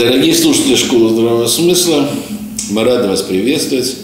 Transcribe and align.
Дорогие 0.00 0.34
слушатели 0.34 0.76
Школы 0.76 1.10
Здравого 1.10 1.46
Смысла, 1.46 2.08
мы 2.70 2.84
рады 2.84 3.06
вас 3.06 3.20
приветствовать 3.20 3.96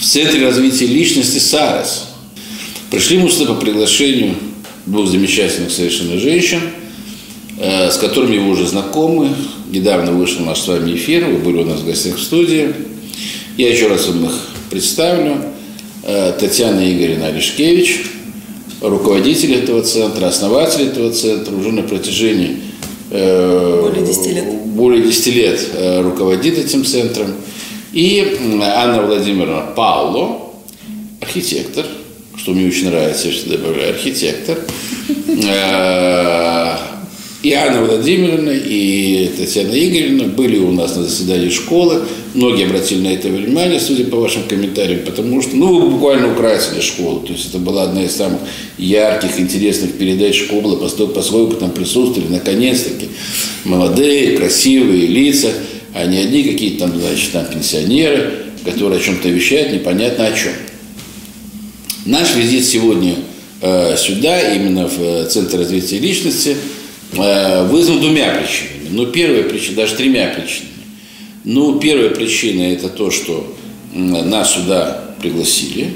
в 0.00 0.04
Центре 0.04 0.44
развития 0.44 0.86
личности 0.86 1.38
САРС. 1.38 2.06
Пришли 2.90 3.18
мы 3.18 3.30
сюда 3.30 3.54
по 3.54 3.60
приглашению 3.60 4.34
двух 4.84 5.08
замечательных 5.08 5.70
совершенно 5.70 6.18
женщин, 6.18 6.58
э, 7.60 7.88
с 7.88 7.98
которыми 7.98 8.38
вы 8.38 8.50
уже 8.50 8.66
знакомы. 8.66 9.28
Недавно 9.70 10.10
вышел 10.10 10.44
наш 10.44 10.58
с 10.58 10.66
вами 10.66 10.96
эфир, 10.96 11.26
вы 11.26 11.38
были 11.38 11.58
у 11.58 11.64
нас 11.64 11.82
в 11.82 11.86
гостях 11.86 12.16
в 12.16 12.20
студии. 12.20 12.74
Я 13.56 13.70
еще 13.70 13.86
раз 13.86 14.08
вам 14.08 14.24
их 14.24 14.32
представлю. 14.70 15.36
Э, 16.02 16.32
Татьяна 16.36 16.80
Игоревна 16.80 17.26
Олешкевич, 17.28 18.00
руководитель 18.80 19.54
этого 19.54 19.82
центра, 19.82 20.26
основатель 20.26 20.82
этого 20.82 21.12
центра, 21.12 21.54
уже 21.54 21.70
на 21.70 21.82
протяжении 21.84 22.56
более 23.80 24.04
10 24.04 24.26
лет, 24.26 24.54
более 24.66 25.02
10 25.02 25.26
лет 25.34 25.60
руководит 26.02 26.58
этим 26.58 26.84
центром. 26.84 27.34
И 27.92 28.38
Анна 28.62 29.02
Владимировна 29.02 29.62
Пауло, 29.74 30.52
архитектор, 31.20 31.86
что 32.36 32.52
мне 32.52 32.66
очень 32.66 32.90
нравится, 32.90 33.28
я 33.28 33.34
всегда 33.34 33.56
добавляю, 33.56 33.90
архитектор. 33.94 34.58
И 37.46 37.52
Анна 37.52 37.80
Владимировна, 37.84 38.50
и 38.50 39.30
Татьяна 39.36 39.70
Игоревна 39.70 40.24
были 40.24 40.58
у 40.58 40.72
нас 40.72 40.96
на 40.96 41.04
заседании 41.04 41.48
школы. 41.48 42.02
Многие 42.34 42.66
обратили 42.66 43.02
на 43.02 43.12
это 43.12 43.28
внимание, 43.28 43.78
судя 43.78 44.02
по 44.06 44.16
вашим 44.16 44.42
комментариям, 44.48 45.06
потому 45.06 45.40
что, 45.40 45.54
ну, 45.54 45.78
вы 45.78 45.90
буквально 45.90 46.32
украсили 46.32 46.80
школу. 46.80 47.20
То 47.20 47.34
есть 47.34 47.50
это 47.50 47.58
была 47.58 47.84
одна 47.84 48.02
из 48.02 48.16
самых 48.16 48.40
ярких, 48.78 49.38
интересных 49.38 49.92
передач 49.92 50.36
школы, 50.36 50.76
поскольку 50.76 51.54
там 51.54 51.70
присутствовали, 51.70 52.32
наконец-таки, 52.32 53.10
молодые, 53.62 54.36
красивые 54.36 55.06
лица, 55.06 55.52
а 55.94 56.04
не 56.04 56.18
одни 56.18 56.42
какие-то 56.42 56.88
там, 56.88 57.00
значит, 57.00 57.30
там 57.30 57.44
пенсионеры, 57.44 58.32
которые 58.64 58.98
о 58.98 59.02
чем-то 59.04 59.28
вещают, 59.28 59.72
непонятно 59.72 60.26
о 60.26 60.32
чем. 60.32 60.52
Наш 62.06 62.34
визит 62.34 62.64
сегодня 62.64 63.14
э, 63.62 63.96
сюда, 63.96 64.52
именно 64.52 64.88
в 64.88 65.00
э, 65.00 65.28
Центр 65.30 65.58
развития 65.58 66.00
личности– 66.00 66.56
вызван 67.16 68.00
двумя 68.00 68.30
причинами. 68.30 68.88
Ну, 68.90 69.06
первая 69.06 69.42
причина, 69.44 69.76
даже 69.76 69.94
тремя 69.94 70.28
причинами. 70.28 70.72
Ну, 71.44 71.78
первая 71.78 72.10
причина– 72.10 72.62
это 72.72 72.88
то, 72.88 73.10
что 73.10 73.54
нас 73.92 74.54
сюда 74.54 75.14
пригласили, 75.20 75.94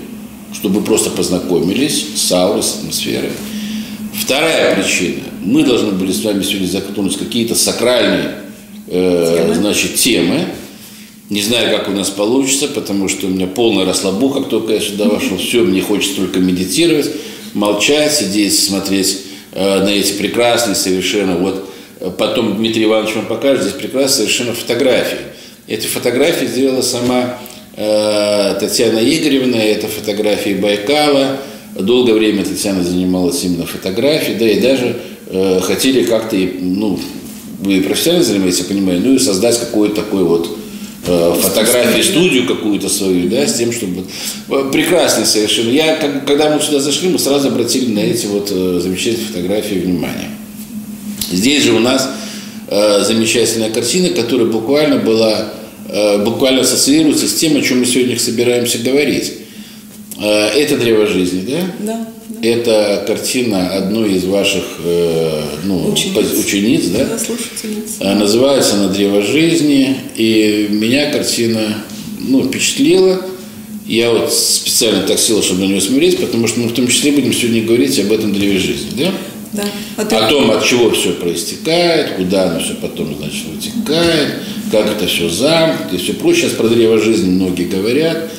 чтобы 0.54 0.82
просто 0.82 1.10
познакомились 1.10 2.06
с 2.16 2.32
аурой, 2.32 2.62
с 2.62 2.76
атмосферой. 2.76 3.30
Вторая 4.14 4.74
причина– 4.76 5.22
мы 5.44 5.64
должны 5.64 5.92
были 5.92 6.12
с 6.12 6.22
вами 6.22 6.42
сегодня 6.42 6.66
затронуть 6.66 7.16
какие-то 7.16 7.54
сакральные 7.54 8.34
э, 8.88 9.54
значит, 9.56 9.94
темы. 9.94 10.46
Не 11.30 11.42
знаю, 11.42 11.76
как 11.76 11.88
у 11.88 11.92
нас 11.92 12.10
получится, 12.10 12.68
потому 12.68 13.08
что 13.08 13.26
у 13.26 13.30
меня 13.30 13.46
полная 13.46 13.86
расслабуха, 13.86 14.40
как 14.40 14.50
только 14.50 14.74
я 14.74 14.80
сюда 14.80 15.08
вошел. 15.08 15.38
Все, 15.38 15.62
мне 15.62 15.80
хочется 15.80 16.16
только 16.16 16.40
медитировать, 16.40 17.10
молчать, 17.54 18.12
сидеть, 18.12 18.58
смотреть 18.58 19.18
Э, 19.18 19.29
на 19.58 19.88
эти 19.88 20.12
прекрасные 20.12 20.74
совершенно, 20.74 21.36
вот 21.36 21.70
э, 22.00 22.10
потом 22.16 22.56
Дмитрий 22.56 22.84
Иванович 22.84 23.16
вам 23.16 23.26
покажет, 23.26 23.62
здесь 23.62 23.74
прекрасные 23.74 24.26
совершенно 24.26 24.54
фотографии. 24.54 25.18
Эти 25.66 25.86
фотографии 25.86 26.46
сделала 26.46 26.82
сама 26.82 27.38
э, 27.76 28.56
Татьяна 28.60 28.98
Игоревна, 28.98 29.56
это 29.56 29.88
фотографии 29.88 30.54
Байкала. 30.54 31.38
Долгое 31.78 32.14
время 32.14 32.44
Татьяна 32.44 32.84
занималась 32.84 33.42
именно 33.44 33.66
фотографией, 33.66 34.36
да, 34.38 34.48
и 34.48 34.60
даже 34.60 34.96
э, 35.26 35.60
хотели 35.62 36.04
как-то, 36.04 36.36
ну, 36.36 36.98
вы 37.60 37.80
профессионально 37.80 38.24
занимаетесь, 38.24 38.60
я 38.60 38.64
понимаю, 38.64 39.00
ну 39.04 39.14
и 39.14 39.18
создать 39.18 39.58
какой-то 39.58 39.96
такой 39.96 40.24
вот 40.24 40.48
Э, 40.48 40.59
фотографии, 41.02 42.02
студию 42.02 42.46
какую-то 42.46 42.88
свою, 42.88 43.28
да, 43.28 43.46
с 43.46 43.54
тем, 43.54 43.72
чтобы... 43.72 44.04
Э, 44.48 44.70
прекрасно 44.72 45.24
совершенно. 45.24 45.70
Я, 45.70 45.96
когда 46.26 46.50
мы 46.50 46.60
сюда 46.60 46.80
зашли, 46.80 47.08
мы 47.08 47.18
сразу 47.18 47.48
обратили 47.48 47.90
на 47.92 48.00
эти 48.00 48.26
вот 48.26 48.50
э, 48.50 48.80
замечательные 48.82 49.26
фотографии 49.26 49.76
внимание. 49.76 50.30
Здесь 51.30 51.64
же 51.64 51.72
у 51.72 51.78
нас 51.78 52.08
замечательная 52.68 53.70
картина, 53.70 54.10
которая 54.10 54.46
буквально 54.46 54.96
была, 54.96 55.52
буквально 56.24 56.60
ассоциируется 56.60 57.26
с 57.26 57.34
тем, 57.34 57.56
о 57.56 57.62
чем 57.62 57.80
мы 57.80 57.86
сегодня 57.86 58.16
собираемся 58.16 58.78
говорить. 58.78 59.39
Это 60.26 60.76
древо 60.76 61.06
жизни, 61.06 61.44
да? 61.46 61.74
Да. 61.78 62.08
Это 62.42 63.04
картина 63.06 63.70
одной 63.70 64.14
из 64.14 64.24
ваших 64.24 64.64
э, 64.82 65.42
ну, 65.64 65.90
учениц, 65.90 66.32
учениц 66.38 66.86
да? 66.86 67.04
да 67.04 67.18
слушательниц. 67.18 67.96
А, 68.00 68.14
называется 68.14 68.76
она 68.76 68.88
«Древо 68.88 69.20
жизни». 69.20 69.96
И 70.16 70.68
меня 70.70 71.10
картина 71.10 71.84
ну, 72.18 72.42
впечатлила. 72.44 73.20
Я 73.86 74.10
вот 74.12 74.32
специально 74.32 75.02
так 75.02 75.18
сел, 75.18 75.42
чтобы 75.42 75.62
на 75.62 75.64
нее 75.64 75.80
смотреть, 75.80 76.18
потому 76.18 76.46
что 76.46 76.60
мы 76.60 76.68
в 76.68 76.72
том 76.72 76.86
числе 76.88 77.12
будем 77.12 77.32
сегодня 77.32 77.62
говорить 77.62 77.98
об 77.98 78.12
этом 78.12 78.32
древе 78.32 78.58
жизни, 78.58 78.90
да? 78.96 79.12
Да. 79.52 79.64
А 79.96 80.26
о 80.26 80.30
том, 80.30 80.50
от 80.52 80.64
чего 80.64 80.90
все 80.92 81.10
проистекает, 81.12 82.12
куда 82.12 82.50
оно 82.50 82.60
все 82.60 82.74
потом, 82.74 83.16
значит, 83.18 83.46
вытекает, 83.52 84.34
как 84.70 84.86
это 84.86 85.06
все 85.08 85.28
замкнуто 85.28 85.96
и 85.96 85.98
все 85.98 86.12
прочее. 86.14 86.42
Сейчас 86.42 86.52
про 86.52 86.68
древо 86.68 86.98
жизни 86.98 87.30
многие 87.30 87.64
говорят. 87.64 88.30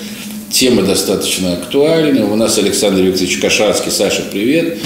Тема 0.52 0.84
достаточно 0.84 1.54
актуальна. 1.54 2.26
У 2.26 2.36
нас 2.36 2.58
Александр 2.58 3.02
Викторович 3.04 3.38
Кашарский. 3.38 3.90
Саша, 3.90 4.24
привет. 4.30 4.80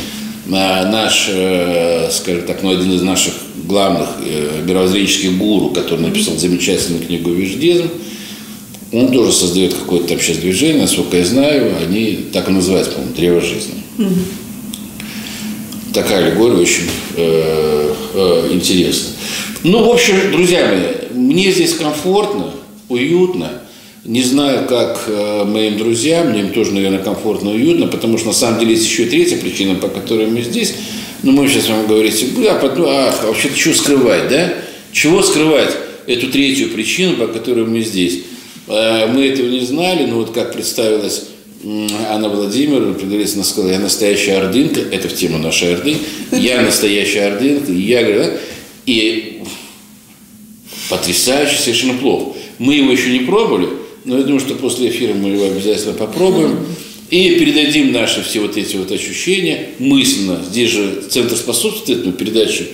А, 0.51 0.85
наш, 0.91 1.27
э, 1.31 2.07
скажем 2.11 2.43
так, 2.43 2.61
ну, 2.61 2.69
один 2.69 2.93
из 2.93 3.01
наших 3.01 3.33
главных 3.67 4.09
э, 4.23 4.61
мировоззренческих 4.63 5.35
гуру, 5.37 5.71
который 5.71 6.01
написал 6.01 6.37
замечательную 6.37 7.03
книгу 7.03 7.31
«Веждизм», 7.31 7.89
он 8.91 9.11
тоже 9.11 9.31
создает 9.31 9.73
какое-то 9.73 10.09
там 10.09 10.19
сейчас 10.19 10.37
движение, 10.37 10.83
насколько 10.83 11.17
я 11.17 11.25
знаю, 11.25 11.73
они 11.81 12.27
так 12.31 12.47
и 12.47 12.51
называются, 12.51 12.91
по-моему, 12.93 13.15
«Древо 13.15 13.41
жизни». 13.41 13.73
Угу. 13.97 14.19
Такая 15.95 16.27
аллегория 16.27 16.57
очень 16.57 16.89
э, 17.17 17.93
э, 18.13 18.49
интересна. 18.51 19.09
Ну, 19.63 19.83
в 19.83 19.89
общем, 19.89 20.13
друзья 20.31 20.67
мои, 20.67 21.19
мне 21.19 21.51
здесь 21.51 21.73
комфортно, 21.73 22.51
уютно– 22.87 23.49
не 24.05 24.21
знаю, 24.21 24.67
как 24.67 25.03
э, 25.07 25.43
моим 25.45 25.77
друзьям, 25.77 26.29
мне 26.29 26.41
им 26.41 26.53
тоже, 26.53 26.73
наверное, 26.73 26.99
комфортно 26.99 27.49
и 27.49 27.55
уютно, 27.55 27.87
потому 27.87 28.19
что 28.19 28.27
на 28.27 28.33
самом 28.33 28.59
деле 28.59 28.73
есть 28.73 28.85
еще 28.85 29.03
и 29.03 29.09
третья 29.09 29.37
причина, 29.37 29.75
по 29.75 29.87
которой 29.87 30.27
мы 30.27 30.41
здесь. 30.41 30.75
Но 31.23 31.31
мы 31.31 31.47
сейчас 31.47 31.69
вам 31.69 31.87
говорите, 31.87 32.27
а, 32.47 32.59
потом, 32.59 32.85
а 32.87 33.11
вообще-то 33.23 33.57
что 33.57 33.73
скрывать, 33.73 34.29
да? 34.29 34.53
Чего 34.91 35.23
скрывать 35.23 35.75
эту 36.05 36.29
третью 36.29 36.69
причину, 36.69 37.17
по 37.17 37.25
которой 37.25 37.65
мы 37.65 37.81
здесь? 37.81 38.19
Э, 38.67 39.07
мы 39.07 39.25
этого 39.25 39.47
не 39.49 39.61
знали, 39.61 40.05
но 40.05 40.17
вот 40.17 40.31
как 40.31 40.53
представилась 40.53 41.23
Анна 42.07 42.29
Владимировна, 42.29 42.93
предварительно 42.93 43.43
сказала, 43.43 43.71
я 43.71 43.79
настоящая 43.79 44.37
ордынка, 44.37 44.81
это 44.81 45.09
в 45.09 45.15
тему 45.15 45.39
нашей 45.39 45.73
орды, 45.73 45.97
я 46.31 46.61
настоящая 46.61 47.31
ордынка, 47.31 47.71
и 47.71 47.81
я 47.81 48.03
говорю, 48.03 48.19
да? 48.19 48.31
и 48.85 49.41
потрясающе, 50.89 51.57
совершенно 51.57 51.95
плохо. 51.95 52.37
Мы 52.59 52.75
его 52.75 52.91
еще 52.91 53.09
не 53.09 53.25
пробовали, 53.25 53.67
но 54.05 54.17
я 54.17 54.23
думаю, 54.23 54.39
что 54.39 54.55
после 54.55 54.89
эфира 54.89 55.13
мы 55.13 55.29
его 55.29 55.45
обязательно 55.45 55.93
попробуем. 55.93 56.59
И 57.09 57.35
передадим 57.37 57.91
наши 57.91 58.23
все 58.23 58.39
вот 58.39 58.57
эти 58.57 58.77
вот 58.77 58.91
ощущения 58.91 59.69
мысленно. 59.77 60.39
Здесь 60.49 60.71
же 60.71 61.03
Центр 61.09 61.35
способствует 61.35 61.99
этому 61.99 62.13
передаче 62.13 62.65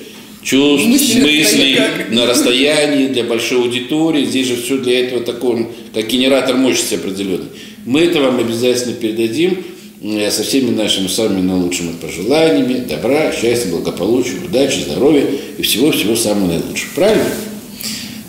чувств, 0.41 0.87
мыслей 0.87 1.77
на 2.11 2.25
расстоянии 2.25 3.07
для 3.07 3.23
большой 3.23 3.59
аудитории. 3.59 4.25
Здесь 4.25 4.47
же 4.47 4.55
все 4.55 4.77
для 4.77 5.01
этого 5.01 5.21
такого, 5.21 5.67
как 5.93 6.07
генератор 6.07 6.55
мощности 6.55 6.95
определенный. 6.95 7.47
Мы 7.85 8.01
это 8.01 8.21
вам 8.21 8.39
обязательно 8.39 8.93
передадим 8.93 9.63
э, 10.01 10.31
со 10.31 10.43
всеми 10.43 10.69
нашими 10.69 11.07
самыми 11.07 11.41
наилучшими 11.41 11.93
пожеланиями, 12.01 12.85
добра, 12.87 13.33
счастья, 13.33 13.69
благополучия, 13.69 14.37
удачи, 14.45 14.79
здоровья 14.79 15.25
и 15.57 15.61
всего-всего 15.61 16.15
самого 16.15 16.47
наилучшего. 16.47 16.89
Правильно? 16.95 17.25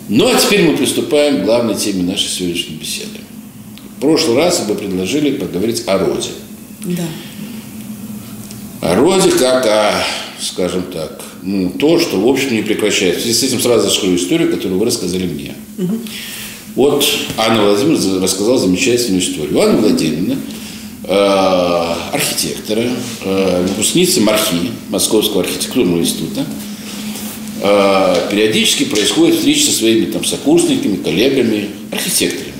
Ну 0.09 0.27
а 0.27 0.35
теперь 0.35 0.69
мы 0.69 0.77
приступаем 0.77 1.41
к 1.41 1.45
главной 1.45 1.75
теме 1.75 2.03
нашей 2.03 2.27
сегодняшней 2.27 2.75
беседы. 2.75 3.19
В 3.97 4.01
прошлый 4.01 4.37
раз 4.37 4.63
вы 4.67 4.75
предложили 4.75 5.37
поговорить 5.37 5.83
о 5.87 5.97
роде. 5.97 6.29
Да. 6.83 7.03
О 8.81 8.95
роде 8.95 9.31
как 9.31 9.65
о, 9.65 10.03
скажем 10.41 10.83
так, 10.91 11.23
ну, 11.41 11.69
то, 11.69 11.99
что, 11.99 12.19
в 12.19 12.27
общем, 12.27 12.53
не 12.53 12.61
прекращается. 12.61 13.21
В 13.21 13.23
связи 13.23 13.39
с 13.39 13.43
этим 13.43 13.61
сразу 13.61 13.87
раскрою 13.87 14.17
историю, 14.17 14.51
которую 14.51 14.79
вы 14.79 14.85
рассказали 14.85 15.25
мне. 15.25 15.53
Угу. 15.77 15.99
Вот 16.75 17.05
Анна 17.37 17.63
Владимировна 17.63 18.21
рассказала 18.21 18.57
замечательную 18.57 19.21
историю. 19.21 19.61
Анна 19.61 19.79
Владимировна, 19.79 20.37
э, 21.03 21.93
архитектора, 22.11 22.89
э, 23.23 23.65
выпускница 23.69 24.21
МАРХИ, 24.21 24.71
Московского 24.89 25.43
архитектурного 25.43 25.99
института, 25.99 26.45
а, 27.65 28.27
периодически 28.29 28.83
происходит 28.83 29.37
встреча 29.37 29.67
со 29.67 29.71
своими 29.71 30.11
там, 30.11 30.25
сокурсниками, 30.25 30.97
коллегами, 30.97 31.69
архитекторами. 31.91 32.51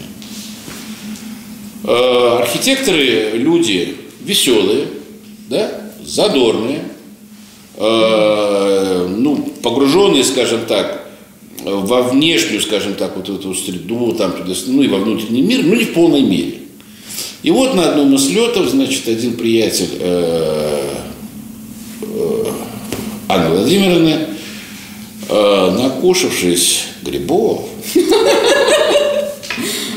А, 1.84 2.40
архитекторы– 2.42 3.32
люди 3.34 3.98
веселые, 4.22 4.88
да, 5.50 5.92
задорные, 6.06 6.84
а, 7.76 9.06
ну, 9.10 9.36
погруженные, 9.62 10.24
скажем 10.24 10.62
так, 10.68 11.06
во 11.66 12.04
внешнюю, 12.04 12.62
скажем 12.62 12.94
так, 12.94 13.18
вот 13.18 13.28
эту 13.28 13.54
среду, 13.56 14.14
там, 14.14 14.34
ну 14.68 14.84
и 14.84 14.88
во 14.88 15.00
внутренний 15.00 15.42
мир, 15.42 15.66
но 15.66 15.76
не 15.76 15.84
в 15.84 15.94
полной 15.94 16.22
мере. 16.22 16.60
И 17.42 17.52
вот 17.52 17.76
на 17.76 17.90
одном 17.90 18.16
из 18.16 18.30
летов, 18.30 18.70
значит, 18.70 19.06
один 19.10 19.34
приятель 19.34 19.90
э, 20.00 20.94
э, 22.04 22.46
Анны 23.28 23.50
Владимировны, 23.50 24.33
накушавшись 25.34 26.84
грибов, 27.02 27.62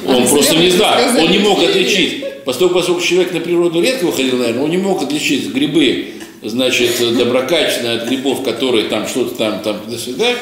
он 0.06 0.28
просто 0.28 0.56
не 0.56 0.70
знал, 0.70 0.94
он 1.18 1.30
не 1.30 1.38
мог 1.38 1.62
отличить, 1.62 2.44
поскольку, 2.44 2.74
поскольку 2.74 3.00
человек 3.02 3.32
на 3.32 3.40
природу 3.40 3.80
редко 3.80 4.06
выходил, 4.06 4.38
наверное, 4.38 4.64
он 4.64 4.70
не 4.70 4.78
мог 4.78 5.02
отличить 5.02 5.52
грибы, 5.52 6.14
значит, 6.42 6.90
доброкачественные 7.16 7.98
от 7.98 8.08
грибов, 8.08 8.42
которые 8.42 8.84
там 8.84 9.06
что-то 9.06 9.34
там, 9.34 9.60
там, 9.62 9.80
туда-сюда. 9.80 10.34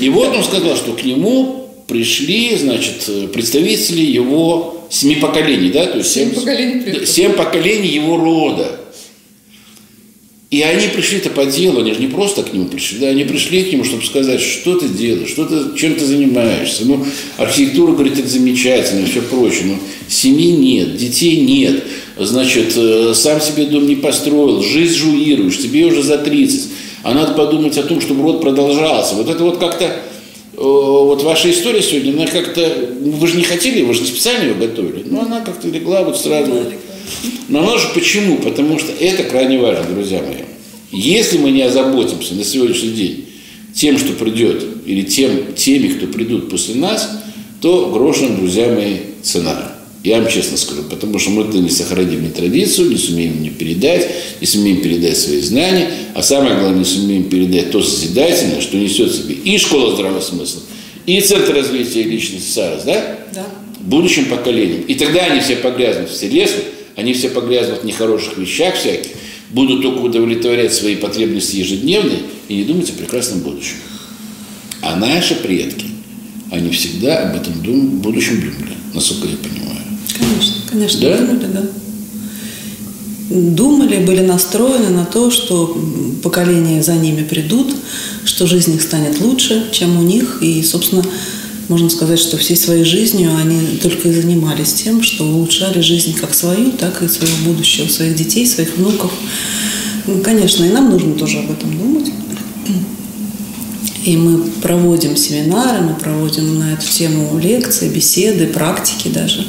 И 0.00 0.08
вот 0.08 0.28
он 0.34 0.44
сказал, 0.44 0.76
что 0.76 0.92
к 0.92 1.04
нему 1.04 1.70
пришли, 1.86 2.56
значит, 2.56 3.30
представители 3.32 4.02
его 4.02 4.86
семи 4.90 5.16
поколений, 5.16 5.70
да, 5.70 5.86
то 5.86 5.98
есть 5.98 6.12
семь, 6.12 6.30
семь 6.30 6.40
поколений, 6.40 7.06
семь 7.06 7.32
поколений 7.32 7.88
его 7.88 8.16
рода. 8.16 8.80
И 10.48 10.62
они 10.62 10.86
пришли-то 10.86 11.30
по 11.30 11.44
делу, 11.44 11.80
они 11.80 11.92
же 11.92 12.00
не 12.00 12.06
просто 12.06 12.44
к 12.44 12.52
нему 12.52 12.66
пришли, 12.66 13.00
да, 13.00 13.08
они 13.08 13.24
пришли 13.24 13.64
к 13.64 13.72
нему, 13.72 13.82
чтобы 13.82 14.04
сказать, 14.04 14.40
что 14.40 14.76
ты 14.76 14.88
делаешь, 14.88 15.30
что 15.30 15.44
ты, 15.44 15.76
чем 15.76 15.94
ты 15.94 16.04
занимаешься. 16.04 16.84
Ну, 16.84 17.04
архитектура, 17.36 17.92
говорит, 17.92 18.16
это 18.16 18.28
замечательно, 18.28 19.00
и 19.00 19.10
все 19.10 19.22
прочее. 19.22 19.64
Но 19.64 19.78
семьи 20.08 20.52
нет, 20.52 20.96
детей 20.96 21.40
нет, 21.40 21.82
значит, 22.16 22.74
э, 22.76 23.12
сам 23.14 23.40
себе 23.40 23.66
дом 23.66 23.88
не 23.88 23.96
построил, 23.96 24.62
жизнь 24.62 24.94
жуируешь, 24.94 25.58
тебе 25.58 25.84
уже 25.84 26.04
за 26.04 26.18
30. 26.18 26.70
А 27.02 27.12
надо 27.12 27.34
подумать 27.34 27.76
о 27.78 27.82
том, 27.82 28.00
чтобы 28.00 28.22
род 28.22 28.40
продолжался. 28.40 29.16
Вот 29.16 29.28
это 29.28 29.42
вот 29.42 29.58
как-то, 29.58 29.84
э, 29.84 29.96
вот 30.58 31.24
ваша 31.24 31.50
история 31.50 31.82
сегодня, 31.82 32.12
она 32.12 32.26
как-то, 32.28 32.94
ну, 33.00 33.10
вы 33.10 33.26
же 33.26 33.36
не 33.36 33.44
хотели, 33.44 33.82
вы 33.82 33.94
же 33.94 34.04
специально 34.04 34.44
ее 34.44 34.54
готовили, 34.54 35.02
но 35.10 35.22
она 35.22 35.40
как-то 35.40 35.66
легла 35.66 36.04
вот 36.04 36.16
сразу. 36.16 36.52
Но 37.48 37.60
она 37.60 37.78
же 37.78 37.88
почему? 37.94 38.38
Потому 38.38 38.78
что 38.78 38.92
это 38.92 39.24
крайне 39.24 39.58
важно, 39.58 39.84
друзья 39.94 40.22
мои. 40.22 40.44
Если 40.92 41.38
мы 41.38 41.50
не 41.50 41.62
озаботимся 41.62 42.34
на 42.34 42.44
сегодняшний 42.44 42.90
день 42.90 43.24
тем, 43.74 43.98
что 43.98 44.12
придет, 44.12 44.64
или 44.86 45.02
тем, 45.02 45.54
теми, 45.54 45.88
кто 45.88 46.06
придут 46.06 46.48
после 46.50 46.76
нас, 46.76 47.10
то 47.60 47.90
грош 47.90 48.20
нам, 48.20 48.36
друзья 48.36 48.68
мои, 48.68 48.96
цена. 49.22 49.72
Я 50.02 50.20
вам 50.20 50.30
честно 50.30 50.56
скажу, 50.56 50.84
потому 50.84 51.18
что 51.18 51.30
мы-то 51.30 51.58
не 51.58 51.68
сохраним 51.68 52.22
ни 52.22 52.28
традицию, 52.28 52.90
не 52.90 52.96
сумеем 52.96 53.42
не 53.42 53.50
передать, 53.50 54.08
не 54.40 54.46
сумеем 54.46 54.80
передать 54.80 55.16
свои 55.16 55.40
знания, 55.40 55.90
а 56.14 56.22
самое 56.22 56.54
главное, 56.54 56.78
не 56.78 56.84
сумеем 56.84 57.24
передать 57.24 57.72
то 57.72 57.82
созидательное, 57.82 58.60
что 58.60 58.76
несет 58.76 59.10
в 59.10 59.16
себе 59.16 59.34
и 59.34 59.58
школа 59.58 59.94
здравого 59.94 60.20
смысла, 60.20 60.62
и 61.06 61.20
Центр 61.20 61.54
развития 61.54 62.04
личности 62.04 62.52
САРС, 62.52 62.84
да? 62.84 63.18
Да. 63.34 63.46
Будущим 63.80 64.26
поколениям. 64.26 64.82
И 64.82 64.94
тогда 64.94 65.24
они 65.24 65.40
все 65.40 65.56
погрязнут 65.56 66.08
в 66.08 66.18
телесных, 66.18 66.62
они 66.96 67.12
все 67.12 67.28
погрязнут 67.28 67.82
в 67.82 67.84
нехороших 67.84 68.38
вещах 68.38 68.74
всяких, 68.74 69.12
будут 69.50 69.82
только 69.82 69.98
удовлетворять 70.00 70.74
свои 70.74 70.96
потребности 70.96 71.56
ежедневные 71.56 72.22
и 72.48 72.56
не 72.56 72.64
думать 72.64 72.90
о 72.90 72.94
прекрасном 72.94 73.40
будущем. 73.40 73.76
А 74.82 74.96
наши 74.96 75.34
предки, 75.36 75.86
они 76.50 76.70
всегда 76.70 77.28
об 77.28 77.36
этом 77.36 77.62
дум, 77.62 77.98
будущем 78.00 78.40
думали, 78.40 78.74
насколько 78.94 79.28
я 79.28 79.36
понимаю. 79.36 79.80
Конечно, 80.18 80.54
конечно, 80.70 81.00
Да? 81.00 81.18
думали, 81.18 81.46
да. 81.52 81.62
Думали, 83.28 83.96
были 84.04 84.20
настроены 84.20 84.88
на 84.90 85.04
то, 85.04 85.30
что 85.32 85.76
поколения 86.22 86.82
за 86.82 86.94
ними 86.94 87.24
придут, 87.24 87.74
что 88.24 88.46
жизнь 88.46 88.74
их 88.76 88.82
станет 88.82 89.20
лучше, 89.20 89.66
чем 89.72 89.98
у 89.98 90.02
них. 90.02 90.38
И, 90.42 90.62
собственно, 90.62 91.04
можно 91.68 91.90
сказать, 91.90 92.18
что 92.18 92.36
всей 92.36 92.56
своей 92.56 92.84
жизнью 92.84 93.34
они 93.36 93.78
только 93.82 94.08
и 94.08 94.12
занимались 94.12 94.72
тем, 94.74 95.02
что 95.02 95.24
улучшали 95.24 95.80
жизнь 95.80 96.14
как 96.14 96.34
свою, 96.34 96.72
так 96.72 97.02
и 97.02 97.08
своего 97.08 97.36
будущего, 97.44 97.88
своих 97.88 98.14
детей, 98.14 98.46
своих 98.46 98.76
внуков. 98.76 99.12
Ну, 100.06 100.20
Конечно, 100.20 100.64
и 100.64 100.70
нам 100.70 100.90
нужно 100.90 101.14
тоже 101.14 101.38
об 101.38 101.50
этом 101.50 101.76
думать. 101.76 102.12
И 104.04 104.16
мы 104.16 104.38
проводим 104.62 105.16
семинары, 105.16 105.82
мы 105.82 105.94
проводим 105.94 106.60
на 106.60 106.74
эту 106.74 106.86
тему 106.86 107.36
лекции, 107.40 107.88
беседы, 107.88 108.46
практики 108.46 109.08
даже. 109.08 109.44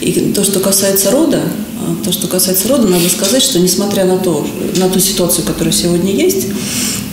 И 0.00 0.32
то, 0.34 0.44
что 0.44 0.60
касается 0.60 1.10
рода, 1.10 1.40
а, 1.78 2.04
то, 2.04 2.12
что 2.12 2.26
касается 2.26 2.68
рода, 2.68 2.86
надо 2.86 3.08
сказать, 3.08 3.42
что 3.42 3.58
несмотря 3.58 4.04
на 4.04 4.18
то, 4.18 4.46
на 4.76 4.88
ту 4.88 4.98
ситуацию, 4.98 5.44
которая 5.44 5.72
сегодня 5.72 6.12
есть, 6.12 6.48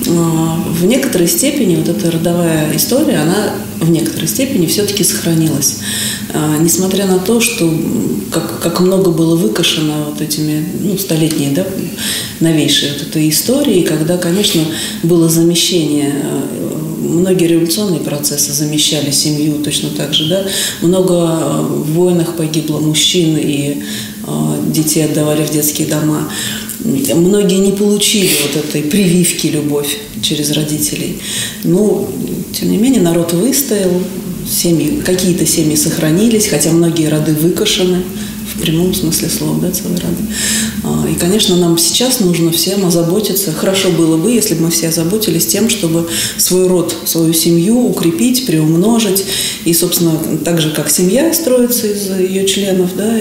а, 0.07 0.63
в 0.69 0.86
некоторой 0.86 1.28
степени 1.28 1.75
вот 1.75 1.89
эта 1.89 2.12
родовая 2.12 2.75
история, 2.75 3.18
она 3.18 3.56
в 3.80 3.89
некоторой 3.89 4.28
степени 4.28 4.66
все-таки 4.68 5.04
сохранилась. 5.04 5.80
А, 6.34 6.57
Несмотря 6.60 7.06
на 7.06 7.19
то, 7.19 7.42
что 7.42 7.69
как, 8.31 8.62
как 8.62 8.80
много 8.80 9.12
было 9.12 9.36
выкашено 9.36 10.06
вот 10.10 10.22
этими 10.22 10.66
ну, 10.81 10.98
столетние, 10.98 11.51
да, 11.51 11.66
новейшие 12.39 12.94
вот 12.94 13.01
этой 13.01 13.30
истории, 13.30 13.81
когда, 13.81 14.18
конечно, 14.18 14.62
было 15.04 15.30
замещение, 15.30 16.13
многие 17.07 17.48
революционные 17.48 18.00
процессы 18.01 18.51
замещали 18.51 19.12
семью 19.12 19.63
точно 19.63 19.89
так 19.89 20.13
же, 20.13 20.30
да, 20.30 20.45
много 20.81 21.13
э, 21.13 21.62
в 21.62 21.94
войнах 21.94 22.36
погибло 22.36 22.80
мужчин 22.80 23.38
и 23.38 23.83
э, 24.25 24.57
детей 24.68 25.06
отдавали 25.06 25.44
в 25.44 25.51
детские 25.51 25.88
дома. 25.88 26.30
Многие 26.83 27.57
не 27.57 27.71
получили 27.71 28.30
вот 28.44 28.63
этой 28.63 28.83
прививки 28.83 29.48
любовь 29.48 29.98
через 30.21 30.51
родителей. 30.51 31.19
Но, 31.63 32.07
тем 32.54 32.71
не 32.71 32.77
менее, 32.77 33.01
народ 33.01 33.33
выстоял, 33.33 33.92
семьи, 34.50 35.01
какие-то 35.06 35.45
семьи 35.45 35.75
сохранились, 35.75 36.48
хотя 36.48 36.71
многие 36.71 37.10
роды 37.10 37.33
выкашены, 37.33 38.03
в 38.56 38.62
прямом 38.62 38.94
смысле 38.94 39.30
слова, 39.30 39.60
да, 39.62 39.72
целые 39.72 40.00
роды. 40.00 40.24
А, 40.84 41.08
И, 41.10 41.16
конечно, 41.16 41.56
нам 41.58 41.78
сейчас 41.78 42.20
нужно 42.20 42.52
всем 42.52 42.86
озаботиться. 42.86 43.52
Хорошо 43.52 43.92
было 43.92 44.18
бы, 44.18 44.32
если 44.32 44.56
бы 44.56 44.64
мы 44.66 44.72
все 44.72 44.88
озаботились 44.90 45.46
тем, 45.48 45.70
чтобы 45.70 46.08
свой 46.38 46.68
род, 46.68 46.96
свою 47.06 47.34
семью 47.34 47.80
укрепить, 47.88 48.46
приумножить. 48.46 49.26
И, 49.66 49.74
собственно, 49.74 50.18
так 50.46 50.62
же, 50.62 50.72
как 50.72 50.90
семья 50.90 51.34
строится 51.34 51.88
из 51.88 52.10
ее 52.10 52.46
членов, 52.48 52.96
да, 52.96 53.20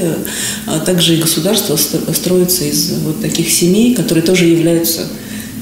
а 0.67 0.79
также 0.81 1.15
и 1.17 1.21
государство 1.21 1.77
ст- 1.77 2.15
строится 2.15 2.65
из 2.65 2.93
вот 3.05 3.21
таких 3.21 3.51
семей, 3.51 3.95
которые 3.95 4.25
тоже 4.25 4.47
являются 4.47 5.07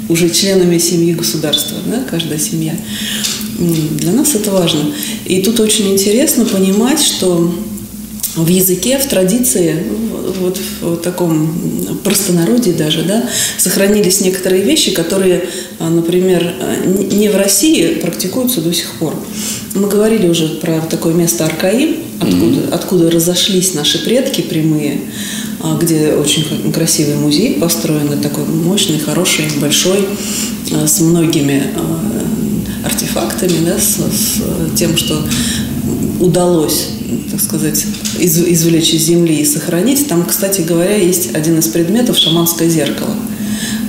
уже 0.09 0.29
членами 0.29 0.77
семьи 0.79 1.15
государства, 1.15 1.79
да, 1.87 2.05
каждая 2.11 2.39
семья. 2.39 2.77
Для 3.59 4.13
нас 4.13 4.35
это 4.35 4.51
важно. 4.51 4.93
И 5.25 5.41
тут 5.43 5.61
очень 5.61 5.91
интересно 5.93 6.44
понимать, 6.44 7.01
что 7.01 7.55
в 8.36 8.48
языке, 8.48 8.98
в 8.98 9.06
традиции, 9.06 9.76
вот 10.41 10.58
в 10.81 10.96
таком 10.96 11.55
простонародье 12.03 12.72
даже, 12.72 13.03
да, 13.03 13.24
сохранились 13.58 14.20
некоторые 14.20 14.62
вещи, 14.62 14.93
которые, 14.93 15.44
а, 15.79 15.88
например, 15.88 16.55
не 17.12 17.29
в 17.29 17.36
России 17.36 17.94
практикуются 17.94 18.60
до 18.60 18.72
сих 18.72 18.93
пор. 18.94 19.14
Мы 19.74 19.88
говорили 19.88 20.29
уже 20.29 20.48
про 20.48 20.81
такое 20.81 21.14
место 21.14 21.44
Аркаим, 21.44 21.96
откуда, 22.20 22.74
откуда 22.74 23.10
разошлись 23.10 23.74
наши 23.74 24.05
предки 24.05 24.41
прямые, 24.41 25.00
а, 25.60 25.79
где 25.81 26.14
очень 26.14 26.72
красивый 26.72 27.17
музей 27.17 27.55
построен, 27.55 28.20
такой 28.20 28.44
мощный, 28.44 28.98
хороший, 28.98 29.44
большой, 29.60 30.08
а, 30.72 30.86
с 30.86 31.00
многими 31.00 31.62
артефактами, 32.84 33.64
да, 33.64 33.79
с, 33.79 33.96
с 33.96 34.76
тем, 34.76 34.96
что 34.96 35.22
удалось, 36.20 36.88
так 37.31 37.41
сказать, 37.41 37.85
из- 38.19 38.39
извлечь 38.39 38.93
из 38.94 39.03
земли 39.03 39.37
и 39.41 39.44
сохранить. 39.44 40.06
Там, 40.09 40.25
кстати 40.25 40.63
говоря, 40.63 40.97
есть 40.97 41.35
один 41.35 41.59
из 41.59 41.69
предметов 41.69 42.17
шаманское 42.17 42.69
зеркало. 42.69 43.15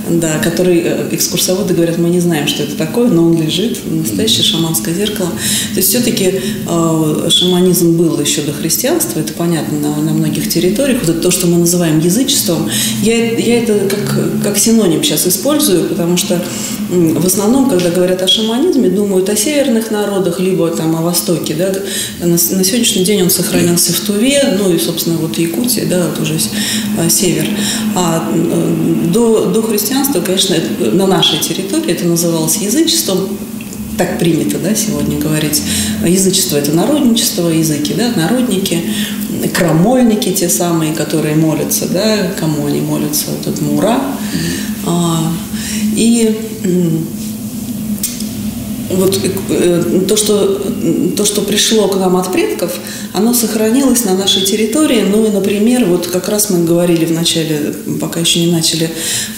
Да, 0.08 0.38
который 0.38 0.82
э, 0.84 1.08
экскурсоводы 1.10 1.74
говорят, 1.74 1.98
мы 1.98 2.10
не 2.10 2.20
знаем, 2.20 2.46
что 2.46 2.62
это 2.62 2.76
такое, 2.76 3.08
но 3.08 3.26
он 3.26 3.42
лежит, 3.42 3.78
настоящее 3.90 4.44
шаманское 4.44 4.94
зеркало. 4.94 5.30
То 5.30 5.76
есть 5.76 5.88
все-таки 5.88 6.40
э, 6.68 7.28
шаманизм 7.28 7.96
был 7.96 8.20
еще 8.20 8.42
до 8.42 8.52
христианства, 8.52 9.18
это 9.18 9.32
понятно 9.32 9.80
на, 9.80 9.96
на 9.96 10.12
многих 10.12 10.48
территориях. 10.48 11.00
Вот 11.00 11.10
это 11.10 11.20
то, 11.20 11.30
что 11.32 11.48
мы 11.48 11.58
называем 11.58 11.98
язычеством, 11.98 12.70
я, 13.02 13.32
я 13.32 13.62
это 13.62 13.88
как, 13.88 14.42
как 14.44 14.58
синоним 14.58 15.02
сейчас 15.02 15.26
использую, 15.26 15.88
потому 15.88 16.16
что 16.16 16.40
в 16.88 17.26
основном, 17.26 17.68
когда 17.68 17.90
говорят 17.90 18.22
о 18.22 18.28
шаманизме, 18.28 18.88
думают 18.88 19.28
о 19.28 19.36
северных 19.36 19.90
народах, 19.90 20.38
либо 20.38 20.70
там 20.70 20.94
о 20.96 21.02
Востоке. 21.02 21.54
Да? 21.54 21.72
На, 22.20 22.32
на 22.32 22.38
сегодняшний 22.38 23.04
день 23.04 23.22
он 23.22 23.30
сохранился 23.30 23.92
в 23.92 24.00
Туве, 24.00 24.56
ну 24.58 24.72
и, 24.72 24.78
собственно, 24.78 25.16
вот 25.16 25.36
Якутия, 25.36 25.86
да, 25.86 26.06
вот 26.08 26.20
уже 26.20 26.34
э, 26.34 27.10
север. 27.10 27.48
А 27.94 28.30
э, 28.32 29.10
до, 29.12 29.46
до 29.46 29.62
христианства, 29.62 29.95
конечно, 30.24 30.54
это- 30.54 30.90
на 30.92 31.06
нашей 31.06 31.38
территории 31.38 31.92
это 31.92 32.06
называлось 32.06 32.56
язычеством, 32.56 33.28
так 33.98 34.18
принято, 34.18 34.58
да, 34.58 34.74
сегодня 34.74 35.18
говорить. 35.18 35.62
Язычество– 36.04 36.56
это 36.58 36.72
народничество, 36.72 37.48
языки, 37.48 37.94
да, 37.94 38.12
народники, 38.14 38.82
крамольники 39.54 40.32
те 40.32 40.48
самые, 40.48 40.92
которые 40.92 41.34
молятся, 41.34 41.88
да, 41.88 42.32
кому 42.38 42.66
они 42.66 42.80
молятся, 42.80 43.26
вот 43.30 43.46
этот 43.46 43.62
Мура. 43.62 44.00
А, 44.86 45.32
и 45.96 46.36
вот 48.90 49.20
э, 49.48 50.04
то, 50.08 50.16
что, 50.16 50.60
то, 51.16 51.24
что 51.24 51.42
пришло 51.42 51.88
к 51.88 51.96
нам 51.96 52.16
от 52.16 52.32
предков, 52.32 52.72
оно 53.12 53.34
сохранилось 53.34 54.04
на 54.04 54.14
нашей 54.14 54.42
территории. 54.42 55.02
Ну 55.02 55.26
и, 55.26 55.30
например, 55.30 55.84
вот 55.86 56.06
как 56.06 56.28
раз 56.28 56.50
мы 56.50 56.64
говорили 56.64 57.04
в 57.04 57.12
начале, 57.12 57.74
пока 58.00 58.20
еще 58.20 58.40
не 58.40 58.52
начали 58.52 58.90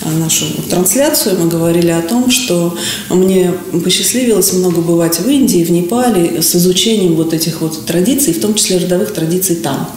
а, 0.02 0.10
нашу 0.10 0.44
трансляцию, 0.68 1.38
мы 1.40 1.48
говорили 1.48 1.90
о 1.90 2.02
том, 2.02 2.30
что 2.30 2.76
мне 3.10 3.54
посчастливилось 3.84 4.52
много 4.52 4.80
бывать 4.80 5.20
в 5.20 5.28
Индии, 5.28 5.64
в 5.64 5.70
Непале 5.70 6.42
с 6.42 6.54
изучением 6.54 7.14
вот 7.14 7.32
этих 7.32 7.60
вот 7.60 7.86
традиций, 7.86 8.32
в 8.34 8.40
том 8.40 8.54
числе 8.54 8.78
родовых 8.78 9.12
традиций 9.12 9.56
там. 9.56 9.88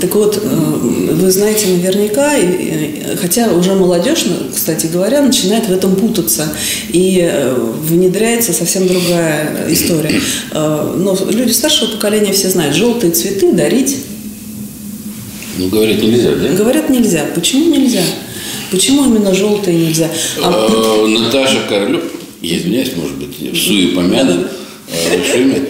Так 0.00 0.14
вот, 0.16 0.40
э, 0.42 0.48
вы 0.48 1.30
знаете 1.30 1.68
наверняка, 1.68 2.32
хотя 3.20 3.52
уже 3.52 3.74
молодежь, 3.74 4.24
ну, 4.26 4.50
кстати 4.52 4.86
говоря, 4.86 5.22
начинает 5.22 5.68
в 5.68 5.72
этом 5.72 5.94
путаться, 5.94 6.52
и 6.88 7.20
э, 7.22 7.54
внедряется 7.54 8.52
совсем 8.52 8.88
другая 8.88 9.66
история. 9.68 10.20
Э, 10.50 10.94
но 10.98 11.16
люди 11.30 11.52
старшего 11.52 11.92
поколения 11.92 12.32
все 12.32 12.50
знают, 12.50 12.74
желтые 12.74 13.12
цветы 13.12 13.52
дарить. 13.52 13.98
Ну, 15.58 15.68
говорят, 15.68 16.02
нельзя, 16.02 16.34
да? 16.34 16.48
Говорят, 16.48 16.90
нельзя. 16.90 17.26
Почему 17.34 17.72
нельзя? 17.72 18.02
Почему 18.72 19.04
именно 19.04 19.32
желтые 19.32 19.78
нельзя? 19.78 20.10
А... 20.42 21.06
Наташа 21.06 21.60
Королев, 21.68 22.02
я 22.40 22.56
извиняюсь, 22.56 22.92
может 22.96 23.16
быть, 23.16 23.38
в 23.38 23.56
суе 23.56 23.88
помяну, 23.88 24.46
Э, 24.92 25.66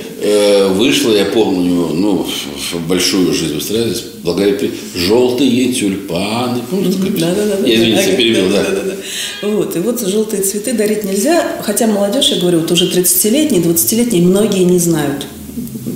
вышла, 0.75 1.13
я 1.13 1.25
помню, 1.27 1.89
ну, 1.95 2.27
в 2.73 2.89
большую 2.89 3.33
жизнь 3.33 3.57
устраивались, 3.57 4.05
благодаря 4.23 4.57
желтые 4.95 5.73
тюльпаны. 5.73 6.61
Да, 7.19 7.35
да, 7.35 7.57
да. 7.57 7.67
Я, 7.67 7.77
извините, 7.77 8.17
перебил, 8.17 8.49
да. 8.51 8.63
да, 8.63 8.71
да, 8.71 8.83
да. 8.83 9.49
Вот, 9.49 9.77
и 9.77 9.81
вот 9.81 10.01
желтые 10.01 10.43
цветы 10.43 10.73
дарить 10.73 11.05
нельзя, 11.05 11.61
хотя 11.63 11.87
молодежь, 11.87 12.29
я 12.29 12.41
говорю, 12.41 12.61
вот 12.61 12.71
уже 12.71 12.87
30-летние, 12.87 13.63
20-летние, 13.63 14.23
многие 14.23 14.65
не 14.65 14.79
знают 14.79 15.27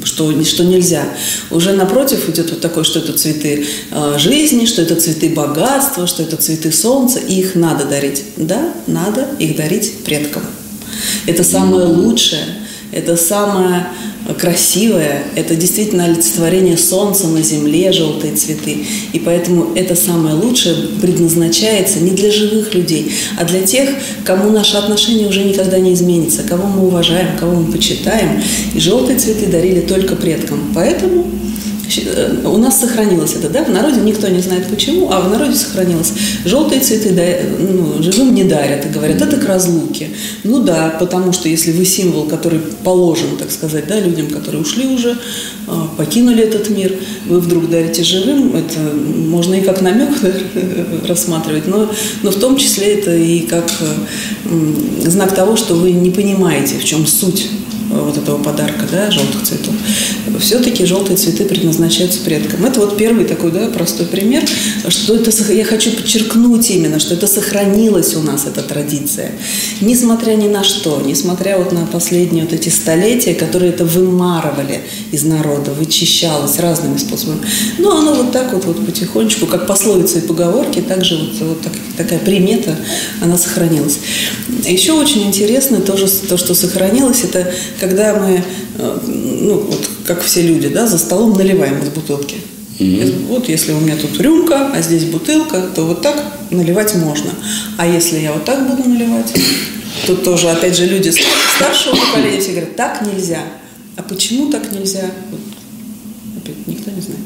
что, 0.04 0.44
что 0.44 0.64
нельзя. 0.64 1.04
Уже 1.50 1.72
напротив 1.72 2.28
идет 2.28 2.50
вот 2.50 2.60
такое, 2.60 2.84
что 2.84 2.98
это 2.98 3.12
цветы 3.12 3.66
э, 3.90 4.18
жизни, 4.18 4.66
что 4.66 4.82
это 4.82 4.96
цветы 4.96 5.30
богатства, 5.30 6.06
что 6.06 6.22
это 6.22 6.36
цветы 6.36 6.72
солнца, 6.72 7.18
и 7.18 7.40
их 7.40 7.54
надо 7.54 7.84
дарить. 7.84 8.22
Да, 8.36 8.72
надо 8.86 9.28
их 9.38 9.56
дарить 9.56 10.04
предкам. 10.04 10.42
Это 11.26 11.44
самое 11.44 11.86
лучшее, 11.86 12.44
это 12.92 13.16
самое 13.16 13.88
красивое, 14.34 15.24
это 15.34 15.54
действительно 15.54 16.04
олицетворение 16.04 16.76
солнца 16.76 17.28
на 17.28 17.42
земле, 17.42 17.92
желтые 17.92 18.34
цветы. 18.34 18.84
И 19.12 19.18
поэтому 19.18 19.74
это 19.74 19.94
самое 19.94 20.34
лучшее 20.34 20.88
предназначается 21.00 22.00
не 22.00 22.10
для 22.10 22.30
живых 22.30 22.74
людей, 22.74 23.12
а 23.38 23.44
для 23.44 23.62
тех, 23.62 23.90
кому 24.24 24.50
наше 24.50 24.76
отношение 24.76 25.28
уже 25.28 25.44
никогда 25.44 25.78
не 25.78 25.94
изменится, 25.94 26.42
кого 26.42 26.66
мы 26.66 26.86
уважаем, 26.86 27.36
кого 27.38 27.60
мы 27.60 27.72
почитаем. 27.72 28.42
И 28.74 28.80
желтые 28.80 29.18
цветы 29.18 29.46
дарили 29.46 29.80
только 29.80 30.16
предкам. 30.16 30.72
Поэтому 30.74 31.26
у 32.44 32.56
нас 32.58 32.80
сохранилось 32.80 33.34
это, 33.34 33.48
да, 33.48 33.64
в 33.64 33.70
народе 33.70 34.00
никто 34.00 34.28
не 34.28 34.40
знает 34.40 34.66
почему, 34.68 35.10
а 35.10 35.20
в 35.20 35.30
народе 35.30 35.54
сохранилось. 35.54 36.12
Желтые 36.44 36.80
цветы 36.80 37.10
да, 37.10 37.22
ну, 37.58 38.02
живым 38.02 38.34
не 38.34 38.44
дарят 38.44 38.86
и 38.86 38.88
говорят, 38.88 39.20
это 39.20 39.36
к 39.36 39.44
разлуке. 39.46 40.10
Ну 40.44 40.60
да, 40.60 40.96
потому 40.98 41.32
что 41.32 41.48
если 41.48 41.72
вы 41.72 41.84
символ, 41.84 42.24
который 42.24 42.60
положен, 42.82 43.36
так 43.38 43.50
сказать, 43.50 43.86
да, 43.86 44.00
людям, 44.00 44.28
которые 44.28 44.62
ушли 44.62 44.86
уже, 44.86 45.16
а, 45.66 45.88
покинули 45.96 46.42
этот 46.42 46.70
мир, 46.70 46.94
вы 47.26 47.40
вдруг 47.40 47.70
дарите 47.70 48.02
живым, 48.02 48.54
это 48.56 48.78
можно 48.80 49.54
и 49.54 49.60
как 49.60 49.82
намек 49.82 50.10
рассматривать, 51.08 51.66
но, 51.66 51.90
но 52.22 52.30
в 52.30 52.36
том 52.36 52.56
числе 52.56 52.94
это 52.94 53.14
и 53.14 53.40
как 53.40 53.70
знак 55.04 55.34
того, 55.34 55.56
что 55.56 55.74
вы 55.74 55.92
не 55.92 56.10
понимаете, 56.10 56.76
в 56.76 56.84
чем 56.84 57.06
суть 57.06 57.48
вот 57.90 58.16
этого 58.16 58.42
подарка, 58.42 58.84
да, 58.90 59.10
желтых 59.10 59.42
цветов, 59.42 59.74
все-таки 60.40 60.84
желтые 60.84 61.16
цветы 61.16 61.44
предназначаются 61.76 62.20
предкам. 62.20 62.64
Это 62.64 62.80
вот 62.80 62.96
первый 62.96 63.24
такой, 63.24 63.52
да, 63.52 63.68
простой 63.68 64.06
пример, 64.06 64.44
что 64.88 65.14
это, 65.14 65.30
я 65.52 65.64
хочу 65.64 65.90
подчеркнуть 65.90 66.70
именно, 66.70 66.98
что 66.98 67.14
это 67.14 67.26
сохранилось 67.26 68.14
у 68.16 68.22
нас, 68.22 68.46
эта 68.46 68.62
традиция. 68.62 69.32
Несмотря 69.80 70.34
ни 70.34 70.48
на 70.48 70.64
что, 70.64 71.02
несмотря 71.04 71.58
вот 71.58 71.72
на 71.72 71.86
последние 71.86 72.44
вот 72.44 72.52
эти 72.52 72.68
столетия, 72.68 73.34
которые 73.34 73.72
это 73.72 73.84
вымарывали 73.84 74.80
из 75.12 75.24
народа, 75.24 75.72
вычищалось 75.72 76.58
разными 76.58 76.96
способами. 76.96 77.40
Но 77.78 77.98
оно 77.98 78.14
вот 78.14 78.32
так 78.32 78.52
вот, 78.52 78.64
вот 78.64 78.84
потихонечку, 78.84 79.46
как 79.46 79.66
пословицы 79.66 80.18
и 80.18 80.22
поговорки, 80.22 80.80
также 80.80 81.16
вот, 81.16 81.48
вот 81.48 81.60
так, 81.60 81.72
такая 81.96 82.18
примета, 82.18 82.76
она 83.20 83.36
сохранилась. 83.36 83.98
Еще 84.64 84.92
очень 84.92 85.26
интересно 85.26 85.80
тоже 85.80 86.08
то, 86.08 86.36
что 86.36 86.54
сохранилось, 86.54 87.24
это 87.24 87.52
когда 87.80 88.14
мы, 88.14 88.42
э, 88.78 88.98
ну, 89.46 89.60
вот 89.60 89.88
как 90.04 90.22
все 90.22 90.42
люди, 90.42 90.68
да, 90.68 90.86
за 90.86 90.98
столом 90.98 91.34
наливаем 91.34 91.78
из 91.80 91.88
бутылки. 91.90 92.36
Mm-hmm. 92.78 93.26
Вот 93.28 93.48
если 93.48 93.72
у 93.72 93.80
меня 93.80 93.96
тут 93.96 94.20
рюмка, 94.20 94.72
а 94.74 94.82
здесь 94.82 95.04
бутылка, 95.04 95.62
то 95.74 95.84
вот 95.84 96.02
так 96.02 96.20
наливать 96.50 96.94
можно. 96.96 97.30
А 97.78 97.86
если 97.86 98.18
я 98.18 98.32
вот 98.32 98.44
так 98.44 98.68
буду 98.68 98.88
наливать, 98.88 99.32
тут 100.06 100.24
тоже, 100.24 100.50
опять 100.50 100.76
же, 100.76 100.86
люди 100.86 101.12
старшего 101.56 101.94
поколения 101.94 102.40
все 102.40 102.50
говорят, 102.50 102.76
так 102.76 103.02
нельзя. 103.06 103.40
А 103.96 104.02
почему 104.02 104.50
так 104.50 104.72
нельзя? 104.72 105.10
Вот, 105.30 105.40
опять 106.42 106.66
никто 106.66 106.90
не 106.90 107.00
знает. 107.00 107.20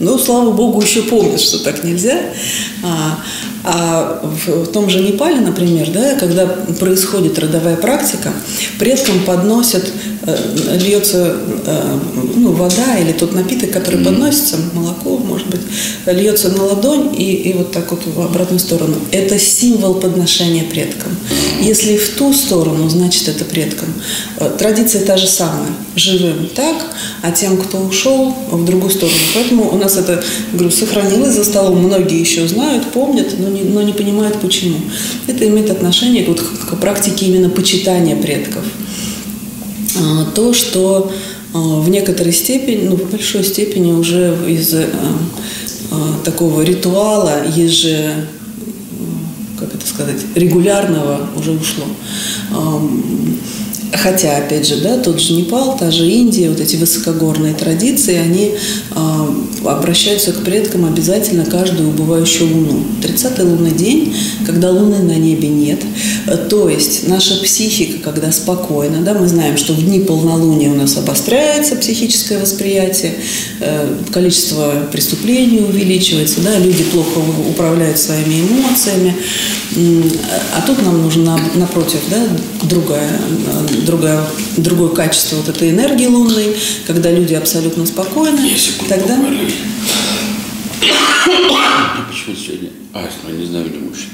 Но, 0.00 0.18
слава 0.18 0.50
богу, 0.50 0.82
еще 0.82 1.02
помнят, 1.02 1.40
что 1.40 1.60
так 1.60 1.84
нельзя. 1.84 2.20
А, 2.82 3.20
а 3.64 4.20
в, 4.22 4.66
том 4.66 4.90
же 4.90 5.00
Непале, 5.00 5.40
например, 5.40 5.90
да, 5.90 6.16
когда 6.16 6.46
происходит 6.46 7.38
родовая 7.38 7.76
практика, 7.76 8.30
предкам 8.78 9.20
подносят, 9.24 9.90
э, 10.26 10.78
льется 10.78 11.34
э, 11.64 11.98
ну, 12.36 12.52
вода 12.52 12.98
или 12.98 13.12
тот 13.12 13.32
напиток, 13.32 13.70
который 13.70 14.00
mm-hmm. 14.00 14.04
подносится, 14.04 14.56
молоко, 14.74 15.16
может 15.34 15.48
быть, 15.48 15.62
льется 16.06 16.48
на 16.50 16.62
ладонь 16.62 17.12
и, 17.16 17.32
и 17.34 17.52
вот 17.54 17.72
так 17.72 17.90
вот 17.90 18.02
в 18.06 18.20
обратную 18.20 18.60
сторону. 18.60 18.94
Это 19.10 19.36
символ 19.36 19.94
подношения 19.94 20.62
предкам. 20.62 21.16
Если 21.60 21.96
в 21.96 22.10
ту 22.10 22.32
сторону, 22.32 22.88
значит 22.88 23.26
это 23.26 23.44
предкам. 23.44 23.88
Э, 24.38 24.54
традиция 24.56 25.04
та 25.04 25.16
же 25.16 25.26
самая. 25.26 25.70
Живым 25.96 26.48
так, 26.54 26.76
а 27.22 27.32
тем, 27.32 27.56
кто 27.56 27.78
ушел, 27.78 28.32
в 28.50 28.64
другую 28.64 28.90
сторону. 28.90 29.18
Поэтому 29.34 29.72
у 29.72 29.76
нас 29.76 29.96
это, 29.96 30.22
говорю, 30.52 30.70
сохранилось 30.70 31.34
за 31.34 31.42
столом. 31.42 31.82
Многие 31.82 32.20
еще 32.20 32.46
знают, 32.46 32.86
помнят, 32.92 33.34
но 33.36 33.48
не, 33.48 33.62
но 33.62 33.82
не 33.82 33.92
понимают 33.92 34.40
почему. 34.40 34.78
Это 35.26 35.48
имеет 35.48 35.68
отношение 35.70 36.24
вот 36.24 36.40
к 36.40 36.76
практике 36.76 37.26
именно 37.26 37.48
почитания 37.48 38.14
предков. 38.14 38.62
А, 39.96 40.26
то, 40.32 40.54
что 40.54 41.10
в 41.54 41.88
некоторой 41.88 42.32
степени, 42.32 42.88
ну, 42.88 42.96
в 42.96 43.10
большой 43.10 43.44
степени 43.44 43.92
уже 43.92 44.36
из 44.48 44.74
а, 44.74 44.84
такого 46.24 46.62
ритуала 46.62 47.46
еже, 47.46 48.26
как 49.58 49.74
это 49.74 49.86
сказать, 49.86 50.20
регулярного 50.34 51.28
уже 51.36 51.52
ушло. 51.52 51.84
Хотя, 53.96 54.38
опять 54.38 54.66
же, 54.66 54.76
да, 54.76 54.98
тот 54.98 55.20
же 55.20 55.34
Непал, 55.34 55.76
та 55.78 55.90
же 55.90 56.08
Индия, 56.08 56.48
вот 56.48 56.60
эти 56.60 56.76
высокогорные 56.76 57.54
традиции, 57.54 58.16
они 58.16 58.54
э, 58.90 59.68
обращаются 59.68 60.32
к 60.32 60.42
предкам 60.42 60.84
обязательно 60.84 61.44
каждую 61.44 61.90
убывающую 61.90 62.52
луну. 62.52 62.82
30-й 63.02 63.42
лунный 63.42 63.70
день, 63.70 64.14
когда 64.46 64.70
луны 64.70 64.98
на 64.98 65.16
небе 65.16 65.48
нет. 65.48 65.80
То 66.50 66.68
есть 66.68 67.06
наша 67.08 67.36
психика, 67.36 67.98
когда 67.98 68.32
спокойна, 68.32 69.00
да, 69.02 69.14
мы 69.14 69.28
знаем, 69.28 69.56
что 69.56 69.74
в 69.74 69.84
дни 69.84 70.00
полнолуния 70.00 70.70
у 70.70 70.74
нас 70.74 70.96
обостряется 70.96 71.76
психическое 71.76 72.38
восприятие, 72.38 73.14
э, 73.60 73.96
количество 74.12 74.88
преступлений 74.90 75.60
увеличивается, 75.60 76.40
да, 76.40 76.58
люди 76.58 76.82
плохо 76.84 77.20
управляют 77.48 77.98
своими 77.98 78.40
эмоциями. 78.40 79.14
А 80.56 80.66
тут 80.66 80.82
нам 80.82 81.02
нужно 81.02 81.38
напротив, 81.54 82.00
да, 82.10 82.26
другая 82.62 83.20
другое, 83.84 84.24
другое 84.56 84.90
качество 84.90 85.36
вот 85.36 85.48
этой 85.48 85.70
энергии 85.70 86.06
лунной, 86.06 86.56
когда 86.86 87.10
люди 87.10 87.34
абсолютно 87.34 87.86
спокойны, 87.86 88.50
тогда... 88.88 89.16
Почему 92.08 92.36
сегодня 92.36 92.70
астма, 92.92 93.30
не 93.30 93.46
знаю, 93.46 93.68
где 93.68 93.78
мужчина. 93.78 94.10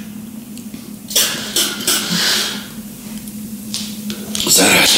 Зараза. 4.46 4.92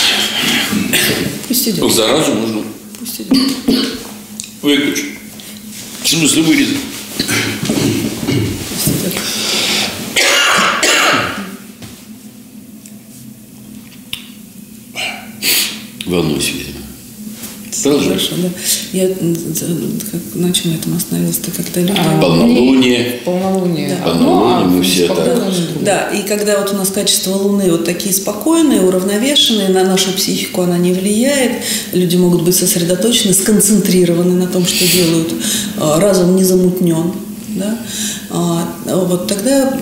Пусть 1.47 1.69
идет. 1.69 1.81
Ну, 1.81 1.89
заразу 1.91 2.33
можно 2.33 2.63
Пусть 2.99 3.21
идет. 3.21 3.39
выключить. 4.63 5.19
В 6.03 6.09
смысле 6.09 6.43
вырезать? 6.43 6.79
Пусть 7.67 8.89
идет. 8.89 9.13
Волнуюсь, 16.13 16.53
видимо. 16.53 16.83
Продолжай. 17.83 18.09
Хорошо, 18.09 18.33
да. 18.37 18.49
Я 18.93 19.09
как, 19.09 20.21
на 20.35 20.53
чем 20.53 20.73
я 20.73 20.79
там 20.79 20.97
остановилась-то, 20.97 21.51
когда 21.51 21.81
люди... 21.81 21.95
А, 21.97 22.21
Полнолуние. 22.21 23.21
Полнолуние. 23.25 23.89
Да. 23.89 24.11
одно, 24.11 24.29
а 24.29 24.61
Полнолуние 24.61 24.79
мы 24.79 24.83
все 24.85 25.09
так. 25.09 25.53
Да, 25.81 26.11
и 26.11 26.27
когда 26.27 26.59
вот 26.59 26.73
у 26.73 26.77
нас 26.77 26.91
качество 26.91 27.33
Луны 27.33 27.71
вот 27.71 27.85
такие 27.85 28.15
спокойные, 28.15 28.83
уравновешенные, 28.83 29.71
на 29.71 29.85
нашу 29.85 30.13
психику 30.13 30.63
она 30.63 30.77
не 30.77 30.93
влияет, 30.93 31.63
люди 31.93 32.17
могут 32.17 32.43
быть 32.43 32.55
сосредоточены, 32.55 33.33
сконцентрированы 33.33 34.35
на 34.35 34.49
том, 34.49 34.67
что 34.67 34.85
делают, 34.87 35.33
а, 35.79 35.99
разум 35.99 36.37
не 36.37 36.45
замутнен, 36.45 37.13
да, 37.57 37.79
А, 38.31 38.69
вот 38.87 39.27
тогда, 39.27 39.73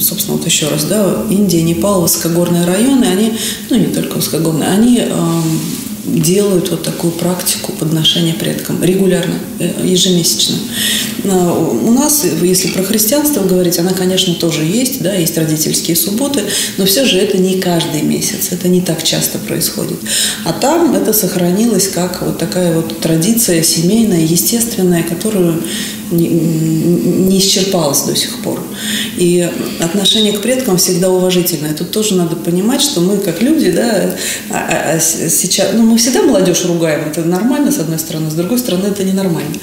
собственно, 0.00 0.36
вот 0.36 0.46
еще 0.46 0.68
раз, 0.68 0.84
да, 0.84 1.24
Индия, 1.30 1.62
Непал, 1.62 2.02
высокогорные 2.02 2.64
районы, 2.64 3.04
они, 3.04 3.32
ну 3.68 3.76
не 3.76 3.86
только 3.86 4.16
высокогорные, 4.16 4.68
они 4.68 5.00
ам, 5.10 5.60
делают 6.04 6.70
вот 6.70 6.82
такую 6.82 7.12
практику 7.12 7.72
подношения 7.72 8.34
предкам 8.34 8.82
регулярно, 8.82 9.34
э, 9.58 9.70
ежемесячно. 9.84 10.56
А, 11.24 11.52
У 11.52 11.90
нас, 11.90 12.24
если 12.42 12.68
про 12.68 12.82
христианство 12.82 13.42
говорить, 13.42 13.78
она, 13.78 13.92
конечно, 13.92 14.34
тоже 14.34 14.64
есть, 14.64 15.02
да, 15.02 15.14
есть 15.14 15.36
родительские 15.36 15.96
субботы, 15.96 16.42
но 16.78 16.86
все 16.86 17.04
же 17.04 17.18
это 17.18 17.38
не 17.38 17.60
каждый 17.60 18.02
месяц, 18.02 18.48
это 18.50 18.68
не 18.68 18.80
так 18.80 19.02
часто 19.02 19.38
происходит. 19.38 19.98
А 20.44 20.52
там 20.52 20.94
это 20.94 21.12
сохранилось 21.12 21.88
как 21.88 22.22
вот 22.22 22.38
такая 22.38 22.74
вот 22.74 23.00
традиция 23.00 23.62
семейная, 23.62 24.22
естественная, 24.22 25.02
которую 25.02 25.62
не, 26.10 26.28
не 26.28 27.38
исчерпалась 27.38 28.02
до 28.02 28.14
сих 28.16 28.38
пор. 28.42 28.60
И 29.16 29.48
отношение 29.80 30.32
к 30.32 30.40
предкам 30.42 30.76
всегда 30.76 31.10
уважительное. 31.10 31.74
Тут 31.74 31.90
тоже 31.90 32.14
надо 32.14 32.36
понимать, 32.36 32.82
что 32.82 33.00
мы 33.00 33.18
как 33.18 33.42
люди, 33.42 33.70
да, 33.70 34.14
а- 34.50 34.54
а- 34.54 34.96
а 34.96 35.00
сейчас, 35.00 35.68
ну 35.74 35.82
мы 35.82 35.98
всегда 35.98 36.22
молодежь 36.22 36.64
ругаем, 36.64 37.08
это 37.08 37.22
нормально 37.22 37.70
с 37.72 37.78
одной 37.78 37.98
стороны, 37.98 38.30
с 38.30 38.34
другой 38.34 38.58
стороны 38.58 38.86
это 38.88 39.04
ненормально. 39.04 39.54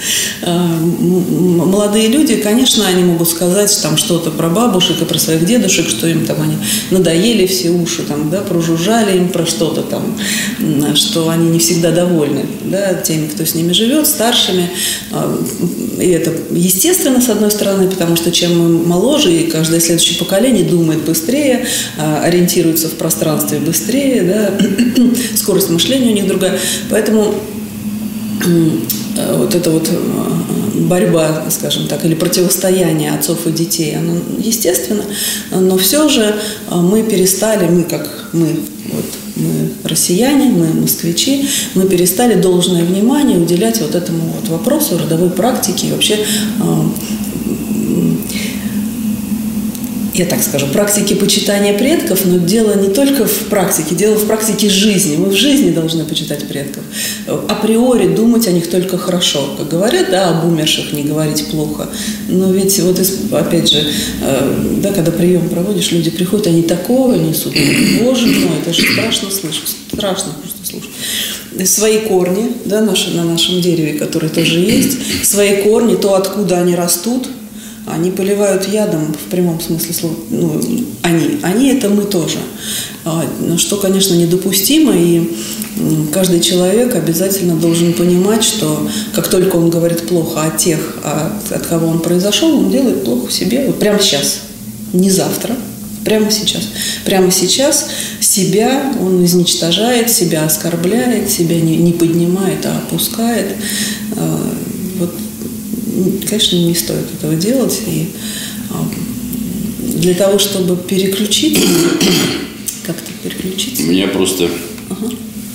А, 0.43 0.67
Молодые 0.77 2.07
люди, 2.07 2.35
конечно, 2.37 2.87
они 2.87 3.03
могут 3.03 3.29
сказать 3.29 3.77
там 3.81 3.97
что-то 3.97 4.31
про 4.31 4.49
бабушек 4.49 5.01
и 5.01 5.05
про 5.05 5.17
своих 5.19 5.45
дедушек, 5.45 5.89
что 5.89 6.07
им 6.07 6.25
там 6.25 6.41
они 6.41 6.55
надоели 6.91 7.45
все 7.47 7.69
уши, 7.69 8.03
там, 8.03 8.29
да, 8.29 8.41
прожужжали 8.41 9.17
им 9.17 9.29
про 9.29 9.45
что-то 9.45 9.81
там, 9.83 10.17
что 10.95 11.29
они 11.29 11.49
не 11.49 11.59
всегда 11.59 11.91
довольны, 11.91 12.45
да, 12.65 12.93
теми, 12.93 13.27
кто 13.27 13.45
с 13.45 13.55
ними 13.55 13.73
живет, 13.73 14.07
старшими. 14.07 14.69
А, 15.11 15.37
И 15.99 16.09
это 16.09 16.31
естественно, 16.51 17.21
с 17.21 17.29
одной 17.29 17.51
стороны, 17.51 17.89
потому 17.89 18.15
что 18.15 18.31
чем 18.31 18.59
мы 18.59 18.85
моложе, 18.85 19.33
и 19.33 19.49
каждое 19.49 19.79
следующее 19.79 20.17
поколение 20.17 20.63
думает 20.63 21.03
быстрее, 21.03 21.65
а, 21.97 22.21
ориентируется 22.23 22.87
в 22.89 22.93
пространстве 22.93 23.59
быстрее, 23.59 24.23
да, 24.23 24.51
скорость 25.35 25.69
мышления 25.69 26.11
у 26.11 26.13
них 26.13 26.27
другая. 26.27 26.59
Поэтому 26.89 27.35
э, 28.45 29.35
вот 29.37 29.55
эта 29.55 29.71
вот 29.71 29.89
э, 29.89 30.81
борьба, 30.81 31.45
скажем 31.49 31.87
так, 31.87 32.05
или 32.05 32.15
противостояние 32.15 33.11
отцов 33.11 33.47
и 33.47 33.51
детей, 33.51 33.95
оно 33.97 34.17
естественно, 34.37 35.03
но 35.51 35.77
все 35.77 36.07
же 36.09 36.35
мы 36.71 37.03
перестали, 37.03 37.67
мы 37.67 37.83
как 37.83 38.29
мы, 38.33 38.59
вот, 38.91 39.05
мы 39.39 39.69
россияне, 39.83 40.45
мы 40.45 40.67
москвичи, 40.73 41.47
мы 41.75 41.87
перестали 41.87 42.39
должное 42.39 42.83
внимание 42.83 43.37
уделять 43.37 43.81
вот 43.81 43.95
этому 43.95 44.33
вот 44.39 44.49
вопросу 44.49 44.97
родовой 44.97 45.29
практики 45.29 45.87
и 45.87 45.91
вообще 45.91 46.15
э, 46.15 46.83
я 50.17 50.25
так 50.25 50.41
скажу, 50.41 50.67
практики 50.67 51.13
почитания 51.13 51.77
предков, 51.77 52.25
но 52.25 52.37
дело 52.37 52.75
не 52.75 52.89
только 52.89 53.25
в 53.25 53.47
практике, 53.49 53.95
дело 53.95 54.15
в 54.15 54.25
практике 54.25 54.69
жизни. 54.69 55.15
Мы 55.17 55.29
в 55.29 55.35
жизни 55.35 55.71
должны 55.71 56.03
почитать 56.05 56.47
предков. 56.47 56.83
Априори 57.47 58.07
думать 58.07 58.47
о 58.47 58.51
них 58.51 58.69
только 58.69 58.97
хорошо. 58.97 59.55
Как 59.57 59.69
говорят, 59.69 60.09
да, 60.09 60.29
об 60.29 60.45
умерших 60.45 60.93
не 60.93 61.03
говорить 61.03 61.47
плохо. 61.47 61.89
Но 62.27 62.51
ведь 62.51 62.79
вот, 62.79 62.99
опять 63.31 63.71
же, 63.71 63.83
э, 64.21 64.77
да, 64.81 64.91
когда 64.91 65.11
прием 65.11 65.49
проводишь, 65.49 65.91
люди 65.91 66.09
приходят, 66.09 66.47
они 66.47 66.63
такое 66.63 67.17
несут. 67.17 67.53
Боже 68.01 68.27
мой, 68.27 68.59
это 68.61 68.73
же 68.73 68.81
страшно 68.93 69.29
слышать, 69.29 69.75
страшно 69.93 70.33
просто 70.41 70.65
слушать 70.65 70.91
свои 71.65 71.99
корни 71.99 72.51
да, 72.65 72.81
наши, 72.81 73.11
на 73.11 73.23
нашем 73.23 73.61
дереве, 73.61 73.93
которые 73.93 74.29
тоже 74.29 74.59
есть, 74.59 75.25
свои 75.25 75.63
корни, 75.63 75.95
то, 75.95 76.15
откуда 76.15 76.59
они 76.59 76.75
растут, 76.75 77.27
они 77.87 78.11
поливают 78.11 78.67
ядом 78.67 79.13
в 79.13 79.29
прямом 79.29 79.59
смысле 79.61 79.93
слова. 79.93 80.15
Ну, 80.29 80.61
они. 81.01 81.39
Они– 81.41 81.69
это 81.71 81.89
мы 81.89 82.03
тоже. 82.03 82.37
А, 83.05 83.25
Что, 83.57 83.77
конечно, 83.77 84.13
недопустимо. 84.13 84.93
И 84.95 85.35
каждый 86.13 86.41
человек 86.41 86.95
обязательно 86.95 87.55
должен 87.55 87.93
понимать, 87.93 88.43
что 88.43 88.87
как 89.13 89.27
только 89.29 89.55
он 89.55 89.69
говорит 89.69 90.07
плохо 90.07 90.43
о 90.43 90.57
тех, 90.57 90.97
от, 91.03 91.65
кого 91.67 91.87
он 91.87 91.99
произошел, 91.99 92.57
он 92.57 92.71
делает 92.71 93.03
плохо 93.03 93.31
себе 93.31 93.67
вот 93.67 93.79
прямо 93.79 93.99
сейчас, 93.99 94.41
не 94.93 95.09
завтра, 95.09 95.55
Прямо 96.07 96.31
сейчас. 96.31 96.69
Прямо 97.03 97.31
сейчас 97.31 97.89
себя 98.21 98.93
он 99.01 99.25
изничтожает, 99.25 100.09
себя 100.09 100.45
оскорбляет, 100.45 101.29
себя 101.29 101.59
не, 101.59 101.75
не 101.75 101.91
поднимает, 101.91 102.65
а 102.65 102.77
опускает. 102.77 103.57
А, 104.15 104.53
Вот, 104.99 105.13
конечно, 106.27 106.57
не 106.57 106.75
стоит 106.75 107.05
этого 107.17 107.35
делать. 107.35 107.81
И 107.87 108.07
а, 108.69 108.87
для 109.79 110.13
того, 110.13 110.39
чтобы 110.39 110.75
переключить, 110.75 111.59
как-то 112.85 113.11
переключиться. 113.23 113.83
У 113.83 113.87
меня 113.87 114.07
просто 114.07 114.49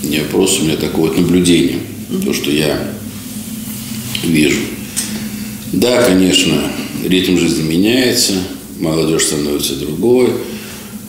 не 0.03 0.19
вопрос, 0.21 0.59
у 0.61 0.65
меня 0.65 0.77
такое 0.77 1.11
вот 1.11 1.19
наблюдение. 1.19 1.79
То, 2.25 2.33
что 2.35 2.51
я 2.51 2.93
вижу. 4.25 4.61
Да, 5.73 6.03
конечно, 6.03 6.55
ритм 7.05 7.39
жизни 7.39 7.63
меняется, 7.63 8.35
молодежь 8.79 9.25
становится 9.25 9.77
другой, 9.77 10.31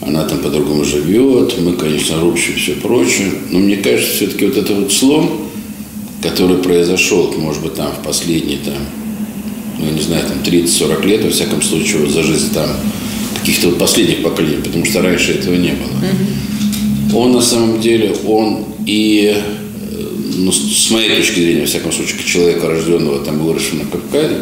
она 0.02 0.24
там 0.24 0.40
по-другому 0.40 0.86
живет, 0.86 1.60
мы, 1.60 1.74
конечно, 1.74 2.22
рубщим 2.22 2.56
все 2.56 2.74
прочее. 2.76 3.32
Но 3.52 3.60
мне 3.60 3.78
кажется, 3.78 4.16
все-таки 4.16 4.46
вот 4.46 4.58
это 4.58 4.74
вот 4.74 4.92
слом, 4.92 5.50
который 6.22 6.58
произошел, 6.58 7.34
может 7.38 7.62
быть, 7.62 7.76
там 7.76 7.92
в 7.92 8.06
последние, 8.06 8.60
там, 8.60 8.76
ну, 9.80 9.86
я 9.86 9.92
не 9.92 10.02
знаю, 10.02 10.24
там 10.28 10.40
30-40 10.44 11.06
лет, 11.08 11.24
во 11.24 11.30
всяком 11.30 11.62
случае, 11.62 12.00
вот 12.02 12.12
за 12.12 12.24
жизнь 12.24 12.54
там 12.54 12.70
каких-то 13.40 13.70
вот 13.70 13.78
последних 13.80 14.24
поколений, 14.24 14.62
потому 14.64 14.86
что 14.86 15.02
раньше 15.02 15.34
этого 15.34 15.56
не 15.56 15.72
было. 15.72 17.20
Он 17.20 17.32
на 17.34 17.42
самом 17.42 17.82
деле, 17.82 18.16
он 18.26 18.66
и, 18.86 19.36
э, 19.36 20.08
ну, 20.38 20.52
с 20.52 20.90
моей 20.92 21.16
точки 21.18 21.40
зрения, 21.42 21.62
во 21.62 21.68
всяком 21.68 21.92
случае, 21.92 22.18
как 22.18 22.26
человека, 22.26 22.68
рожденного 22.68 23.20
там, 23.24 23.40
выросшего 23.40 23.80
на 23.80 23.86
Кавказе, 23.86 24.38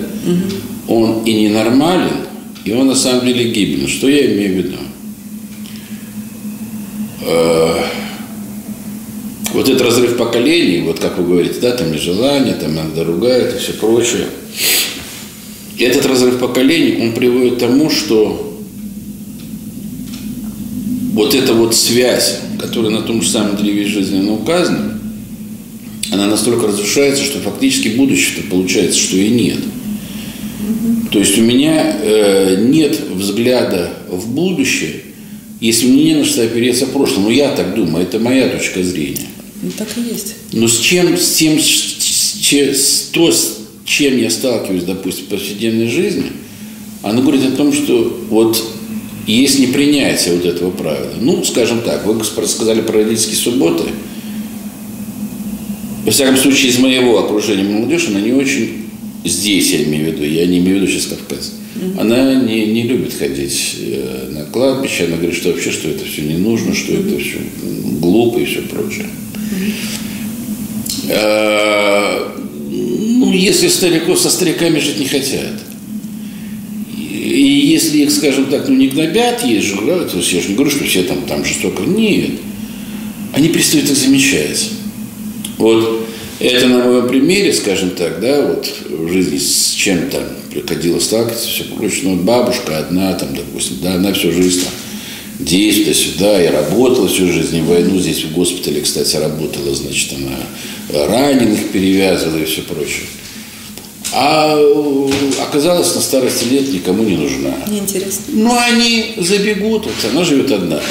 он 0.87 1.23
и 1.25 1.33
ненормален, 1.33 2.27
и 2.63 2.71
он 2.73 2.87
на 2.87 2.95
самом 2.95 3.25
деле 3.25 3.51
гибелен. 3.51 3.87
Что 3.87 4.07
я 4.07 4.25
имею 4.33 4.53
в 4.53 4.57
виду? 4.57 4.77
Э, 7.25 7.83
Вот 9.53 9.67
этот 9.67 9.81
разрыв 9.81 10.15
поколений, 10.17 10.81
вот 10.81 10.99
как 10.99 11.17
вы 11.17 11.25
говорите, 11.25 11.59
да, 11.61 11.71
там 11.71 11.91
нежелание, 11.91 12.53
там 12.53 12.71
иногда 12.71 13.03
ругают 13.03 13.55
и 13.55 13.59
все 13.59 13.73
прочее. 13.73 14.27
Этот 15.81 16.05
разрыв 16.05 16.37
поколений, 16.37 17.01
он 17.01 17.13
приводит 17.13 17.55
к 17.55 17.59
тому, 17.59 17.89
что 17.89 18.59
вот 21.13 21.33
эта 21.33 21.53
вот 21.53 21.75
связь, 21.75 22.39
которая 22.59 22.91
на 22.91 23.01
том 23.01 23.21
же 23.21 23.29
самом 23.29 23.57
древе 23.57 23.87
жизненно 23.87 24.33
указана, 24.33 24.99
она 26.11 26.27
настолько 26.27 26.67
разрушается, 26.67 27.23
что 27.23 27.39
фактически 27.39 27.89
будущего 27.89 28.43
получается, 28.49 28.99
что 28.99 29.17
и 29.17 29.29
нет. 29.29 29.59
То 31.11 31.17
есть 31.17 31.37
у 31.39 31.41
меня 31.41 31.97
э, 31.99 32.57
нет 32.59 32.99
взгляда 33.09 33.89
в 34.07 34.29
будущее, 34.29 35.01
если 35.59 35.87
мне 35.87 36.05
не 36.05 36.15
на 36.15 36.25
что 36.25 36.43
опереться 36.43 36.85
в 36.85 36.91
прошлом. 36.91 37.23
Ну, 37.23 37.31
я 37.31 37.55
так 37.55 37.73
думаю, 37.73 38.03
это 38.03 38.19
моя 38.19 38.49
точка 38.49 38.83
зрения. 38.83 39.27
Ну, 39.63 39.71
так 39.75 39.87
и 39.97 40.13
есть. 40.13 40.35
Но 40.53 40.67
с 40.67 40.77
чем, 40.79 41.17
с 41.17 41.33
тем, 41.33 41.59
с, 41.59 41.65
с 41.65 42.51
с 42.51 43.09
то, 43.11 43.31
с 43.31 43.60
чем 43.91 44.17
я 44.17 44.29
сталкиваюсь, 44.29 44.85
допустим, 44.85 45.25
в 45.25 45.27
повседневной 45.27 45.89
жизни, 45.89 46.27
оно 47.03 47.21
говорит 47.21 47.43
о 47.43 47.51
том, 47.57 47.73
что 47.73 48.25
вот 48.29 48.63
есть 49.27 49.59
непринятие 49.59 50.35
вот 50.35 50.45
этого 50.45 50.71
правила. 50.71 51.11
Ну, 51.19 51.43
скажем 51.43 51.81
так, 51.81 52.05
вы 52.05 52.23
сказали 52.23 52.81
про 52.81 52.99
родительские 52.99 53.35
субботы. 53.35 53.83
Во 56.05 56.11
всяком 56.11 56.37
случае, 56.37 56.71
из 56.71 56.79
моего 56.79 57.19
окружения 57.19 57.63
молодежь, 57.63 58.07
она 58.07 58.21
не 58.21 58.31
очень, 58.31 58.85
здесь 59.25 59.71
я 59.71 59.83
имею 59.83 60.05
в 60.05 60.07
виду, 60.13 60.23
я 60.23 60.45
не 60.47 60.59
имею 60.59 60.77
в 60.77 60.81
виду 60.81 60.91
сейчас 60.91 61.07
Кавказ, 61.07 61.53
она 61.99 62.35
не, 62.35 62.67
не 62.67 62.83
любит 62.83 63.13
ходить 63.13 63.75
э, 63.77 64.29
на 64.31 64.45
кладбище, 64.45 65.05
она 65.05 65.17
говорит, 65.17 65.35
что 65.35 65.49
вообще, 65.49 65.69
что 65.69 65.89
это 65.89 66.05
все 66.05 66.21
не 66.21 66.37
нужно, 66.37 66.73
что 66.73 66.93
это 66.93 67.19
все 67.19 67.39
глупо 67.99 68.39
и 68.39 68.45
все 68.45 68.61
прочее. 68.61 69.07
Ну, 71.09 71.80
если 73.41 73.67
стариков 73.67 74.19
со 74.19 74.29
стариками 74.29 74.79
жить 74.79 74.99
не 74.99 75.07
хотят. 75.07 75.53
И 76.97 77.71
если 77.73 77.99
их, 77.99 78.11
скажем 78.11 78.45
так, 78.45 78.67
ну 78.67 78.75
не 78.75 78.87
гнобят, 78.87 79.43
есть 79.43 79.67
же, 79.67 79.75
да, 79.85 79.99
то 80.03 80.17
есть 80.17 80.31
я 80.33 80.41
же 80.41 80.49
не 80.49 80.55
говорю, 80.55 80.71
что 80.71 80.83
все 80.83 81.03
там, 81.03 81.23
там 81.23 81.43
жестоко. 81.43 81.83
Нет. 81.83 82.31
Они 83.33 83.49
перестают 83.49 83.89
их 83.89 83.97
замечать. 83.97 84.69
Вот 85.57 86.07
это 86.39 86.67
на 86.67 86.83
моем 86.83 87.07
примере, 87.07 87.53
скажем 87.53 87.91
так, 87.91 88.19
да, 88.19 88.41
вот 88.47 88.67
в 88.89 89.11
жизни 89.11 89.37
с 89.37 89.71
чем 89.71 90.09
там 90.09 90.23
приходилось 90.51 91.05
сталкиваться, 91.05 91.47
все 91.47 91.63
прочее. 91.63 92.01
Ну, 92.03 92.15
вот 92.15 92.23
бабушка 92.23 92.79
одна, 92.79 93.13
там, 93.13 93.29
допустим, 93.35 93.77
да, 93.81 93.93
она 93.93 94.13
всю 94.13 94.31
жизнь 94.31 94.61
там, 94.61 94.73
здесь, 95.39 95.85
то 95.85 95.93
сюда, 95.93 96.43
и 96.43 96.47
работала 96.47 97.07
всю 97.07 97.31
жизнь, 97.31 97.57
и 97.57 97.61
войну 97.61 97.97
здесь 97.99 98.23
в 98.23 98.33
госпитале, 98.33 98.81
кстати, 98.81 99.15
работала, 99.15 99.73
значит, 99.73 100.13
она 100.17 101.05
раненых 101.07 101.69
перевязывала 101.69 102.39
и 102.39 102.45
все 102.45 102.61
прочее. 102.63 103.05
А 104.13 104.59
оказалось, 105.41 105.95
на 105.95 106.01
старости 106.01 106.45
лет 106.45 106.71
никому 106.73 107.03
не 107.03 107.15
нужна. 107.15 107.53
Неинтересно. 107.69 108.25
Ну, 108.29 108.57
они 108.57 109.15
забегут, 109.17 109.85
вот 109.85 110.11
она 110.11 110.23
живет 110.23 110.51
одна. 110.51 110.81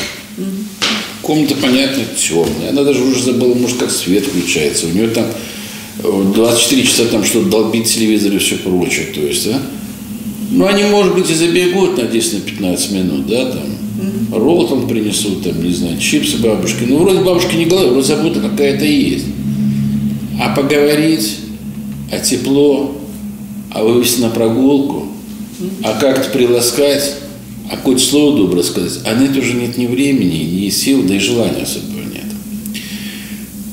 Комната, 1.23 1.55
понятно, 1.57 2.03
темная. 2.17 2.71
Она 2.71 2.83
даже 2.83 3.03
уже 3.03 3.23
забыла, 3.23 3.55
может, 3.55 3.77
как 3.77 3.91
свет 3.91 4.25
включается. 4.25 4.87
У 4.87 4.91
нее 4.91 5.09
там 5.09 5.27
24 6.03 6.83
часа 6.83 7.05
там 7.07 7.25
что-то 7.25 7.51
долбит 7.51 7.87
телевизор 7.87 8.33
и 8.33 8.39
все 8.39 8.57
прочее. 8.57 9.07
То 9.15 9.21
есть, 9.21 9.47
да? 9.47 9.61
Ну, 10.51 10.67
они, 10.67 10.85
может 10.85 11.15
быть, 11.15 11.31
и 11.31 11.35
забегут 11.35 11.99
на 11.99 12.03
10-15 12.03 12.95
минут, 12.95 13.27
да, 13.27 13.51
там. 13.51 13.77
Ролл 14.33 14.67
там 14.69 14.89
принесут, 14.89 15.43
там, 15.43 15.63
не 15.63 15.75
знаю, 15.75 15.99
чипсы 15.99 16.39
бабушки. 16.39 16.85
Ну, 16.87 16.99
вроде 16.99 17.21
бабушки 17.21 17.57
не 17.57 17.67
голодные, 17.67 17.93
вроде 17.93 18.07
забота 18.07 18.41
какая-то 18.41 18.85
есть. 18.85 19.27
А 20.41 20.55
поговорить, 20.55 21.37
а 22.11 22.19
тепло, 22.19 22.97
а 23.71 23.85
вывести 23.85 24.21
на 24.21 24.31
прогулку, 24.31 25.07
а 25.83 25.99
как-то 25.99 26.31
приласкать, 26.31 27.15
а 27.71 27.77
хоть 27.77 28.01
слово 28.01 28.37
доброе 28.37 28.63
сказать, 28.63 29.01
а 29.07 29.15
на 29.15 29.25
это 29.25 29.39
уже 29.39 29.55
нет 29.55 29.77
ни 29.77 29.87
времени, 29.87 30.65
ни 30.65 30.69
сил, 30.71 31.03
да 31.05 31.15
и 31.15 31.19
желания 31.19 31.63
особого 31.63 32.01
нет. 32.01 32.25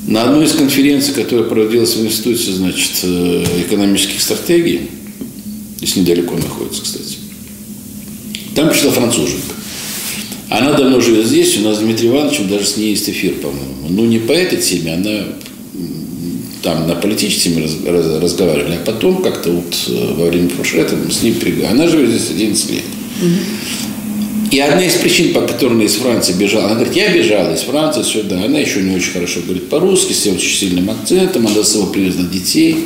На 0.06 0.24
одной 0.24 0.46
из 0.46 0.52
конференций, 0.52 1.14
которая 1.14 1.48
проводилась 1.48 1.96
в 1.96 2.04
институте, 2.04 2.52
значит, 2.52 2.92
э, 3.02 3.44
экономических 3.66 4.20
стратегий, 4.20 4.82
здесь 5.78 5.96
недалеко 5.96 6.36
находится, 6.36 6.82
кстати, 6.82 7.18
там 8.54 8.70
пришла 8.70 8.92
француженка. 8.92 9.54
Она 10.48 10.72
давно 10.72 11.00
живет 11.00 11.26
здесь, 11.26 11.58
у 11.58 11.60
нас 11.60 11.76
с 11.76 11.80
Дмитрием 11.80 12.14
Ивановичем 12.14 12.48
даже 12.48 12.64
с 12.64 12.76
ней 12.76 12.90
есть 12.90 13.08
эфир, 13.10 13.34
по-моему. 13.34 13.88
Ну, 13.90 14.06
не 14.06 14.18
по 14.18 14.32
этой 14.32 14.58
теме, 14.58 14.94
она 14.94 15.26
там 16.68 16.86
на 16.86 16.94
раз, 16.94 18.22
разговаривали, 18.22 18.74
а 18.74 18.84
потом 18.84 19.22
как-то 19.22 19.50
вот 19.50 19.74
э, 19.88 20.14
во 20.14 20.26
время 20.26 20.50
фуршета 20.50 20.96
с 21.10 21.22
ним 21.22 21.36
пригласили. 21.36 21.72
Она 21.72 21.88
живет 21.88 22.10
здесь 22.10 22.30
11 22.30 22.70
лет. 22.70 22.82
И 24.50 24.60
одна 24.60 24.84
из 24.84 24.94
причин, 24.94 25.32
по 25.32 25.42
которой 25.42 25.74
она 25.74 25.84
из 25.84 25.94
Франции 25.96 26.34
бежала, 26.34 26.66
она 26.66 26.74
говорит, 26.74 26.94
я 26.94 27.12
бежала 27.12 27.54
из 27.54 27.60
Франции 27.60 28.02
сюда, 28.02 28.42
она 28.44 28.58
еще 28.58 28.82
не 28.82 28.94
очень 28.94 29.12
хорошо 29.12 29.40
говорит 29.40 29.68
по-русски, 29.68 30.12
с 30.12 30.26
очень 30.26 30.56
сильным 30.56 30.90
акцентом, 30.90 31.46
она 31.46 31.62
с 31.62 31.72
собой 31.72 31.92
привезла 31.92 32.24
детей. 32.24 32.76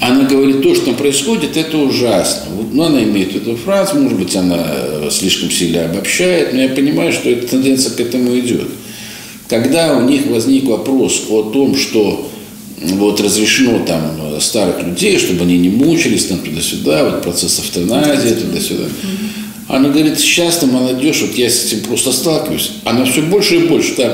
Она 0.00 0.24
говорит, 0.24 0.60
то, 0.60 0.74
что 0.74 0.86
там 0.86 0.96
происходит, 0.96 1.56
это 1.56 1.78
ужасно. 1.78 2.50
Вот, 2.54 2.72
ну, 2.72 2.82
она 2.82 3.02
имеет 3.02 3.32
виду 3.32 3.56
Францию, 3.56 4.02
может 4.02 4.18
быть, 4.18 4.36
она 4.36 4.62
э, 4.68 5.08
слишком 5.10 5.50
сильно 5.50 5.86
обобщает, 5.86 6.52
но 6.52 6.60
я 6.60 6.68
понимаю, 6.68 7.12
что 7.12 7.30
эта 7.30 7.48
тенденция 7.48 7.94
к 7.94 8.00
этому 8.00 8.38
идет. 8.38 8.68
Когда 9.48 9.96
у 9.96 10.08
них 10.08 10.26
возник 10.26 10.64
вопрос 10.64 11.24
о 11.30 11.44
том, 11.44 11.76
что 11.76 12.28
вот 12.82 13.20
разрешено 13.20 13.84
там 13.86 14.40
старых 14.40 14.82
людей, 14.82 15.18
чтобы 15.18 15.42
они 15.42 15.56
не 15.58 15.68
мучились 15.68 16.26
там 16.26 16.38
туда-сюда, 16.38 17.04
вот 17.04 17.22
процесс 17.22 17.58
автоназии 17.58 18.34
туда-сюда. 18.34 18.84
Она 19.68 19.88
говорит, 19.88 20.18
сейчас-то 20.18 20.66
молодежь, 20.66 21.22
вот 21.22 21.34
я 21.36 21.50
с 21.50 21.64
этим 21.64 21.80
просто 21.80 22.12
сталкиваюсь, 22.12 22.72
она 22.84 23.04
все 23.04 23.22
больше 23.22 23.56
и 23.56 23.66
больше 23.66 23.94
там, 23.94 24.12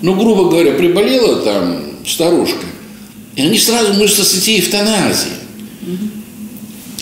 ну, 0.00 0.14
грубо 0.14 0.48
говоря, 0.48 0.72
приболела 0.72 1.36
там 1.36 1.80
старушка, 2.06 2.64
и 3.34 3.42
они 3.42 3.58
сразу 3.58 3.94
мыслят 3.94 4.26
с 4.26 4.38
идеей 4.38 4.60
эвтаназии. 4.60 5.30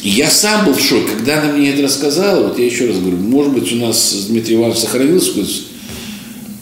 И 0.03 0.09
я 0.09 0.31
сам 0.31 0.65
был 0.65 0.73
в 0.73 0.81
шоке, 0.81 1.09
когда 1.15 1.43
она 1.43 1.53
мне 1.53 1.71
это 1.71 1.83
рассказала, 1.83 2.49
вот 2.49 2.59
я 2.59 2.65
еще 2.65 2.87
раз 2.87 2.97
говорю, 2.99 3.19
может 3.19 3.53
быть, 3.53 3.71
у 3.73 3.77
нас 3.77 4.13
с 4.13 4.27
Дмитрием 4.27 4.61
Ивановичем 4.61 4.83
сохранился 4.83 5.33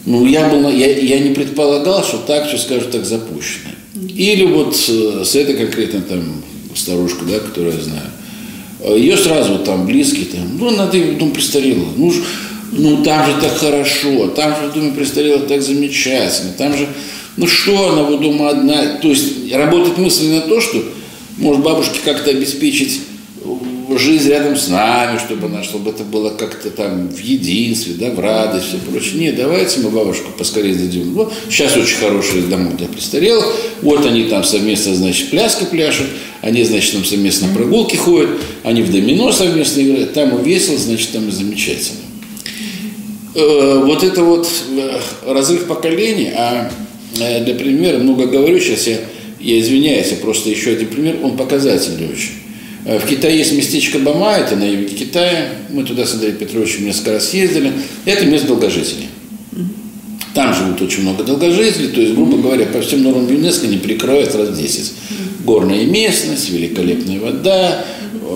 ну, 0.09 0.25
я, 0.25 0.49
был, 0.49 0.67
я, 0.71 0.97
я 0.97 1.19
не 1.19 1.35
предполагал, 1.35 2.03
что 2.03 2.17
так 2.17 2.47
все, 2.47 2.57
скажем 2.57 2.91
так, 2.91 3.05
запущено. 3.05 3.69
Или 4.07 4.43
вот 4.43 4.75
э, 4.89 5.23
с 5.23 5.35
этой 5.35 5.55
конкретно 5.55 6.01
там 6.01 6.41
старушкой, 6.73 7.27
да, 7.27 7.39
которую 7.39 7.75
я 7.75 7.83
знаю, 7.83 8.09
э, 8.79 8.97
ее 8.97 9.15
сразу 9.15 9.51
вот 9.53 9.65
там 9.65 9.85
близкие, 9.85 10.25
там, 10.25 10.57
ну, 10.57 10.71
надо 10.71 10.97
в 10.97 11.17
дом 11.19 11.29
престарелых, 11.29 11.89
ну, 11.95 12.11
ну, 12.71 13.03
там 13.03 13.23
же 13.23 13.39
так 13.39 13.55
хорошо, 13.55 14.29
там 14.29 14.55
же 14.55 14.69
в 14.69 14.73
доме 14.73 14.93
престарелых 14.93 15.47
так 15.47 15.61
замечательно, 15.61 16.53
там 16.57 16.75
же, 16.75 16.87
ну, 17.37 17.45
что 17.45 17.91
она 17.91 18.01
вот 18.01 18.19
дома 18.19 18.49
одна, 18.49 18.97
то 18.99 19.09
есть 19.09 19.53
работает 19.53 19.99
мысль 19.99 20.29
на 20.29 20.41
то, 20.41 20.59
что 20.59 20.83
может 21.37 21.61
бабушке 21.61 21.99
как-то 22.03 22.31
обеспечить 22.31 22.99
жизнь 23.97 24.29
рядом 24.29 24.55
с 24.55 24.67
нами, 24.67 25.17
чтобы 25.17 25.47
она, 25.47 25.63
чтобы 25.63 25.91
это 25.91 26.03
было 26.03 26.29
как-то 26.29 26.69
там 26.69 27.09
в 27.09 27.19
единстве, 27.19 27.93
да, 27.93 28.11
в 28.11 28.19
радость, 28.19 28.67
все 28.67 28.77
прочее. 28.77 29.19
Нет, 29.19 29.35
давайте 29.35 29.79
мы 29.79 29.89
бабушку 29.89 30.31
поскорее 30.37 30.75
дадим. 30.75 31.13
Ну, 31.13 31.31
сейчас 31.49 31.75
очень 31.75 31.97
хорошие 31.97 32.43
дома 32.43 32.71
для 32.71 32.87
престарелых. 32.87 33.45
Вот 33.81 34.05
они 34.05 34.25
там 34.25 34.43
совместно, 34.43 34.93
значит, 34.95 35.29
пляски 35.29 35.65
пляшут, 35.65 36.07
они, 36.41 36.63
значит, 36.63 36.93
там 36.93 37.05
совместно 37.05 37.47
прогулки 37.55 37.95
ходят, 37.95 38.29
они 38.63 38.81
в 38.81 38.91
домино 38.91 39.31
совместно 39.31 39.81
играют, 39.81 40.13
там 40.13 40.41
весело, 40.43 40.77
значит, 40.77 41.11
там 41.11 41.27
и 41.27 41.31
замечательно. 41.31 41.99
Э, 43.35 43.81
вот 43.85 44.03
это 44.03 44.23
вот 44.23 44.47
э, 44.71 44.99
разрыв 45.25 45.65
поколений, 45.65 46.31
а 46.35 46.71
э, 47.19 47.43
для 47.43 47.55
примера, 47.55 47.99
много 47.99 48.25
говорю, 48.25 48.59
сейчас 48.59 48.87
я, 48.87 48.97
я 49.39 49.59
извиняюсь, 49.59 50.11
я 50.11 50.17
просто 50.17 50.49
еще 50.49 50.71
один 50.71 50.87
пример, 50.87 51.17
он 51.23 51.37
показательный 51.37 52.11
очень. 52.11 52.38
Э, 52.89 52.97
в 52.97 53.05
Китае 53.05 53.37
есть 53.37 53.53
местечко 53.53 53.99
Бама, 53.99 54.31
это 54.31 54.55
на 54.55 54.63
юге 54.63 54.87
Китая. 54.95 55.49
Мы 55.69 55.83
туда 55.83 56.07
с 56.07 56.15
Андреем 56.15 56.37
Петровичем 56.37 56.85
несколько 56.85 57.11
раз 57.11 57.33
ездили. 57.35 57.71
Это 58.05 58.25
место 58.25 58.47
долгожителей. 58.47 59.09
Там 60.33 60.55
живут 60.55 60.81
очень 60.81 61.03
много 61.03 61.23
долгожителей, 61.23 61.89
то 61.89 62.01
есть, 62.01 62.15
грубо 62.15 62.37
говоря, 62.37 62.65
по 62.65 62.81
всем 62.81 63.03
нормам 63.03 63.31
ЮНЕСКО 63.31 63.67
не 63.67 63.77
перекроют 63.77 64.33
раз 64.33 64.49
в 64.49 64.57
10. 64.57 64.93
Горная 65.43 65.85
местность, 65.85 66.49
великолепная 66.49 67.19
вода, 67.19 67.85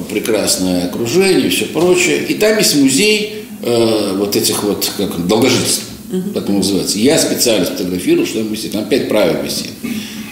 прекрасное 0.10 0.86
окружение 0.86 1.48
и 1.48 1.50
все 1.50 1.66
прочее. 1.66 2.24
И 2.28 2.36
там 2.36 2.58
есть 2.58 2.76
музей 2.76 3.46
э, 3.62 4.16
вот 4.18 4.36
этих 4.36 4.64
вот 4.64 4.92
как, 4.98 5.26
долгожительств, 5.28 5.86
так 6.36 6.48
он 6.50 6.58
называется. 6.58 7.00
Я 7.00 7.18
специально 7.18 7.66
сфотографировал, 7.66 8.28
что 8.28 8.40
там 8.40 8.54
висит. 8.54 8.72
Там 8.72 8.86
пять 8.86 9.10
правил 9.10 9.44
висит. 9.44 9.72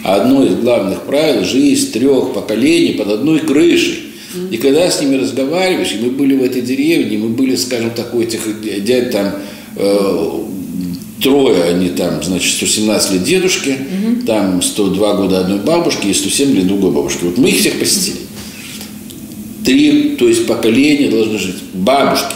Одно 0.03 0.43
из 0.43 0.55
главных 0.55 1.03
правил– 1.03 1.43
жизнь 1.45 1.91
трех 1.91 2.33
поколений 2.33 2.93
под 2.93 3.07
одной 3.07 3.39
крышей. 3.39 4.10
И 4.51 4.57
когда 4.57 4.89
с 4.89 5.01
ними 5.01 5.15
разговариваешь, 5.15 5.93
и 5.93 6.03
мы 6.03 6.11
были 6.11 6.35
в 6.35 6.43
этой 6.43 6.61
деревне, 6.61 7.17
мы 7.17 7.29
были, 7.29 7.55
скажем 7.55 7.91
так, 7.91 8.13
у 8.13 8.21
этих 8.21 8.41
дядь 8.83 9.11
там 9.11 9.33
э, 9.75 10.29
трое, 11.21 11.63
они 11.63 11.89
там, 11.89 12.23
значит, 12.23 12.53
117 12.53 13.11
лет 13.13 13.23
дедушки, 13.23 13.69
угу. 13.69 14.25
там 14.25 14.61
102 14.61 15.15
года 15.15 15.41
одной 15.41 15.59
бабушки 15.59 16.07
и 16.07 16.13
107 16.13 16.55
лет 16.55 16.67
другой 16.67 16.91
бабушки. 16.91 17.23
Вот 17.23 17.37
мы 17.37 17.49
их 17.49 17.59
всех 17.59 17.79
посетили. 17.79 18.17
Три, 19.65 20.15
то 20.17 20.27
есть 20.27 20.47
поколения 20.47 21.09
должны 21.09 21.37
жить. 21.37 21.57
Бабушки, 21.73 22.33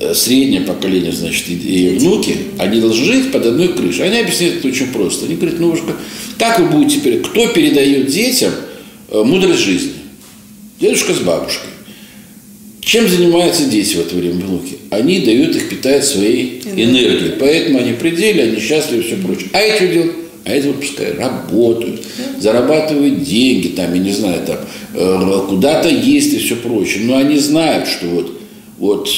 э, 0.00 0.14
среднее 0.14 0.62
поколение, 0.62 1.12
значит, 1.12 1.44
и, 1.48 1.96
внуки, 1.98 2.36
они 2.58 2.80
должны 2.80 3.04
жить 3.04 3.32
под 3.32 3.46
одной 3.46 3.68
крышей. 3.68 4.06
Они 4.06 4.18
объясняют 4.18 4.56
это 4.56 4.68
очень 4.68 4.88
просто. 4.88 5.26
Они 5.26 5.34
говорят, 5.34 5.60
ну, 5.60 5.76
как 6.38 6.58
вы 6.58 6.66
будете 6.66 7.00
теперь, 7.00 7.20
кто 7.20 7.48
передает 7.48 8.06
детям 8.06 8.52
э, 9.10 9.22
мудрость 9.22 9.60
жизни? 9.60 9.92
Дедушка 10.80 11.14
с 11.14 11.20
бабушкой. 11.20 11.70
Чем 12.80 13.08
занимаются 13.08 13.64
дети 13.64 13.96
в 13.96 14.00
это 14.00 14.14
время, 14.14 14.44
внуки? 14.44 14.78
Они 14.90 15.20
дают 15.20 15.56
их 15.56 15.68
питать 15.68 16.04
своей 16.04 16.62
энергией. 16.64 17.32
Поэтому 17.38 17.78
они 17.80 17.94
пределе, 17.94 18.44
они 18.44 18.60
счастливы 18.60 19.02
и 19.02 19.06
все 19.06 19.16
прочее. 19.16 19.48
А 19.52 19.60
эти 19.60 19.92
делают? 19.92 20.16
А 20.44 20.52
эти 20.52 20.66
вот 20.68 20.80
пускай 20.80 21.12
работают, 21.14 22.02
зарабатывают 22.38 23.24
деньги, 23.24 23.68
там, 23.68 23.92
я 23.94 24.00
не 24.00 24.12
знаю, 24.12 24.46
там, 24.46 24.58
э, 24.94 25.40
куда-то 25.48 25.88
есть 25.88 26.34
и 26.34 26.38
все 26.38 26.54
прочее. 26.54 27.02
Но 27.02 27.16
они 27.16 27.36
знают, 27.36 27.88
что 27.88 28.06
вот, 28.06 28.40
вот 28.78 29.08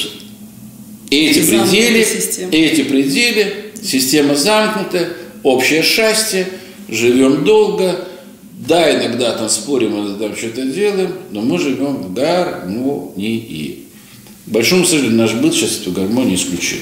эти 1.11 1.40
пределы, 1.40 2.07
эти 2.51 2.83
пределы, 2.83 3.47
система 3.83 4.35
замкнута, 4.37 5.11
общее 5.42 5.83
счастье, 5.83 6.47
живем 6.88 7.44
долго, 7.44 8.08
да, 8.66 8.92
иногда 8.92 9.33
там 9.33 9.49
спорим, 9.49 9.92
иногда 9.92 10.27
там 10.27 10.37
что-то 10.37 10.66
делаем, 10.66 11.12
но 11.31 11.42
мы 11.42 11.59
живем 11.59 11.97
в 11.97 12.12
гармонии. 12.12 13.85
К 14.47 14.51
большому 14.51 14.85
сожалению, 14.85 15.18
наш 15.18 15.35
быт 15.35 15.55
сейчас 15.55 15.81
эту 15.81 15.92
гармонию 15.92 16.37
исключил. 16.37 16.81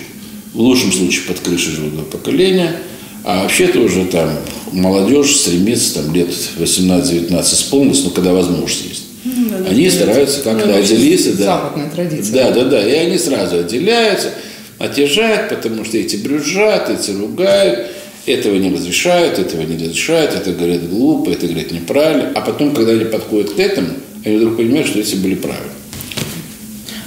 В 0.54 0.60
лучшем 0.60 0.90
случае 0.90 1.24
под 1.26 1.40
крышей 1.40 1.72
живут 1.72 2.08
поколения, 2.10 2.76
а 3.24 3.42
вообще-то 3.42 3.80
уже 3.80 4.06
там 4.06 4.30
молодежь 4.72 5.36
стремится 5.36 5.96
там 5.96 6.14
лет 6.14 6.28
18-19 6.58 7.42
исполнилось, 7.42 8.04
но 8.04 8.10
когда 8.10 8.32
возможность 8.32 8.84
есть. 8.88 9.02
Ну, 9.24 9.48
да, 9.50 9.68
они 9.68 9.86
да, 9.86 9.90
стараются 9.90 10.42
как-то 10.42 10.66
ну, 10.66 10.76
отделиться. 10.76 11.36
Да. 11.36 11.44
Западная 11.44 11.90
традиция. 11.90 12.34
Да, 12.34 12.50
да, 12.52 12.64
да. 12.64 12.88
И 12.88 12.92
они 12.94 13.18
сразу 13.18 13.58
отделяются, 13.58 14.30
отъезжают, 14.78 15.50
потому 15.50 15.84
что 15.84 15.98
эти 15.98 16.16
брюзжат, 16.16 16.88
эти 16.88 17.10
ругают. 17.10 17.90
Этого 18.26 18.56
не 18.56 18.70
разрешают, 18.70 19.38
этого 19.38 19.62
не 19.62 19.76
разрешают, 19.76 20.34
это 20.34 20.52
говорят 20.52 20.88
глупо, 20.88 21.30
это 21.30 21.46
говорят 21.46 21.70
неправильно. 21.70 22.32
А 22.34 22.40
потом, 22.40 22.74
когда 22.74 22.92
они 22.92 23.04
подходят 23.04 23.50
к 23.50 23.58
этому, 23.58 23.88
они 24.24 24.36
вдруг 24.36 24.56
понимают, 24.56 24.88
что 24.88 24.98
эти 24.98 25.14
были 25.16 25.34
правы. 25.34 25.68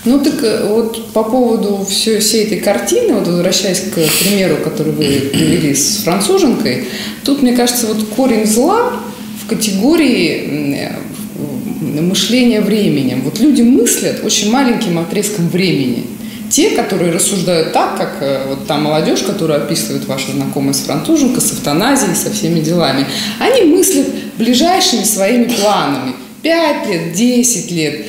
Ну 0.05 0.19
так 0.23 0.41
э, 0.43 0.65
вот 0.65 1.11
по 1.11 1.23
поводу 1.23 1.85
всей, 1.87 2.19
всей 2.19 2.45
этой 2.45 2.59
картины, 2.59 3.13
вот 3.15 3.27
возвращаясь 3.27 3.81
к 3.81 3.93
примеру, 3.93 4.57
который 4.63 4.93
вы 4.93 5.03
привели 5.33 5.75
с 5.75 6.03
француженкой, 6.03 6.85
тут, 7.25 7.41
мне 7.41 7.53
кажется, 7.53 7.87
вот 7.87 8.03
корень 8.15 8.45
зла 8.45 8.93
в 9.43 9.47
категории 9.47 10.89
мышления 12.01 12.61
временем. 12.61 13.21
Вот 13.23 13.39
люди 13.39 13.61
мыслят 13.61 14.23
очень 14.23 14.51
маленьким 14.51 14.99
отрезком 14.99 15.49
времени. 15.49 16.05
Те, 16.49 16.71
которые 16.71 17.11
рассуждают 17.11 17.73
так, 17.73 17.97
как 17.97 18.17
э, 18.21 18.45
вот 18.47 18.67
та 18.67 18.77
молодежь, 18.77 19.21
которую 19.21 19.63
описывает 19.63 20.05
ваша 20.05 20.31
знакомая 20.31 20.73
с 20.73 20.79
француженкой, 20.79 21.41
с 21.41 21.53
эвтаназией, 21.53 22.15
со 22.15 22.31
всеми 22.31 22.59
делами, 22.59 23.05
они 23.39 23.63
мыслят 23.63 24.07
ближайшими 24.37 25.03
своими 25.03 25.45
планами. 25.45 26.13
Пять 26.41 26.87
лет, 26.87 27.13
десять 27.13 27.69
лет 27.71 28.05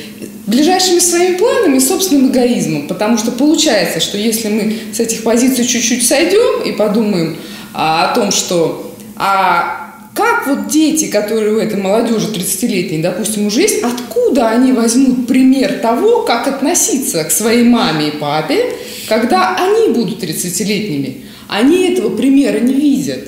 ближайшими 0.47 0.99
своими 0.99 1.37
планами 1.37 1.77
и 1.77 1.79
собственным 1.79 2.31
эгоизмом. 2.31 2.87
Потому 2.87 3.17
что 3.17 3.31
получается, 3.31 3.99
что 3.99 4.17
если 4.17 4.49
мы 4.49 4.77
с 4.93 4.99
этих 4.99 5.23
позиций 5.23 5.65
чуть-чуть 5.65 6.05
сойдем 6.05 6.63
и 6.63 6.73
подумаем 6.73 7.37
а, 7.73 8.09
о 8.09 8.15
том, 8.15 8.31
что 8.31 8.93
а 9.15 9.80
как 10.13 10.45
вот 10.47 10.67
дети, 10.67 11.05
которые 11.05 11.53
у 11.53 11.57
этой 11.57 11.79
молодежи 11.79 12.27
30-летней, 12.27 13.01
допустим, 13.01 13.47
уже 13.47 13.61
есть, 13.61 13.81
откуда 13.81 14.49
они 14.49 14.73
возьмут 14.73 15.27
пример 15.27 15.79
того, 15.79 16.23
как 16.23 16.47
относиться 16.47 17.23
к 17.23 17.31
своей 17.31 17.63
маме 17.63 18.09
и 18.09 18.11
папе, 18.11 18.73
когда 19.07 19.55
они 19.55 19.93
будут 19.93 20.21
30-летними? 20.21 21.25
Они 21.47 21.91
этого 21.91 22.15
примера 22.15 22.59
не 22.59 22.73
видят. 22.73 23.27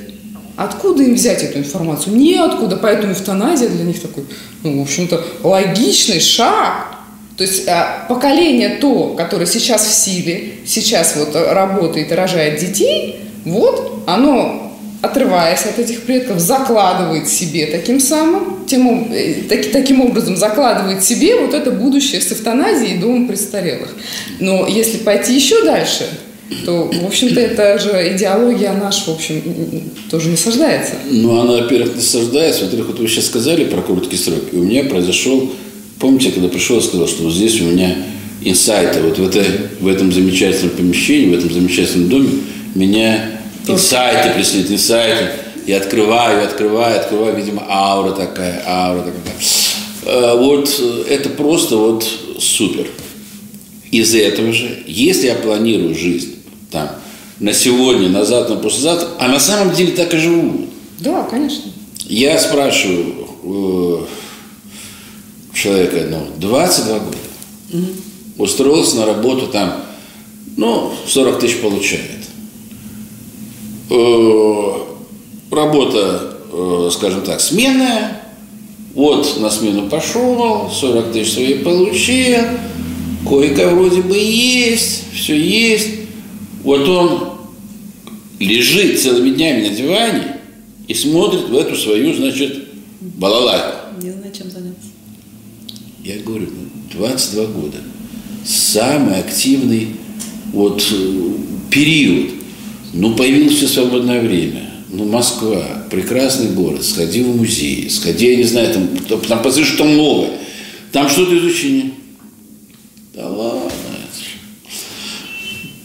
Откуда 0.56 1.04
им 1.04 1.16
взять 1.16 1.42
эту 1.44 1.60
информацию? 1.60 2.16
Неоткуда. 2.16 2.78
Поэтому 2.78 3.14
эвтаназия 3.14 3.70
для 3.70 3.84
них 3.84 4.02
такой, 4.02 4.26
ну, 4.64 4.80
в 4.80 4.84
общем-то, 4.84 5.24
логичный 5.42 6.20
шаг. 6.20 6.88
То 7.38 7.44
есть 7.44 7.68
а, 7.68 8.06
поколение 8.08 8.78
то, 8.80 9.16
которое 9.18 9.48
сейчас 9.48 9.88
в 9.88 9.94
силе, 9.94 10.54
сейчас 10.66 11.16
вот 11.16 11.36
работает 11.36 12.12
и 12.12 12.16
рожает 12.16 12.60
детей, 12.60 13.22
вот 13.46 14.04
оно, 14.06 14.63
отрываясь 15.04 15.66
от 15.66 15.78
этих 15.78 16.02
предков, 16.02 16.40
закладывает 16.40 17.30
себе 17.30 17.68
таким 17.68 18.00
самым, 18.00 18.66
тем, 18.66 19.12
э, 19.12 19.44
так, 19.48 19.72
таким 19.72 20.02
образом 20.02 20.36
закладывает 20.36 21.04
себе 21.04 21.36
вот 21.36 21.54
это 21.54 21.70
будущее 21.70 22.22
с 22.22 22.32
эвтаназией 22.32 22.96
и 22.96 22.98
домом 22.98 23.28
престарелых. 23.28 23.96
Но 24.40 24.68
если 24.68 24.98
пойти 24.98 25.36
еще 25.36 25.64
дальше, 25.64 26.08
то, 26.66 26.92
в 26.92 27.06
общем-то, 27.06 27.40
это 27.40 27.78
же 27.78 28.16
идеология 28.16 28.74
наша, 28.74 29.12
в 29.12 29.16
общем, 29.16 29.42
тоже 30.10 30.30
насаждается. 30.30 30.94
Ну, 31.10 31.40
она, 31.40 31.62
во-первых, 31.62 31.96
насаждается. 31.96 32.66
Во-первых, 32.66 32.88
вот 32.90 33.00
вы 33.00 33.08
сейчас 33.08 33.26
сказали 33.26 33.66
про 33.66 33.82
короткие 33.82 34.22
сроки. 34.22 34.54
У 34.56 34.64
меня 34.64 34.84
произошел 34.84 35.52
Помните, 36.04 36.32
когда 36.32 36.50
пришел, 36.50 36.76
я 36.76 36.82
сказал, 36.82 37.08
что 37.08 37.24
вот 37.24 37.34
здесь 37.34 37.62
у 37.62 37.64
меня 37.64 37.96
инсайты, 38.44 39.02
вот 39.02 39.18
в, 39.18 39.26
это, 39.26 39.42
в 39.80 39.88
этом 39.88 40.12
замечательном 40.12 40.72
помещении, 40.72 41.34
в 41.34 41.40
этом 41.40 41.50
замечательном 41.50 42.10
доме 42.10 42.30
меня 42.76 43.30
инсайты 43.68 44.34
преследуют, 44.34 44.72
инсайты. 44.72 45.32
Я 45.66 45.78
открываю, 45.78 46.44
открываю, 46.44 47.00
открываю, 47.00 47.36
видимо, 47.36 47.66
аура 47.70 48.12
такая, 48.12 48.64
аура 48.68 49.00
такая. 49.04 49.36
Э, 50.06 50.38
вот 50.38 50.70
это 51.08 51.30
просто 51.30 51.78
вот 51.78 52.06
супер. 52.40 52.88
Из 53.92 54.14
этого 54.16 54.52
же, 54.52 54.84
если 54.88 55.28
я 55.28 55.36
планирую 55.36 55.96
жизнь 55.96 56.36
там 56.72 56.90
на 57.40 57.54
сегодня, 57.54 58.10
на 58.10 58.26
завтра, 58.26 58.56
на 58.56 58.60
послезавтра, 58.60 59.10
а 59.20 59.28
на 59.28 59.40
самом 59.40 59.74
деле 59.74 59.94
так 59.94 60.14
и 60.14 60.18
живут. 60.18 60.70
Да, 61.00 61.24
конечно. 61.24 61.72
Я 62.06 62.40
спрашиваю, 62.40 63.28
э, 63.44 64.06
человека 65.54 66.02
одного, 66.02 66.28
22 66.38 67.00
года. 67.00 67.18
Угу. 67.72 68.44
Устроился 68.44 68.98
на 68.98 69.06
работу 69.06 69.48
там, 69.48 69.84
ну, 70.58 70.92
40 71.08 71.40
тысяч 71.40 71.62
получает. 71.62 72.23
Э, 73.96 74.72
работа, 75.52 76.40
э, 76.52 76.90
скажем 76.92 77.22
так, 77.22 77.40
сменная. 77.40 78.24
Вот 78.96 79.40
на 79.40 79.52
смену 79.52 79.88
пошел, 79.88 80.68
40 80.68 81.12
тысяч 81.12 81.34
свои 81.34 81.60
получил, 81.60 82.40
кое-как 83.28 83.74
вроде 83.74 84.02
бы 84.02 84.18
есть, 84.18 85.04
все 85.14 85.40
есть. 85.40 85.90
Вот 86.64 86.88
он 86.90 87.30
лежит 88.40 89.00
целыми 89.00 89.30
днями 89.30 89.68
на 89.68 89.76
диване 89.76 90.38
и 90.88 90.94
смотрит 90.96 91.50
в 91.50 91.56
эту 91.56 91.76
свою, 91.76 92.16
значит, 92.16 92.70
балалайку. 93.00 94.02
Не 94.02 94.10
знаю, 94.10 94.34
чем 94.36 94.50
заняться. 94.50 94.88
Я 96.04 96.18
говорю, 96.18 96.48
22 96.94 97.46
года. 97.46 97.78
Самый 98.44 99.20
активный 99.20 99.90
вот 100.52 100.82
э, 100.92 101.32
период. 101.70 102.43
Ну, 102.94 103.16
появилось 103.16 103.56
все 103.56 103.68
свободное 103.68 104.22
время. 104.22 104.70
Ну, 104.90 105.06
Москва, 105.06 105.86
прекрасный 105.90 106.52
город. 106.52 106.86
Сходи 106.86 107.24
в 107.24 107.36
музей, 107.36 107.90
сходи, 107.90 108.30
я 108.30 108.36
не 108.36 108.44
знаю, 108.44 108.74
там, 108.74 109.20
там 109.20 109.42
посмотри, 109.42 109.64
что 109.64 109.80
там 109.80 109.98
новое. 109.98 110.30
Там 110.92 111.10
что-то 111.10 111.36
изучение. 111.38 111.92
Да 113.16 113.28
ладно. 113.28 113.72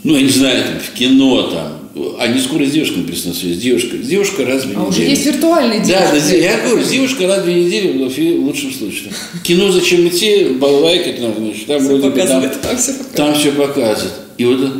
Ну, 0.04 0.16
я 0.16 0.22
не 0.22 0.30
знаю, 0.30 0.62
там, 0.64 0.80
в 0.80 0.96
кино 0.96 1.42
там, 1.42 1.78
они 2.18 2.40
скоро 2.40 2.64
с 2.64 2.70
девушкой 2.70 2.98
написано 2.98 3.34
связь. 3.34 3.58
Девушка. 3.58 3.96
Девушка 3.96 4.44
раз 4.44 4.64
в 4.64 4.66
неделю. 4.66 4.80
А 4.80 4.88
уже 4.88 5.02
есть 5.02 5.26
виртуальные 5.26 5.80
девушки. 5.80 6.14
Да, 6.14 6.20
да, 6.20 6.34
я 6.34 6.60
говорю, 6.66 6.84
с 6.84 6.88
девушкой 6.90 7.26
раз 7.26 7.44
в 7.44 7.48
неделю 7.48 8.08
в 8.08 8.44
лучшем 8.44 8.72
случае. 8.72 9.12
Кино 9.42 9.72
зачем 9.72 10.06
идти, 10.06 10.50
балалайка, 10.60 11.20
там, 11.20 11.34
значит, 11.36 11.66
там 11.66 11.80
все 11.80 11.88
вроде 11.88 12.10
бы 12.10 12.18
там, 12.20 12.42
там, 12.42 12.76
все 12.76 12.92
показывает. 12.92 13.14
там 13.14 13.34
все 13.34 13.52
показывает. 13.52 14.14
И 14.36 14.44
вот, 14.44 14.72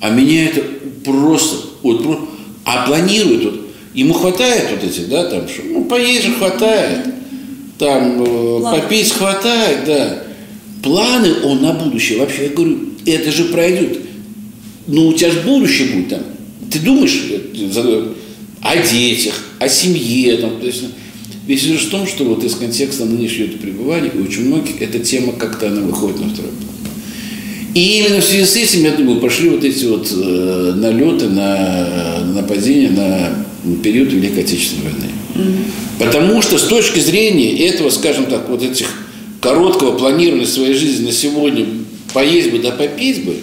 а 0.00 0.10
меня 0.10 0.46
это 0.46 0.62
просто, 1.04 1.67
вот, 1.82 2.28
а 2.64 2.86
планирует, 2.86 3.44
вот, 3.44 3.60
ему 3.94 4.14
хватает 4.14 4.70
вот 4.70 4.84
этих, 4.84 5.08
да, 5.08 5.24
там, 5.30 5.48
что, 5.48 5.62
ну, 5.64 5.84
поесть 5.84 6.24
же 6.24 6.32
хватает, 6.32 7.06
там, 7.78 8.22
э, 8.22 8.60
попить 8.62 9.12
хватает, 9.12 9.84
да. 9.86 10.22
Планы 10.82 11.34
он 11.44 11.62
на 11.62 11.72
будущее, 11.72 12.18
вообще, 12.18 12.44
я 12.44 12.48
говорю, 12.50 12.78
это 13.04 13.32
же 13.32 13.44
пройдет. 13.46 13.98
Ну, 14.86 15.08
у 15.08 15.12
тебя 15.12 15.30
же 15.30 15.40
будущее 15.40 15.88
будет 15.88 16.08
там 16.08 16.22
ты 16.70 16.78
думаешь 16.80 17.24
о 18.60 18.76
детях, 18.76 19.34
о 19.58 19.68
семье. 19.68 20.36
Там, 20.36 20.60
то 20.60 20.66
есть, 20.66 20.84
весь 21.46 21.64
лишь 21.64 21.86
в 21.86 21.90
том, 21.90 22.06
что 22.06 22.24
вот 22.24 22.44
из 22.44 22.54
контекста 22.54 23.04
нынешнего 23.04 23.56
пребывания 23.56 24.10
у 24.14 24.22
очень 24.22 24.46
многих 24.46 24.80
эта 24.82 24.98
тема 24.98 25.32
как-то 25.32 25.68
она 25.68 25.82
выходит 25.82 26.20
на 26.20 26.28
второй 26.28 26.52
план. 26.52 26.70
И 27.74 28.00
именно 28.00 28.20
в 28.20 28.24
связи 28.24 28.44
с 28.44 28.56
этим, 28.56 28.84
я 28.84 28.92
думаю, 28.92 29.20
пошли 29.20 29.50
вот 29.50 29.62
эти 29.62 29.84
вот 29.84 30.10
э, 30.10 30.72
налеты 30.76 31.28
на 31.28 32.24
нападения 32.34 32.90
на 32.90 33.46
период 33.82 34.12
Великой 34.12 34.44
Отечественной 34.44 34.84
войны. 34.84 35.06
Mm-hmm. 35.34 36.04
Потому 36.04 36.42
что 36.42 36.58
с 36.58 36.64
точки 36.64 37.00
зрения 37.00 37.68
этого, 37.68 37.90
скажем 37.90 38.26
так, 38.26 38.48
вот 38.48 38.62
этих 38.62 38.86
короткого 39.40 39.96
планирования 39.96 40.46
своей 40.46 40.74
жизни 40.74 41.06
на 41.06 41.12
сегодня 41.12 41.66
поесть 42.12 42.50
бы 42.50 42.58
да 42.58 42.70
попить 42.70 43.24
бы, 43.24 43.36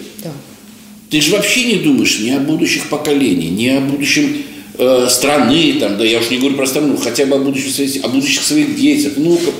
ты 1.10 1.20
же 1.20 1.32
вообще 1.32 1.64
не 1.64 1.76
думаешь 1.76 2.18
ни 2.18 2.30
о 2.30 2.40
будущих 2.40 2.88
поколениях, 2.88 3.52
ни 3.52 3.68
о 3.68 3.80
будущем 3.80 4.42
э, 4.76 5.06
страны, 5.08 5.74
там, 5.78 5.98
да 5.98 6.04
я 6.04 6.18
уж 6.18 6.30
не 6.30 6.38
говорю 6.38 6.56
про 6.56 6.66
страну, 6.66 6.96
хотя 6.96 7.26
бы 7.26 7.36
о 7.36 7.38
будущих, 7.38 7.72
своих, 7.72 8.04
о 8.04 8.08
будущих 8.08 8.42
своих 8.42 8.76
детях, 8.76 9.12
внуках. 9.16 9.54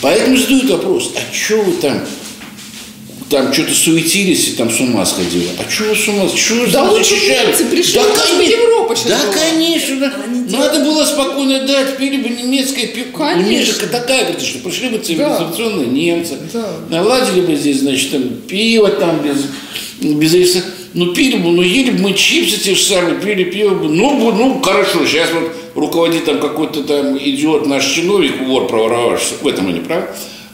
Поэтому 0.00 0.36
задают 0.38 0.70
вопрос, 0.70 1.12
а 1.16 1.34
что 1.34 1.60
вы 1.60 1.72
там, 1.72 2.00
там 3.30 3.52
что-то 3.52 3.72
суетились 3.72 4.48
и 4.48 4.52
там 4.52 4.70
с 4.70 4.80
ума 4.80 5.06
сходили. 5.06 5.46
А 5.58 5.70
что 5.70 5.84
вы 5.84 5.94
с 5.96 6.08
ума? 6.08 6.28
Что 6.28 6.66
да 6.66 6.90
лучше 6.90 7.14
немцы 7.14 7.64
пришли, 7.66 7.94
да, 7.94 8.04
конечно, 8.04 8.42
Европа 8.42 8.96
сейчас 8.96 9.08
Да, 9.08 9.18
была. 9.22 9.32
конечно. 9.32 9.96
Да. 10.00 10.58
Надо 10.58 10.84
было 10.84 11.04
спокойно 11.04 11.64
дать, 11.64 11.96
пили 11.96 12.16
бы 12.16 12.28
немецкое 12.28 12.88
пиво. 12.88 13.16
Конечно. 13.16 13.86
Такая, 13.86 14.24
говорит, 14.24 14.42
что 14.42 14.58
пришли 14.58 14.88
бы 14.88 14.98
цивилизационные 14.98 15.86
да. 15.86 15.92
немцы. 15.92 16.34
Да. 16.52 16.72
Наладили 16.90 17.42
бы 17.42 17.54
здесь, 17.54 17.80
значит, 17.80 18.10
там, 18.10 18.22
пиво 18.48 18.88
там 18.88 19.22
без 19.22 19.46
без 20.00 20.34
риса. 20.34 20.64
Ну, 20.92 21.14
пили 21.14 21.36
бы, 21.36 21.50
ну, 21.50 21.62
ели 21.62 21.90
бы 21.90 22.00
мы 22.00 22.14
чипсы 22.14 22.58
те 22.58 22.74
же 22.74 22.82
самые, 22.82 23.20
пили 23.20 23.44
пиво 23.44 23.74
бы. 23.74 23.88
Ну, 23.88 24.32
ну, 24.32 24.60
хорошо, 24.60 25.06
сейчас 25.06 25.28
вот 25.32 25.52
руководит 25.76 26.24
там 26.24 26.40
какой-то 26.40 26.82
там 26.82 27.16
идиот 27.16 27.66
наш 27.66 27.86
чиновник, 27.86 28.40
вор 28.40 28.66
проворовавшийся, 28.66 29.34
в 29.40 29.46
этом 29.46 29.68
они 29.68 29.80
правы. 29.80 30.08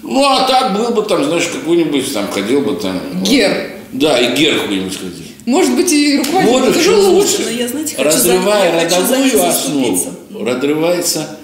Ну, 0.06 0.24
а 0.24 0.46
так 0.46 0.74
был 0.76 0.90
бы 0.90 1.02
там, 1.02 1.24
знаешь, 1.24 1.46
какой-нибудь 1.46 2.12
там 2.12 2.28
ходил 2.30 2.60
бы 2.60 2.76
там. 2.76 3.00
Гер. 3.22 3.72
Да, 3.92 4.18
и 4.18 4.36
гер 4.36 4.60
какой-нибудь 4.60 4.96
ходил. 4.96 5.26
Может 5.44 5.76
быть, 5.76 5.92
и 5.92 6.18
руководитель 6.18 6.52
вот 6.52 6.68
это 6.68 6.80
же 6.80 6.96
лучше. 6.96 7.42
Но 7.44 7.50
я, 7.50 7.68
знаете, 7.68 7.96
хочу 7.96 8.08
Разрывая 8.08 8.88
за, 8.88 8.96
родовую 8.96 9.44
основу, 9.44 10.12
разрывается 10.40 11.38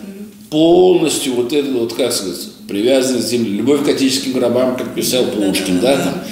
полностью 0.51 1.35
вот 1.35 1.53
это 1.53 1.70
вот, 1.70 1.94
как 1.94 2.12
сказать, 2.12 2.40
привязанность 2.68 3.27
к 3.27 3.31
земле, 3.31 3.53
любовь 3.53 3.85
к 3.85 3.88
отеческим 3.88 4.33
гробам, 4.33 4.77
как 4.77 4.94
писал 4.94 5.25
Пушкин, 5.27 5.81
да, 5.81 5.96
да, 5.96 5.96
да, 5.96 6.05
да. 6.05 6.11
там 6.11 6.22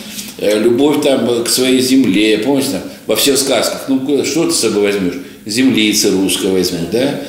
Э, 0.41 0.59
любовь 0.59 1.03
там 1.03 1.45
к 1.45 1.49
своей 1.49 1.81
земле, 1.81 2.39
помните, 2.39 2.71
там, 2.73 2.81
во 3.07 3.15
всех 3.15 3.37
сказках, 3.37 3.85
ну 3.89 4.01
что 4.25 4.47
ты 4.47 4.53
с 4.53 4.61
собой 4.61 4.85
возьмешь? 4.85 5.15
землицы 5.45 6.11
русского 6.11 6.53
возьмем, 6.53 6.87
да, 6.93 7.21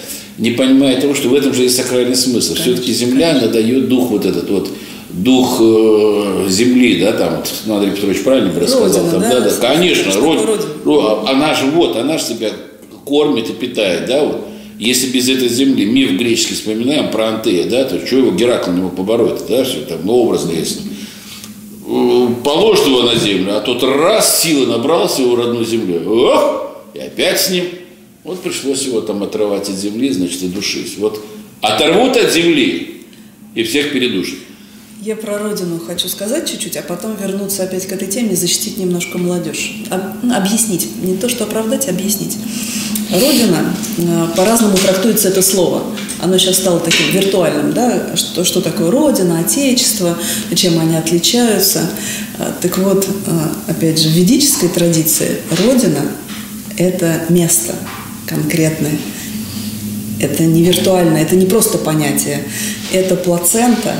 не 0.41 0.51
понимая 0.51 0.99
того, 0.99 1.13
что 1.13 1.29
в 1.29 1.35
этом 1.35 1.53
же 1.53 1.63
есть 1.63 1.77
сакральный 1.77 2.15
смысл. 2.15 2.55
Все-таки 2.55 2.91
земля, 2.91 3.37
она 3.37 3.47
дает 3.47 3.87
дух 3.87 4.09
вот 4.09 4.25
этот 4.25 4.49
вот, 4.49 4.69
дух 5.11 5.57
э, 5.61 6.47
земли, 6.49 6.99
да, 6.99 7.11
там, 7.13 7.35
вот, 7.37 7.73
Андрей 7.75 7.91
Петрович 7.91 8.23
правильно 8.23 8.59
рассказал, 8.59 8.87
Родина, 8.87 9.11
там, 9.11 9.21
да? 9.21 9.39
да, 9.39 9.49
да, 9.51 9.67
конечно, 9.75 10.19
родина. 10.19 10.47
родина? 10.47 10.69
Ну, 10.83 11.25
Она 11.27 11.53
же 11.53 11.67
вот, 11.67 11.95
она 11.95 12.17
же 12.17 12.23
себя 12.23 12.49
кормит 13.05 13.51
и 13.51 13.53
питает, 13.53 14.07
да, 14.07 14.25
вот. 14.25 14.47
Если 14.79 15.11
без 15.11 15.29
этой 15.29 15.47
земли, 15.47 15.85
миф 15.85 16.13
греческий 16.13 16.55
вспоминаем 16.55 17.11
про 17.11 17.27
Антея, 17.27 17.69
да, 17.69 17.83
то 17.83 18.03
что 18.03 18.15
его 18.15 18.31
Геракл 18.31 18.71
не 18.71 18.81
мог 18.81 18.95
побороть, 18.95 19.41
да, 19.47 19.63
все 19.63 19.81
там, 19.81 19.99
ну, 20.03 20.13
образно 20.13 20.53
если. 20.53 20.81
Э, 21.87 22.27
Положит 22.43 22.87
его 22.87 23.03
на 23.03 23.15
землю, 23.15 23.57
а 23.57 23.61
тот 23.61 23.83
раз 23.83 24.41
силы 24.41 24.65
набрался 24.65 25.21
его 25.21 25.35
родную 25.35 25.65
землю, 25.65 26.01
ох, 26.09 26.77
и 26.95 26.99
опять 26.99 27.39
с 27.39 27.51
ним. 27.51 27.65
Вот 28.23 28.43
пришлось 28.43 28.83
его 28.83 29.01
там 29.01 29.23
отрывать 29.23 29.67
от 29.69 29.75
земли, 29.75 30.11
значит, 30.11 30.43
и 30.43 30.47
душить. 30.47 30.97
Вот 30.97 31.23
оторвут 31.61 32.17
от 32.17 32.31
земли 32.31 33.03
и 33.55 33.63
всех 33.63 33.91
передушат. 33.91 34.35
Я 35.01 35.15
про 35.15 35.39
родину 35.39 35.79
хочу 35.79 36.07
сказать 36.07 36.47
чуть-чуть, 36.47 36.77
а 36.77 36.83
потом 36.83 37.15
вернуться 37.19 37.63
опять 37.63 37.87
к 37.87 37.91
этой 37.91 38.07
теме 38.07 38.33
и 38.33 38.35
защитить 38.35 38.77
немножко 38.77 39.17
молодежь. 39.17 39.81
Об- 39.89 40.31
объяснить. 40.31 40.87
Не 41.01 41.17
то, 41.17 41.27
что 41.27 41.45
оправдать, 41.45 41.87
а 41.87 41.89
объяснить. 41.91 42.37
Родина, 43.09 43.75
э, 43.97 44.27
по-разному 44.37 44.77
трактуется 44.77 45.29
это 45.29 45.41
слово. 45.41 45.83
Оно 46.21 46.37
сейчас 46.37 46.57
стало 46.57 46.79
таким 46.79 47.09
виртуальным, 47.11 47.73
да, 47.73 48.15
что, 48.15 48.43
что 48.43 48.61
такое 48.61 48.91
Родина, 48.91 49.39
Отечество, 49.39 50.15
чем 50.55 50.79
они 50.79 50.95
отличаются. 50.95 51.89
Э, 52.37 52.51
Так 52.61 52.77
вот, 52.77 53.07
э, 53.25 53.71
опять 53.71 53.99
же, 53.99 54.07
в 54.07 54.11
ведической 54.11 54.69
традиции 54.69 55.37
Родина– 55.65 56.11
это 56.77 57.25
место 57.29 57.73
конкретное, 58.31 58.97
это 60.19 60.43
не 60.43 60.63
виртуально, 60.63 61.17
это 61.17 61.35
не 61.35 61.45
просто 61.45 61.77
понятие. 61.77 62.39
Это 62.91 63.15
плацента, 63.15 63.93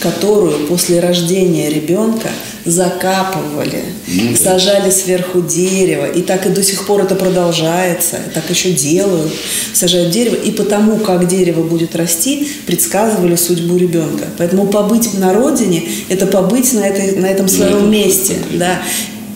которую 0.00 0.66
после 0.66 1.00
рождения 1.00 1.70
ребенка 1.70 2.28
закапывали, 2.64 3.82
Ну 4.06 4.30
да. 4.30 4.36
сажали 4.36 4.90
сверху 4.90 5.40
дерево, 5.40 6.06
и 6.06 6.22
так 6.22 6.46
и 6.46 6.50
до 6.50 6.62
сих 6.62 6.86
пор 6.86 7.02
это 7.02 7.14
продолжается, 7.14 8.18
так 8.34 8.48
еще 8.50 8.72
делают, 8.72 9.32
сажают 9.72 10.10
дерево, 10.10 10.34
и 10.34 10.50
потому, 10.50 10.98
как 10.98 11.26
дерево 11.26 11.62
будет 11.62 11.96
расти, 11.96 12.48
предсказывали 12.66 13.36
судьбу 13.36 13.76
ребенка. 13.76 14.26
Поэтому 14.38 14.66
побыть 14.66 15.14
на 15.18 15.32
родине– 15.32 15.82
это 16.08 16.26
побыть 16.26 16.72
на, 16.72 16.80
этой, 16.80 17.16
на 17.16 17.26
этом 17.26 17.48
своем 17.48 17.90
месте, 17.90 18.36
да. 18.52 18.82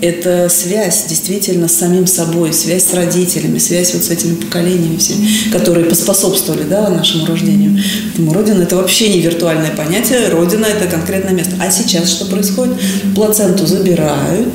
Это 0.00 0.48
связь 0.50 1.06
действительно 1.08 1.68
с 1.68 1.76
самим 1.76 2.06
собой, 2.06 2.52
связь 2.52 2.84
с 2.84 2.94
родителями, 2.94 3.58
связь 3.58 3.94
вот 3.94 4.04
с 4.04 4.10
этими 4.10 4.34
поколениями 4.34 4.98
всеми, 4.98 5.26
которые 5.50 5.86
поспособствовали 5.86 6.64
да, 6.64 6.88
нашему 6.90 7.26
рождению. 7.26 7.82
Поэтому 8.08 8.34
Родина– 8.34 8.62
это 8.64 8.76
вообще 8.76 9.08
не 9.08 9.20
виртуальное 9.20 9.70
понятие, 9.70 10.28
Родина– 10.28 10.66
это 10.66 10.86
конкретное 10.86 11.32
место. 11.32 11.54
А 11.60 11.70
сейчас 11.70 12.10
что 12.10 12.26
происходит? 12.26 12.74
Плаценту 13.14 13.66
забирают, 13.66 14.54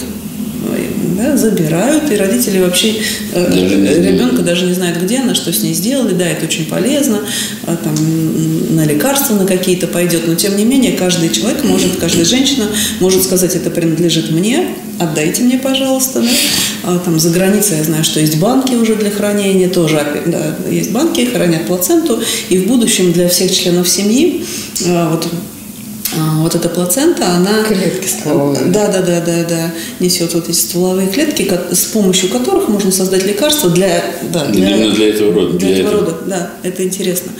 да, 1.22 1.38
забирают, 1.38 2.12
и 2.12 2.16
родители 2.16 2.60
вообще, 2.60 2.96
э, 3.34 3.50
Даже 3.50 3.78
знают. 3.78 4.06
ребенка 4.06 4.42
даже 4.42 4.66
не 4.66 4.74
знают, 4.74 4.98
где 5.02 5.20
она, 5.20 5.36
что 5.36 5.54
с 5.54 5.62
ней 5.62 5.74
сделали, 5.74 6.14
да, 6.14 6.28
это 6.28 6.46
очень 6.46 6.66
полезно, 6.66 7.20
а, 7.66 7.76
там, 7.76 7.96
на 8.76 8.86
лекарства 8.86 9.36
на 9.36 9.46
какие-то 9.46 9.88
пойдет, 9.88 10.28
но 10.28 10.36
тем 10.36 10.58
не 10.58 10.66
менее 10.66 10.94
каждый 10.94 11.30
человек 11.30 11.64
может, 11.64 11.98
каждая 11.98 12.26
женщина 12.26 12.66
может 13.00 13.24
сказать, 13.24 13.56
это 13.56 13.70
принадлежит 13.70 14.32
мне, 14.32 14.68
отдайте 15.00 15.44
мне, 15.44 15.58
пожалуйста, 15.58 16.22
да. 16.22 16.28
А, 16.84 17.00
там 17.00 17.20
за 17.20 17.30
границей 17.30 17.78
я 17.78 17.84
знаю, 17.84 18.04
что 18.04 18.20
есть 18.20 18.40
банки 18.40 18.74
уже 18.74 18.96
для 18.96 19.12
хранения, 19.12 19.70
тоже 19.70 20.02
да, 20.26 20.56
есть 20.70 20.92
банки, 20.92 21.26
хранят 21.26 21.68
плаценту, 21.68 22.20
и 22.50 22.58
в 22.58 22.68
будущем 22.68 23.12
для 23.14 23.30
всех 23.30 23.52
членов 23.52 23.88
семьи 23.88 24.46
а, 24.88 25.12
вот 25.12 25.28
вот 26.16 26.56
эта 26.56 26.70
плацента, 26.70 27.28
она... 27.36 27.64
Клетки 27.64 28.08
стволовые. 28.08 28.66
Да, 28.66 28.88
да, 28.88 29.02
да, 29.02 29.22
да, 29.22 29.44
да. 29.48 29.72
Несет 30.00 30.34
вот 30.34 30.50
эти 30.50 30.58
стволовые 30.58 31.08
клетки, 31.08 31.50
с 31.72 31.86
помощью 31.86 32.30
которых 32.30 32.68
можно 32.68 32.92
создать 32.92 33.26
лекарства 33.26 33.70
для... 33.70 34.04
Да, 34.32 34.46
Именно 34.52 34.94
для 34.94 35.10
этого 35.10 35.34
рода, 35.34 35.58
Для, 35.58 35.68
для 35.68 35.78
этого 35.80 35.96
этого. 36.02 36.12
рода, 36.12 36.18
да, 36.26 36.52
это 36.64 36.84
интересно. 36.84 37.32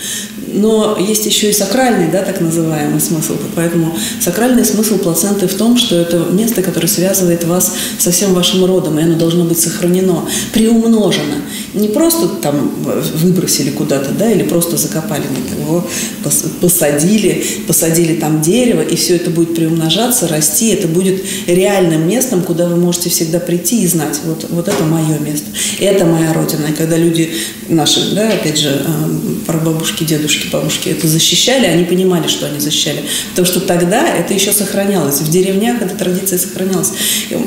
Но 0.52 0.96
есть 0.98 1.26
еще 1.26 1.50
и 1.50 1.52
сакральный, 1.52 2.10
да, 2.10 2.22
так 2.22 2.40
называемый 2.40 3.00
смысл. 3.00 3.34
Поэтому 3.54 3.96
сакральный 4.20 4.64
смысл 4.64 4.98
плаценты 4.98 5.48
в 5.48 5.54
том, 5.54 5.76
что 5.76 5.96
это 5.96 6.18
место, 6.30 6.62
которое 6.62 6.88
связывает 6.88 7.44
вас 7.44 7.74
со 7.98 8.10
всем 8.10 8.34
вашим 8.34 8.64
родом, 8.64 8.98
и 8.98 9.02
оно 9.02 9.16
должно 9.16 9.44
быть 9.44 9.60
сохранено, 9.60 10.24
приумножено. 10.52 11.42
Не 11.74 11.88
просто 11.88 12.28
там 12.28 12.70
выбросили 13.14 13.70
куда-то, 13.70 14.12
да, 14.12 14.30
или 14.30 14.42
просто 14.42 14.76
закопали, 14.76 15.24
его 15.58 15.86
пос- 16.22 16.48
посадили, 16.60 17.44
посадили 17.66 18.16
там 18.16 18.42
дерево, 18.42 18.82
и 18.82 18.94
все 18.96 19.16
это 19.16 19.30
будет 19.30 19.54
приумножаться, 19.54 20.28
расти, 20.28 20.68
это 20.68 20.88
будет 20.88 21.22
реальным 21.46 22.06
местом, 22.06 22.42
куда 22.42 22.68
вы 22.68 22.76
можете 22.76 23.08
всегда 23.10 23.40
прийти 23.40 23.82
и 23.82 23.86
знать, 23.86 24.20
вот, 24.24 24.46
вот 24.50 24.68
это 24.68 24.84
мое 24.84 25.18
место, 25.18 25.46
это 25.80 26.04
моя 26.04 26.32
родина. 26.32 26.66
И 26.70 26.72
когда 26.72 26.96
люди 26.96 27.32
наши, 27.68 28.14
да, 28.14 28.28
опять 28.28 28.58
же, 28.58 28.68
эм, 28.68 29.40
прабабушки, 29.46 30.04
дедушки, 30.04 30.41
бабушки 30.50 30.88
это 30.88 31.06
защищали, 31.06 31.66
они 31.66 31.84
понимали, 31.84 32.28
что 32.28 32.46
они 32.46 32.60
защищали. 32.60 33.02
Потому 33.30 33.46
что 33.46 33.60
тогда 33.60 34.06
это 34.08 34.34
еще 34.34 34.52
сохранялось. 34.52 35.20
В 35.20 35.30
деревнях 35.30 35.80
эта 35.82 35.94
традиция 35.94 36.38
сохранялась. 36.38 36.92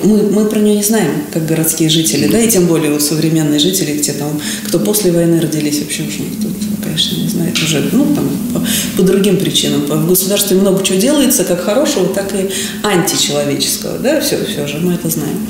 Мы, 0.03 0.23
мы 0.23 0.45
про 0.45 0.59
нее 0.59 0.75
не 0.75 0.83
знаем, 0.83 1.23
как 1.33 1.45
городские 1.45 1.89
жители, 1.89 2.27
да, 2.27 2.39
и 2.39 2.49
тем 2.49 2.67
более 2.67 2.91
вот 2.91 3.01
современные 3.01 3.59
жители, 3.59 3.97
те 3.97 4.13
там, 4.13 4.39
кто 4.67 4.79
после 4.79 5.11
войны 5.11 5.39
родились, 5.39 5.79
вообще 5.79 6.03
уже 6.03 6.19
никто, 6.19 6.47
конечно, 6.83 7.17
не 7.17 7.27
знает 7.27 7.57
уже, 7.57 7.89
ну, 7.91 8.05
там, 8.15 8.29
по, 8.53 8.67
по 8.97 9.03
другим 9.03 9.37
причинам. 9.37 9.81
В 9.81 10.07
государстве 10.07 10.57
много 10.57 10.83
чего 10.83 10.99
делается, 10.99 11.43
как 11.43 11.63
хорошего, 11.63 12.07
так 12.07 12.33
и 12.33 12.49
античеловеческого, 12.83 13.99
да, 13.99 14.21
все, 14.21 14.37
все 14.45 14.67
же, 14.67 14.77
мы 14.77 14.93
это 14.93 15.09
знаем. 15.09 15.47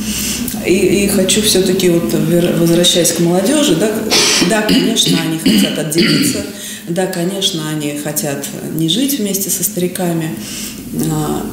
И, 0.65 1.03
и 1.03 1.07
хочу 1.07 1.41
все-таки, 1.41 1.89
вот, 1.89 2.13
возвращаясь 2.59 3.11
к 3.11 3.19
молодежи, 3.19 3.75
да, 3.75 3.91
да, 4.49 4.61
конечно, 4.63 5.17
они 5.21 5.37
хотят 5.37 5.77
отделиться, 5.77 6.39
да, 6.87 7.07
конечно, 7.07 7.69
они 7.69 7.97
хотят 7.97 8.45
не 8.75 8.89
жить 8.89 9.19
вместе 9.19 9.49
со 9.49 9.63
стариками, 9.63 10.35
а, 11.11 11.45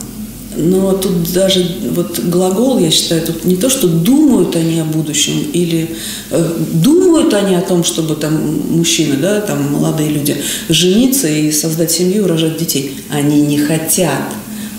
но 0.56 0.92
тут 0.92 1.32
даже 1.32 1.66
вот 1.94 2.18
глагол, 2.18 2.78
я 2.78 2.90
считаю, 2.90 3.22
тут 3.22 3.44
не 3.44 3.56
то, 3.56 3.70
что 3.70 3.88
думают 3.88 4.54
они 4.56 4.80
о 4.80 4.84
будущем 4.84 5.34
или 5.52 5.96
э, 6.30 6.56
думают 6.74 7.32
они 7.32 7.54
о 7.54 7.62
том, 7.62 7.84
чтобы 7.84 8.16
там 8.16 8.34
мужчины, 8.70 9.16
да, 9.16 9.40
там 9.40 9.72
молодые 9.72 10.10
люди 10.10 10.36
жениться 10.68 11.28
и 11.28 11.50
создать 11.52 11.90
семью, 11.90 12.26
рожать 12.26 12.58
детей. 12.58 12.94
Они 13.08 13.40
не 13.40 13.58
хотят, 13.58 14.22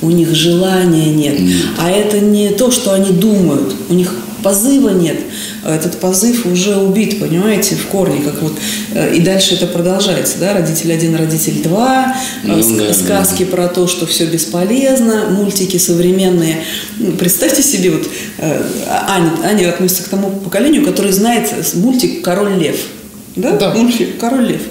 у 0.01 0.11
них 0.11 0.35
желания 0.35 1.11
нет. 1.11 1.39
А 1.79 1.89
это 1.89 2.19
не 2.19 2.49
то, 2.49 2.69
что 2.69 2.93
они 2.93 3.11
думают, 3.11 3.73
у 3.89 3.93
них 3.93 4.13
позыва 4.43 4.89
нет. 4.89 5.17
Этот 5.65 5.99
позыв 5.99 6.45
уже 6.45 6.75
убит, 6.77 7.19
понимаете, 7.19 7.75
в 7.75 7.87
корне, 7.87 8.21
как 8.21 8.41
вот 8.41 8.53
э, 8.93 9.15
и 9.15 9.21
дальше 9.21 9.55
это 9.55 9.65
продолжается, 9.67 10.37
да, 10.39 10.53
родитель 10.53 10.91
один, 10.91 11.15
родитель 11.15 11.63
два, 11.63 12.15
э, 12.43 12.47
Ну 12.47 12.77
да, 12.77 12.93
сказки 12.93 13.45
про 13.45 13.67
то, 13.67 13.87
что 13.87 14.05
все 14.05 14.25
бесполезно, 14.25 15.29
мультики 15.29 15.77
современные. 15.77 16.63
Ну, 16.97 17.13
Представьте 17.13 17.63
себе, 17.63 17.91
вот 17.91 18.07
э, 18.37 18.61
Аня, 19.07 19.31
Аня 19.43 19.69
относится 19.69 20.03
к 20.03 20.07
тому 20.09 20.29
поколению, 20.31 20.85
который 20.85 21.11
знает 21.11 21.49
мультик 21.75 22.21
«Король 22.21 22.57
лев». 22.57 22.75
Да? 23.35 23.51
Да. 23.51 23.73
Мультфильм 23.73 24.13
«Король 24.19 24.47
лев». 24.47 24.61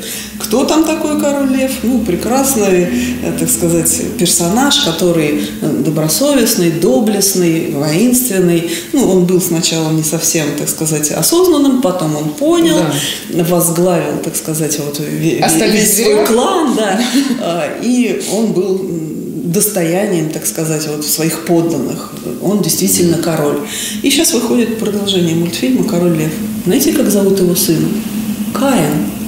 Кто 0.52 0.66
там 0.66 0.84
такой 0.84 1.18
король 1.18 1.48
лев? 1.48 1.70
Ну, 1.82 2.00
прекрасный, 2.00 2.82
э, 2.82 3.32
так 3.40 3.48
сказать, 3.48 4.02
персонаж, 4.18 4.80
который 4.80 5.48
э, 5.62 5.82
добросовестный, 5.82 6.70
доблестный, 6.72 7.70
воинственный. 7.70 8.70
Ну, 8.92 9.10
он 9.10 9.24
был 9.24 9.40
сначала 9.40 9.90
не 9.92 10.02
совсем, 10.02 10.44
так 10.58 10.68
сказать, 10.68 11.10
осознанным, 11.10 11.80
потом 11.80 12.16
он 12.16 12.28
понял, 12.34 12.76
возглавил, 13.30 14.18
так 14.22 14.36
сказать, 14.36 14.78
вот 14.80 15.00
Остались 15.40 15.72
весь 15.72 16.04
свой 16.04 16.26
клан, 16.26 16.74
да. 16.76 17.00
А, 17.40 17.78
И 17.80 18.22
он 18.30 18.52
был 18.52 18.90
достоянием, 19.44 20.28
так 20.28 20.44
сказать, 20.44 20.86
вот 20.86 21.02
своих 21.06 21.46
подданных. 21.46 22.12
Он 22.42 22.60
действительно 22.60 23.16
король. 23.16 23.60
И 24.02 24.10
сейчас 24.10 24.35
выходит 24.35 24.79
продолжение 24.79 25.35
мультфильма 25.35 25.85
«Король 25.85 26.18
лев». 26.18 26.33
Знаете, 26.66 26.92
как 26.92 27.10
зовут 27.10 27.40
его 27.40 27.54
сына? 27.54 27.88
Каин. 28.52 29.21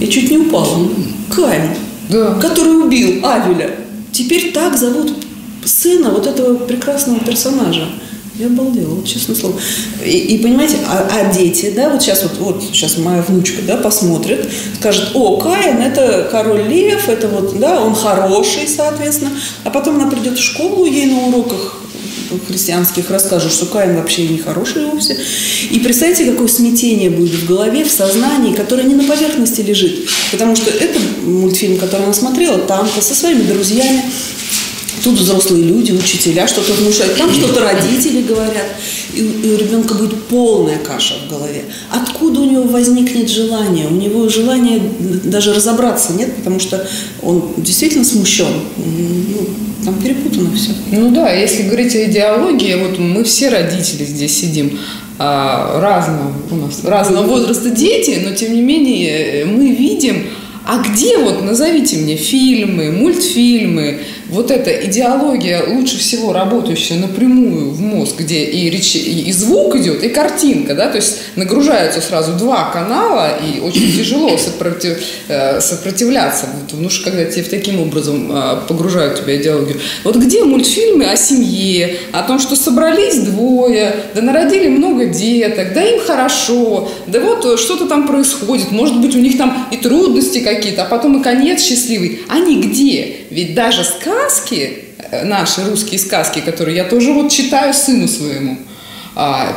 Я 0.00 0.06
чуть 0.08 0.30
не 0.30 0.38
упала. 0.38 0.88
Каин. 1.34 1.70
Да. 2.08 2.34
Который 2.34 2.84
убил 2.84 3.24
Авеля. 3.26 3.76
Теперь 4.12 4.52
так 4.52 4.76
зовут 4.76 5.12
сына 5.64 6.10
вот 6.10 6.26
этого 6.26 6.56
прекрасного 6.56 7.20
персонажа. 7.20 7.88
Я 8.38 8.46
обалдела, 8.46 8.96
вот 8.96 9.06
честное 9.06 9.34
слово. 9.34 9.58
И, 10.04 10.10
и 10.10 10.42
понимаете, 10.42 10.76
а, 10.86 11.08
а 11.10 11.32
дети, 11.32 11.72
да, 11.74 11.88
вот 11.88 12.02
сейчас 12.02 12.22
вот, 12.22 12.32
вот 12.38 12.62
сейчас 12.62 12.98
моя 12.98 13.22
внучка, 13.22 13.62
да, 13.66 13.78
посмотрит, 13.78 14.46
скажет, 14.78 15.12
о, 15.14 15.38
Каин, 15.38 15.78
это 15.78 16.28
король 16.30 16.68
лев, 16.68 17.08
это 17.08 17.28
вот, 17.28 17.58
да, 17.58 17.80
он 17.80 17.94
хороший, 17.94 18.68
соответственно. 18.68 19.30
А 19.64 19.70
потом 19.70 19.96
она 19.96 20.10
придет 20.10 20.38
в 20.38 20.42
школу, 20.42 20.84
ей 20.84 21.06
на 21.06 21.28
уроках 21.28 21.80
христианских 22.46 23.10
расскажут, 23.10 23.52
что 23.52 23.66
Каин 23.66 23.96
вообще 23.96 24.28
не 24.28 24.38
хороший 24.38 24.86
вовсе. 24.86 25.18
И 25.70 25.78
представьте, 25.80 26.24
какое 26.24 26.48
смятение 26.48 27.10
будет 27.10 27.34
в 27.34 27.46
голове, 27.46 27.84
в 27.84 27.90
сознании, 27.90 28.54
которое 28.54 28.84
не 28.84 28.94
на 28.94 29.04
поверхности 29.04 29.60
лежит. 29.60 30.08
Потому 30.30 30.56
что 30.56 30.70
это 30.70 30.98
мультфильм, 31.24 31.78
который 31.78 32.04
она 32.04 32.12
смотрела 32.12 32.58
там-то 32.58 33.00
со 33.00 33.14
своими 33.14 33.42
друзьями, 33.42 34.02
Тут 35.06 35.20
взрослые 35.20 35.62
люди, 35.62 35.92
учителя 35.92 36.48
что-то 36.48 36.72
внушают, 36.72 37.16
там 37.16 37.32
что-то 37.32 37.60
родители 37.60 38.22
говорят. 38.22 38.66
И 39.14 39.22
у 39.22 39.56
ребенка 39.56 39.94
будет 39.94 40.20
полная 40.24 40.78
каша 40.78 41.14
в 41.24 41.30
голове. 41.30 41.62
Откуда 41.92 42.40
у 42.40 42.50
него 42.50 42.64
возникнет 42.64 43.30
желание? 43.30 43.86
У 43.86 43.92
него 43.92 44.28
желания 44.28 44.82
даже 45.22 45.54
разобраться 45.54 46.12
нет, 46.14 46.34
потому 46.34 46.58
что 46.58 46.84
он 47.22 47.54
действительно 47.56 48.04
смущен. 48.04 48.48
Ну, 48.78 49.48
там 49.84 49.94
перепутано 50.02 50.50
все. 50.56 50.72
Ну 50.90 51.12
да, 51.12 51.30
если 51.30 51.62
говорить 51.62 51.94
о 51.94 52.04
идеологии, 52.10 52.74
вот 52.74 52.98
мы 52.98 53.22
все 53.22 53.48
родители 53.50 54.04
здесь 54.04 54.36
сидим, 54.36 54.76
а, 55.20 55.80
разного 55.80 56.32
у 56.50 56.56
нас 56.56 56.82
разного 56.82 57.28
возраста 57.28 57.70
дети, 57.70 58.20
но 58.24 58.34
тем 58.34 58.52
не 58.52 58.60
менее 58.60 59.44
мы 59.44 59.70
видим 59.70 60.26
а 60.66 60.82
где 60.82 61.16
вот, 61.18 61.44
назовите 61.44 61.96
мне, 61.98 62.16
фильмы, 62.16 62.90
мультфильмы, 62.90 64.00
вот 64.28 64.50
эта 64.50 64.70
идеология, 64.86 65.62
лучше 65.66 65.98
всего 65.98 66.32
работающая 66.32 66.98
напрямую 66.98 67.70
в 67.70 67.80
мозг, 67.80 68.20
где 68.20 68.44
и, 68.44 68.70
речь, 68.70 68.96
и 68.96 69.32
звук 69.32 69.76
идет, 69.76 70.02
и 70.02 70.08
картинка, 70.08 70.74
да, 70.74 70.88
то 70.88 70.96
есть 70.96 71.18
нагружаются 71.36 72.00
сразу 72.00 72.32
два 72.32 72.70
канала, 72.70 73.38
и 73.38 73.60
очень 73.60 73.92
тяжело 73.96 74.36
сопротив, 74.36 74.98
э, 75.28 75.60
сопротивляться, 75.60 76.46
вот, 76.46 76.80
ну, 76.80 76.88
когда 77.04 77.24
тебе 77.24 77.44
таким 77.44 77.80
образом 77.80 78.30
э, 78.32 78.58
погружают 78.68 79.22
тебя 79.22 79.36
идеологию. 79.36 79.78
Вот 80.02 80.16
где 80.16 80.44
мультфильмы 80.44 81.06
о 81.06 81.16
семье, 81.16 81.96
о 82.12 82.22
том, 82.22 82.38
что 82.38 82.56
собрались 82.56 83.18
двое, 83.20 83.94
да 84.14 84.22
народили 84.22 84.68
много 84.68 85.06
деток, 85.06 85.72
да 85.72 85.82
им 85.82 86.00
хорошо, 86.00 86.90
да 87.06 87.20
вот 87.20 87.58
что-то 87.60 87.86
там 87.86 88.06
происходит, 88.06 88.72
может 88.72 89.00
быть, 89.00 89.14
у 89.14 89.18
них 89.18 89.38
там 89.38 89.68
и 89.70 89.76
трудности 89.76 90.40
какие-то, 90.40 90.82
а 90.82 90.86
потом 90.86 91.20
и 91.20 91.22
конец 91.22 91.62
счастливый. 91.62 92.20
Они 92.28 92.60
где? 92.60 93.16
Ведь 93.30 93.54
даже 93.54 93.84
сказки, 93.84 94.15
э, 95.10 95.24
наши 95.24 95.64
русские 95.68 95.98
сказки, 95.98 96.40
которые 96.40 96.76
я 96.76 96.84
тоже 96.84 97.12
вот 97.12 97.30
читаю 97.30 97.74
сыну 97.74 98.08
своему, 98.08 98.58
а, 99.14 99.56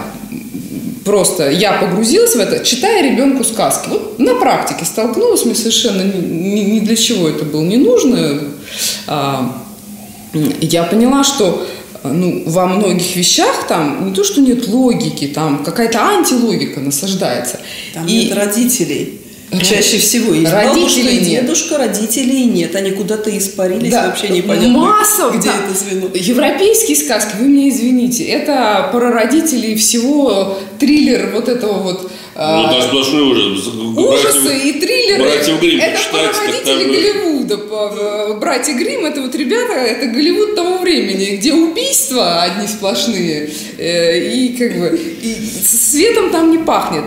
просто 1.04 1.50
я 1.50 1.74
погрузилась 1.74 2.36
в 2.36 2.40
это, 2.40 2.64
читая 2.64 3.04
ребенку 3.04 3.44
сказки. 3.44 3.90
Вот 3.90 4.20
на 4.20 4.36
практике 4.36 4.86
столкнулась, 4.86 5.46
мне 5.46 5.56
совершенно 5.56 6.02
ни, 6.02 6.62
ни 6.62 6.80
для 6.80 6.96
чего 6.96 7.28
это 7.28 7.46
было 7.46 7.64
не 7.64 7.78
нужно. 7.78 8.42
А, 9.08 9.64
я 10.34 10.84
поняла, 10.84 11.24
что 11.24 11.68
ну, 12.04 12.44
во 12.46 12.66
многих 12.68 13.16
вещах 13.16 13.68
там 13.68 14.08
не 14.08 14.14
то, 14.14 14.24
что 14.24 14.42
нет 14.42 14.68
логики, 14.68 15.28
там 15.28 15.64
какая-то 15.64 16.00
антилогика 16.00 16.80
насаждается. 16.80 17.60
Там 17.94 18.08
и... 18.08 18.26
нет 18.26 18.36
родителей. 18.36 19.22
Чаще 19.52 19.98
всего 19.98 20.34
есть 20.34 20.52
родителей 20.52 20.84
бабушка 20.84 21.02
нет. 21.02 21.46
дедушка, 21.46 21.78
родителей 21.78 22.46
нет. 22.46 22.76
Они 22.76 22.92
куда-то 22.92 23.36
испарились, 23.36 23.92
да. 23.92 24.08
вообще 24.08 24.30
непонятно, 24.30 24.70
Масса, 24.70 25.30
где 25.34 25.50
да. 25.50 25.56
это 25.66 25.78
звено. 25.78 26.10
Европейские 26.14 26.96
сказки, 26.96 27.36
вы 27.40 27.48
мне 27.48 27.70
извините, 27.70 28.26
это 28.26 28.90
про 28.92 29.12
родителей 29.12 29.76
всего 29.76 30.58
триллер 30.78 31.32
вот 31.34 31.50
этого 31.50 31.80
вот 31.80 32.12
ну, 32.40 32.64
да, 32.64 32.82
сплошной 32.82 33.24
ужас. 33.24 33.68
Ужасы 33.68 34.44
братьев, 34.44 34.66
и 34.66 34.80
триллеры. 34.80 35.24
Братьев 35.24 35.60
Грим 35.60 35.82
это 35.82 36.00
прародители 36.10 36.84
Голливуда. 36.86 38.36
Братья 38.40 38.74
Грим 38.76 39.06
это 39.06 39.22
вот 39.22 39.36
ребята, 39.36 39.74
это 39.74 40.06
Голливуд 40.06 40.56
того 40.56 40.78
времени, 40.78 41.36
где 41.36 41.54
убийства 41.54 42.44
одни 42.44 42.68
сплошные. 42.68 43.50
Э, 43.78 44.32
и 44.32 44.56
как 44.58 44.80
бы 44.80 44.98
и 45.22 45.36
светом 45.66 46.30
там 46.30 46.52
не 46.52 46.60
пахнет. 46.60 47.04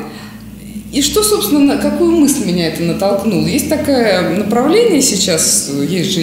И 0.93 1.01
что, 1.01 1.23
собственно, 1.23 1.61
на 1.61 1.79
какую 1.79 2.11
мысль 2.11 2.45
меня 2.45 2.69
это 2.69 2.83
натолкнуло? 2.83 3.47
Есть 3.47 3.71
такое 3.71 4.29
направление 4.37 5.01
сейчас, 5.01 5.71
есть 5.89 6.11
же 6.11 6.21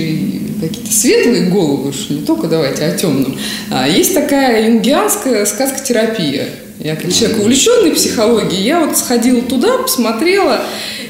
какие-то 0.61 0.93
светлые 0.93 1.49
головы, 1.49 1.91
что 1.91 2.13
не 2.13 2.22
только 2.22 2.47
давайте 2.47 2.86
о 2.86 2.95
темном. 2.95 3.36
А 3.72 3.88
есть 3.88 4.13
такая 4.13 4.70
юнгианская 4.70 5.45
сказкотерапия. 5.45 6.49
Я 6.80 6.95
как 6.95 7.11
человек 7.11 7.39
увлеченный 7.39 7.91
психологией, 7.91 8.63
я 8.63 8.86
вот 8.86 8.95
сходила 8.95 9.41
туда, 9.41 9.80
посмотрела, 9.80 10.61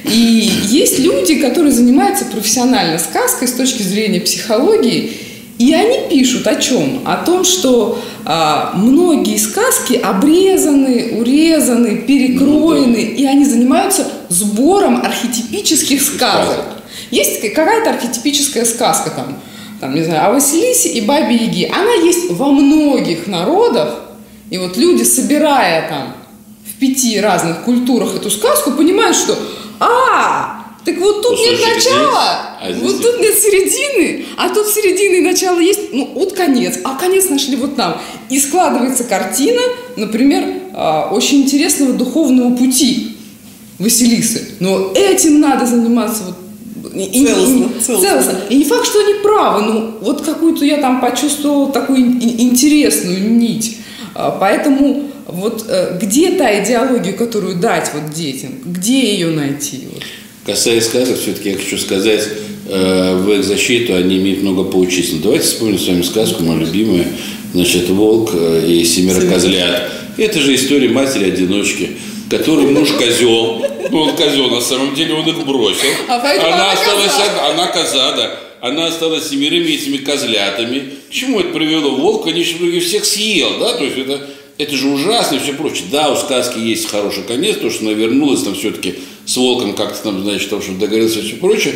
и 0.06 0.52
есть 0.68 0.98
люди, 0.98 1.36
которые 1.36 1.74
занимаются 1.74 2.26
профессионально 2.26 2.98
сказкой 2.98 3.48
с 3.48 3.52
точки 3.52 3.84
зрения 3.84 4.22
психологии, 4.22 5.12
и 5.60 5.74
они 5.74 6.08
пишут 6.10 6.48
о 6.48 6.56
чем? 6.56 7.02
О 7.06 7.18
том, 7.18 7.44
что 7.44 8.00
а, 8.24 8.72
многие 8.76 9.38
сказки 9.38 9.94
обрезаны, 9.96 11.18
урезаны, 11.20 11.98
перекроены, 11.98 12.96
и 12.96 13.26
они 13.26 13.44
занимаются 13.44 14.08
сбором 14.30 15.02
архетипических 15.04 16.02
сказок. 16.02 16.64
Есть 17.12 17.42
какая-то 17.42 17.90
архетипическая 17.90 18.64
сказка 18.64 19.10
там, 19.10 19.38
там, 19.82 19.94
не 19.96 20.04
знаю, 20.04 20.30
о 20.30 20.34
Василисе 20.34 20.90
и 20.94 21.02
Бабе 21.02 21.36
Яге. 21.36 21.70
Она 21.76 21.92
есть 21.92 22.32
во 22.32 22.52
многих 22.52 23.28
народах, 23.28 24.00
и 24.50 24.58
вот 24.58 24.78
люди, 24.78 25.04
собирая 25.04 25.90
там 25.90 26.16
в 26.66 26.80
пяти 26.80 27.20
разных 27.20 27.64
культурах 27.64 28.16
эту 28.16 28.32
сказку, 28.32 28.72
понимают, 28.72 29.18
что 29.18 29.38
«А, 29.82 30.59
так 30.90 31.00
вот 31.00 31.22
тут 31.22 31.38
нет 31.38 31.60
начала, 31.62 32.58
а 32.60 32.72
вот 32.82 33.02
тут 33.02 33.20
нет 33.20 33.38
середины, 33.38 34.26
а 34.38 34.50
тут 34.50 34.68
середины 34.68 35.18
и 35.18 35.22
начало 35.22 35.60
есть, 35.60 35.94
ну 35.94 36.10
вот 36.16 36.34
конец, 36.34 36.80
а 36.84 36.96
конец 36.96 37.30
нашли 37.30 37.56
вот 37.56 37.76
там. 37.76 38.02
И 38.30 38.40
складывается 38.40 39.04
картина, 39.04 39.62
например, 39.96 40.46
а, 40.74 41.10
очень 41.12 41.44
интересного 41.44 41.94
духовного 41.94 42.56
пути 42.56 43.18
Василисы. 43.78 44.56
Но 44.60 44.92
этим 44.96 45.40
надо 45.40 45.66
заниматься 45.66 46.24
вот 46.24 46.36
и, 46.94 47.26
целостно, 47.26 47.66
и, 47.66 47.82
целостно. 47.82 48.10
целостно. 48.10 48.40
И 48.50 48.58
не 48.58 48.64
факт, 48.64 48.86
что 48.86 49.00
они 49.00 49.14
правы, 49.22 49.62
но 49.62 49.98
вот 50.02 50.22
какую-то 50.22 50.66
я 50.66 50.78
там 50.78 51.02
почувствовала 51.02 51.72
такую 51.72 52.00
интересную 52.00 53.32
нить. 53.32 53.78
А, 54.16 54.32
поэтому 54.32 55.10
вот 55.28 55.66
э, 55.68 56.00
где 56.02 56.32
та 56.32 56.64
идеология, 56.64 57.14
которую 57.14 57.56
дать 57.56 57.92
вот 57.94 58.12
детям, 58.12 58.52
где 58.66 59.14
ее 59.14 59.30
найти? 59.30 59.88
Вот? 59.94 60.04
Касаясь 60.50 60.86
сказок, 60.86 61.20
все-таки 61.20 61.52
я 61.52 61.58
хочу 61.58 61.78
сказать, 61.78 62.28
э, 62.68 63.16
в 63.18 63.32
их 63.32 63.44
защиту 63.44 63.94
они 63.94 64.18
имеют 64.18 64.42
много 64.42 64.64
поучительного. 64.64 65.26
Давайте 65.26 65.46
вспомним 65.46 65.78
с 65.78 65.88
вами 65.88 66.02
сказку, 66.02 66.42
мою 66.42 66.62
любимую, 66.62 67.06
значит, 67.54 67.88
«Волк 67.90 68.32
и 68.34 68.84
семеро 68.84 69.22
козлят». 69.30 69.92
Это 70.18 70.40
же 70.40 70.56
история 70.56 70.90
матери-одиночки, 70.90 71.92
который 72.32 72.66
муж 72.66 72.90
козел, 72.94 73.64
ну 73.92 74.02
он 74.02 74.16
козел, 74.16 74.50
на 74.50 74.60
самом 74.60 74.96
деле 74.96 75.14
он 75.14 75.30
их 75.30 75.46
бросил. 75.46 75.90
А 76.08 76.16
она 76.16 76.72
осталась, 76.72 77.12
коза. 77.12 77.52
она 77.52 77.68
коза, 77.68 78.12
да. 78.16 78.40
Она 78.62 78.88
осталась 78.88 79.30
семерыми 79.30 79.68
этими 79.68 79.98
козлятами. 79.98 80.94
К 81.10 81.14
чему 81.14 81.42
это 81.42 81.50
привело? 81.50 81.92
Волк, 81.92 82.24
конечно, 82.24 82.58
многих 82.60 82.84
всех 82.84 83.06
съел, 83.06 83.60
да, 83.60 83.74
то 83.74 83.84
есть 83.84 84.00
это 84.00 84.28
это 84.60 84.76
же 84.76 84.90
ужасно 84.90 85.38
и 85.38 85.40
все 85.40 85.54
прочее. 85.54 85.86
Да, 85.90 86.12
у 86.12 86.18
сказки 86.18 86.60
есть 86.60 86.90
хороший 86.90 87.24
конец, 87.24 87.56
то, 87.58 87.70
что 87.70 87.86
она 87.86 87.94
вернулась 87.94 88.44
там 88.44 88.56
все-таки 88.56 88.96
с 89.30 89.38
волком 89.38 89.76
как-то 89.76 90.02
там, 90.04 90.24
значит, 90.24 90.50
там, 90.50 90.60
что 90.62 90.72
договорился 90.74 91.20
и 91.20 91.22
все 91.24 91.36
прочее. 91.36 91.76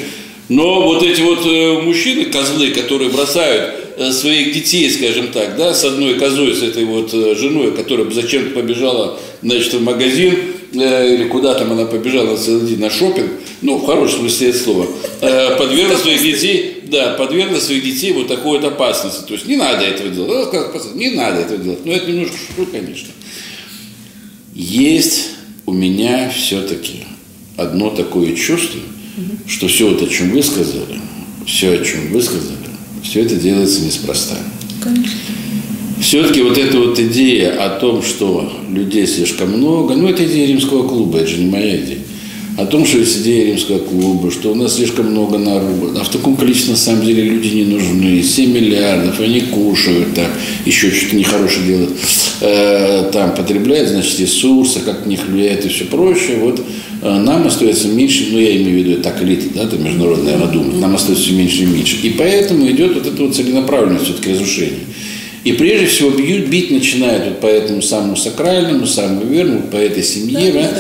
Но 0.50 0.82
вот 0.82 1.04
эти 1.04 1.22
вот 1.22 1.46
э, 1.46 1.82
мужчины, 1.82 2.26
козлы, 2.26 2.72
которые 2.72 3.12
бросают 3.12 3.76
э, 3.98 4.12
своих 4.12 4.54
детей, 4.54 4.90
скажем 4.90 5.28
так, 5.28 5.56
да, 5.56 5.74
с 5.74 5.86
одной 5.86 6.16
козой, 6.16 6.56
с 6.56 6.64
этой 6.64 6.84
вот 6.84 7.14
э, 7.14 7.36
женой, 7.36 7.72
которая 7.72 8.10
зачем-то 8.10 8.56
побежала, 8.56 9.20
значит, 9.44 9.74
в 9.74 9.84
магазин, 9.84 10.36
или 10.74 11.28
куда 11.28 11.54
там 11.54 11.72
она 11.72 11.86
побежала 11.86 12.36
целый 12.36 12.68
день 12.68 12.80
на 12.80 12.90
шопинг, 12.90 13.30
ну, 13.62 13.78
в 13.78 13.86
хорошем 13.86 14.22
смысле 14.22 14.52
слова, 14.54 14.88
подвергла 15.20 15.96
своих 15.98 16.24
детей 16.24 16.80
да, 16.86 17.14
подвергла 17.14 17.60
своих 17.60 17.84
детей 17.84 18.14
вот 18.14 18.28
такой 18.28 18.60
вот 18.60 18.66
опасности. 18.66 19.26
То 19.28 19.34
есть 19.34 19.46
не 19.48 19.56
надо 19.56 19.84
этого 19.84 20.10
делать. 20.10 20.96
Не 20.96 21.12
надо 21.12 21.42
этого 21.42 21.58
делать. 21.58 21.86
Но 21.86 21.92
это 21.92 22.12
немножко 22.12 22.38
шутка, 22.56 22.78
конечно. 22.80 23.10
Есть 24.54 25.30
у 25.66 25.72
меня 25.72 26.30
все-таки 26.30 27.06
одно 27.58 27.90
такое 27.90 28.34
чувство, 28.36 28.80
что 29.48 29.68
все 29.68 29.90
вот, 29.90 30.02
о 30.02 30.08
чем 30.08 30.32
вы 30.32 30.42
сказали, 30.42 31.00
все, 31.46 31.74
о 31.74 31.84
чем 31.84 32.12
вы 32.12 32.22
сказали, 32.22 32.58
все 33.04 33.22
это 33.22 33.36
делается 33.36 33.82
неспроста. 33.82 34.38
Конечно. 34.82 35.20
Все-таки 36.02 36.42
вот 36.42 36.58
эта 36.58 36.78
вот 36.78 37.00
идея 37.00 37.66
о 37.66 37.70
том, 37.80 38.04
что 38.04 38.52
людей 38.70 39.08
слишком 39.08 39.52
много, 39.52 39.96
ну, 39.96 40.10
это 40.10 40.26
идея 40.26 40.48
римского 40.48 40.88
клуба, 40.88 41.20
это 41.20 41.28
же 41.28 41.38
не 41.38 41.50
моя 41.50 41.78
идея 41.78 42.00
о 42.58 42.66
том, 42.66 42.86
что 42.86 43.00
есть 43.00 43.22
идея 43.22 43.48
римского 43.48 43.80
клуба, 43.80 44.30
что 44.32 44.52
у 44.52 44.56
нас 44.56 44.76
слишком 44.76 45.08
много 45.08 45.38
народа, 45.38 46.00
а 46.00 46.04
в 46.04 46.10
таком 46.10 46.36
количестве 46.36 46.72
на 46.72 46.78
самом 46.78 47.04
деле 47.06 47.24
люди 47.24 47.48
не 47.48 47.66
нужны, 47.66 48.22
7 48.22 48.52
миллиардов, 48.52 49.20
они 49.20 49.42
кушают, 49.42 50.14
там, 50.14 50.28
еще 50.66 50.92
что-то 50.92 51.16
нехорошее 51.16 51.66
делают, 51.66 51.92
э, 52.42 53.10
там, 53.12 53.36
потребляют, 53.36 53.90
значит, 53.90 54.20
ресурсы, 54.20 54.80
как 54.80 55.06
на 55.06 55.10
них 55.10 55.26
влияет 55.28 55.66
и 55.66 55.70
все 55.70 55.86
прочее, 55.86 56.38
вот 56.38 56.62
э, 57.02 57.20
нам 57.20 57.48
остается 57.48 57.88
меньше, 57.88 58.28
ну, 58.32 58.40
я 58.40 58.56
имею 58.56 58.84
в 58.84 58.88
виду 58.88 59.02
так 59.02 59.22
элита, 59.22 59.54
да, 59.54 59.64
это 59.64 59.78
международная 59.78 60.38
думает, 60.48 60.80
нам 60.80 60.96
остается 60.96 61.24
все 61.24 61.34
меньше 61.34 61.64
и 61.64 61.66
меньше, 61.66 61.98
и 62.04 62.10
поэтому 62.12 62.70
идет 62.70 62.96
вот 62.96 63.08
это 63.08 63.24
вот 63.24 63.36
целенаправленное 63.36 64.00
все-таки 64.00 64.32
разрушение. 64.32 64.80
И 65.44 65.52
прежде 65.54 65.88
всего 65.88 66.10
бьют, 66.12 66.48
бить 66.48 66.72
начинают 66.72 67.26
вот 67.26 67.40
по 67.42 67.48
этому 67.48 67.82
самому 67.82 68.16
сакральному, 68.16 68.88
самому 68.88 69.26
верному, 69.26 69.64
по 69.64 69.76
этой 69.76 70.02
семье, 70.04 70.54
да, 70.54 70.72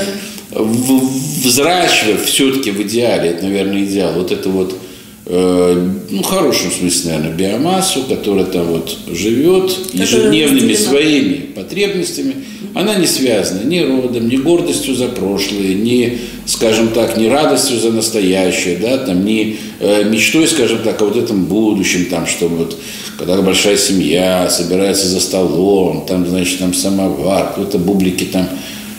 да. 0.51 0.63
взращивая 0.63 2.17
все-таки 2.17 2.71
в 2.71 2.81
идеале, 2.83 3.31
это, 3.31 3.43
наверное, 3.43 3.83
идеал, 3.83 4.13
вот 4.13 4.31
это 4.31 4.47
вот 4.49 4.79
Э, 5.25 5.89
ну, 6.09 6.21
хорошем 6.21 6.69
смысле, 6.69 7.13
наверное, 7.13 7.37
биомассу, 7.37 8.03
которая 8.09 8.45
там 8.45 8.65
вот 8.65 8.97
живет 9.09 9.73
ежедневными 9.93 10.73
своими 10.73 11.35
потребностями, 11.55 12.35
она 12.73 12.95
не 12.95 13.07
связана 13.07 13.63
ни 13.63 13.79
родом, 13.79 14.27
ни 14.27 14.35
гордостью 14.35 14.95
за 14.95 15.07
прошлое, 15.07 15.75
ни, 15.75 16.17
скажем 16.45 16.89
так, 16.89 17.15
ни 17.17 17.27
радостью 17.27 17.79
за 17.79 17.91
настоящее, 17.91 18.77
да, 18.77 18.97
там, 18.97 19.23
ни 19.25 19.57
э, 19.79 20.03
мечтой, 20.03 20.45
скажем 20.47 20.79
так, 20.79 21.01
о 21.01 21.05
вот 21.05 21.15
этом 21.15 21.45
будущем, 21.45 22.07
там, 22.09 22.27
что 22.27 22.49
вот, 22.49 22.77
когда 23.17 23.41
большая 23.41 23.77
семья 23.77 24.49
собирается 24.49 25.07
за 25.07 25.21
столом, 25.21 26.05
там, 26.05 26.27
значит, 26.27 26.59
там 26.59 26.73
самовар, 26.73 27.53
кто-то 27.53 27.77
бублики 27.77 28.25
там 28.25 28.49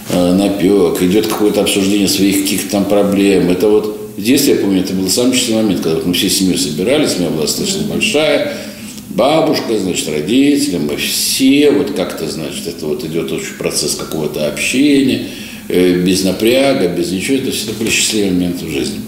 э, 0.08 0.32
напек, 0.32 1.02
идет 1.02 1.26
какое-то 1.26 1.60
обсуждение 1.60 2.08
своих 2.08 2.44
каких-то 2.44 2.70
там 2.70 2.84
проблем, 2.86 3.50
это 3.50 3.68
вот 3.68 4.03
детстве, 4.22 4.54
я 4.54 4.60
помню, 4.60 4.82
это 4.82 4.92
был 4.92 5.08
самый 5.08 5.34
счастливый 5.34 5.62
момент, 5.64 5.82
когда 5.82 6.00
мы 6.04 6.14
все 6.14 6.30
семьей 6.30 6.58
собирались, 6.58 7.12
семья 7.12 7.30
была 7.30 7.42
достаточно 7.42 7.82
большая, 7.82 8.52
бабушка, 9.10 9.78
значит, 9.78 10.08
родители, 10.08 10.78
мы 10.78 10.96
все, 10.96 11.70
вот 11.70 11.92
как-то, 11.92 12.28
значит, 12.28 12.66
это 12.66 12.86
вот 12.86 13.04
идет 13.04 13.32
очень 13.32 13.54
процесс 13.58 13.94
какого-то 13.94 14.46
общения, 14.46 15.26
э, 15.68 16.02
без 16.04 16.24
напряга, 16.24 16.88
без 16.88 17.10
ничего, 17.10 17.38
это 17.38 17.50
всегда 17.50 17.72
были 17.78 17.90
счастливые 17.90 18.32
моменты 18.32 18.66
в 18.66 18.70
жизни. 18.70 19.00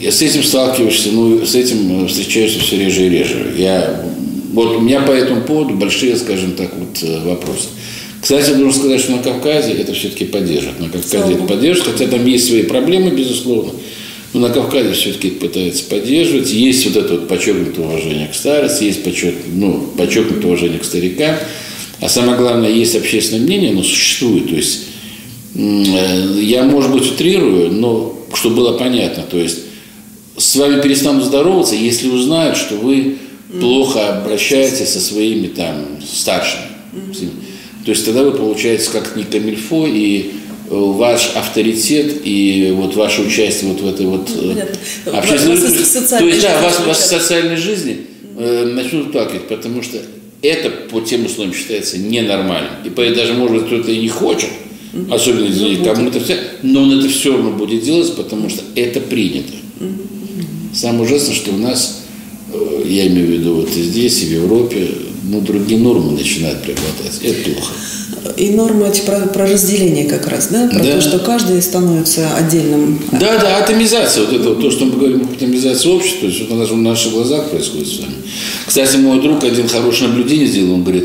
Я 0.00 0.12
с 0.12 0.20
этим 0.20 0.42
сталкиваешься, 0.42 1.10
ну, 1.12 1.44
с 1.46 1.54
этим 1.54 2.06
встречаешься 2.06 2.60
все 2.60 2.76
реже 2.76 3.06
и 3.06 3.08
реже. 3.08 3.54
Я, 3.56 4.04
вот 4.52 4.76
у 4.76 4.80
меня 4.80 5.00
по 5.00 5.12
этому 5.12 5.42
поводу 5.42 5.74
большие, 5.74 6.16
скажем 6.16 6.52
так, 6.52 6.74
вот 6.76 7.02
э, 7.02 7.20
вопросы. 7.24 7.68
Кстати, 8.20 8.50
должен 8.50 8.72
сказать, 8.72 9.00
что 9.00 9.12
на 9.12 9.22
Кавказе 9.22 9.72
это 9.72 9.92
все-таки 9.92 10.24
поддержит. 10.24 10.80
На 10.80 10.88
Кавказе 10.88 11.34
это 11.34 11.44
поддержит, 11.44 11.84
хотя 11.84 12.06
там 12.06 12.24
есть 12.26 12.46
свои 12.46 12.62
проблемы, 12.62 13.10
безусловно. 13.10 13.72
Но 14.34 14.40
ну, 14.40 14.48
на 14.48 14.52
Кавказе 14.52 14.92
все-таки 14.94 15.30
пытается 15.30 15.84
поддерживать. 15.84 16.50
Есть 16.50 16.84
вот 16.86 16.96
это 16.96 17.14
вот 17.14 17.28
подчеркнутое 17.28 17.86
уважение 17.86 18.26
к 18.26 18.34
старости, 18.34 18.84
есть 18.84 19.04
подчерк, 19.04 19.36
ну, 19.46 19.88
подчеркнутое 19.96 20.46
уважение 20.46 20.80
к 20.80 20.84
старикам. 20.84 21.36
А 22.00 22.08
самое 22.08 22.36
главное, 22.36 22.68
есть 22.68 22.96
общественное 22.96 23.44
мнение, 23.44 23.70
оно 23.70 23.84
существует. 23.84 24.48
То 24.48 24.56
есть 24.56 24.80
э, 25.54 26.40
я, 26.42 26.64
может 26.64 26.90
быть, 26.92 27.06
утрирую, 27.06 27.70
но 27.70 28.18
чтобы 28.34 28.56
было 28.56 28.76
понятно, 28.76 29.22
то 29.22 29.38
есть 29.38 29.60
с 30.36 30.56
вами 30.56 30.80
перестанут 30.80 31.24
здороваться, 31.24 31.76
если 31.76 32.08
узнают, 32.08 32.56
что 32.56 32.74
вы 32.74 33.18
плохо 33.60 34.18
обращаетесь 34.18 34.88
со 34.88 35.00
своими 35.00 35.46
там 35.46 35.86
старшими. 36.04 36.64
То 37.84 37.90
есть 37.92 38.04
тогда 38.04 38.24
вы 38.24 38.32
получаете 38.32 38.90
как 38.90 39.14
не 39.14 39.22
камильфо 39.22 39.86
и 39.86 40.32
ваш 40.74 41.32
авторитет 41.34 42.20
и 42.24 42.72
вот 42.76 42.94
ваше 42.96 43.22
участие 43.22 43.70
вот 43.70 43.80
в 43.80 43.86
этой 43.86 44.06
вот 44.06 44.28
ну, 44.34 44.52
э, 44.52 45.10
общественной 45.10 45.56
жизни. 45.56 46.18
То 46.18 46.24
есть, 46.24 46.42
да, 46.42 46.60
вас, 46.60 46.80
вас 46.86 46.98
в 46.98 47.06
социальной 47.06 47.56
жизни 47.56 47.98
э, 48.36 48.64
начнут 48.64 49.12
плакать, 49.12 49.48
потому 49.48 49.82
что 49.82 49.98
это 50.42 50.70
по 50.70 51.00
тем 51.00 51.26
условиям 51.26 51.54
считается 51.54 51.98
ненормальным. 51.98 52.72
И 52.84 52.90
поэтому 52.90 53.16
даже, 53.16 53.34
может 53.34 53.56
быть, 53.56 53.66
кто-то 53.66 53.90
и 53.90 53.98
не 53.98 54.08
хочет, 54.08 54.50
особенно 55.10 55.46
из 55.46 55.60
ну, 55.60 55.84
кому 55.84 56.08
это 56.08 56.20
все, 56.20 56.38
но 56.62 56.82
он 56.82 56.98
это 56.98 57.08
все 57.08 57.32
равно 57.32 57.50
будет 57.52 57.82
делать, 57.82 58.14
потому 58.14 58.48
что 58.48 58.62
это 58.74 59.00
принято. 59.00 59.52
Самое 60.72 61.04
ужасное, 61.04 61.34
что 61.34 61.52
у 61.52 61.58
нас, 61.58 62.02
э, 62.52 62.82
я 62.86 63.06
имею 63.06 63.26
в 63.28 63.30
виду 63.30 63.54
вот 63.54 63.76
и 63.76 63.82
здесь, 63.82 64.22
и 64.22 64.26
в 64.26 64.32
Европе, 64.32 64.88
ну, 65.22 65.40
другие 65.40 65.80
нормы 65.80 66.12
начинают 66.12 66.62
преобладать. 66.62 67.20
Это 67.22 67.50
плохо. 67.50 67.72
И 68.36 68.50
нормы 68.50 68.88
эти 68.88 69.02
про, 69.02 69.20
про 69.26 69.46
разделение 69.46 70.06
как 70.06 70.26
раз, 70.28 70.48
да? 70.48 70.68
Про 70.68 70.82
да. 70.82 70.92
то, 70.92 71.00
что 71.00 71.18
каждый 71.18 71.60
становится 71.60 72.34
отдельным. 72.36 72.98
Да, 73.12 73.38
да, 73.38 73.58
атомизация. 73.58 74.24
Вот 74.24 74.32
это 74.32 74.48
вот 74.50 74.60
то, 74.60 74.70
что 74.70 74.86
мы 74.86 74.92
говорим 74.92 75.22
об 75.22 75.32
атомизации 75.32 75.88
общества, 75.88 76.20
то 76.20 76.26
есть 76.26 76.40
вот 76.40 76.50
у 76.52 76.54
нас 76.54 76.70
на 76.70 76.76
наших 76.76 77.12
глазах 77.12 77.50
происходит 77.50 77.88
с 77.88 77.98
вами. 77.98 78.14
Кстати, 78.66 78.96
мой 78.96 79.20
друг 79.20 79.44
один 79.44 79.68
хорошее 79.68 80.08
наблюдение 80.08 80.46
сделал, 80.46 80.74
он 80.74 80.84
говорит, 80.84 81.04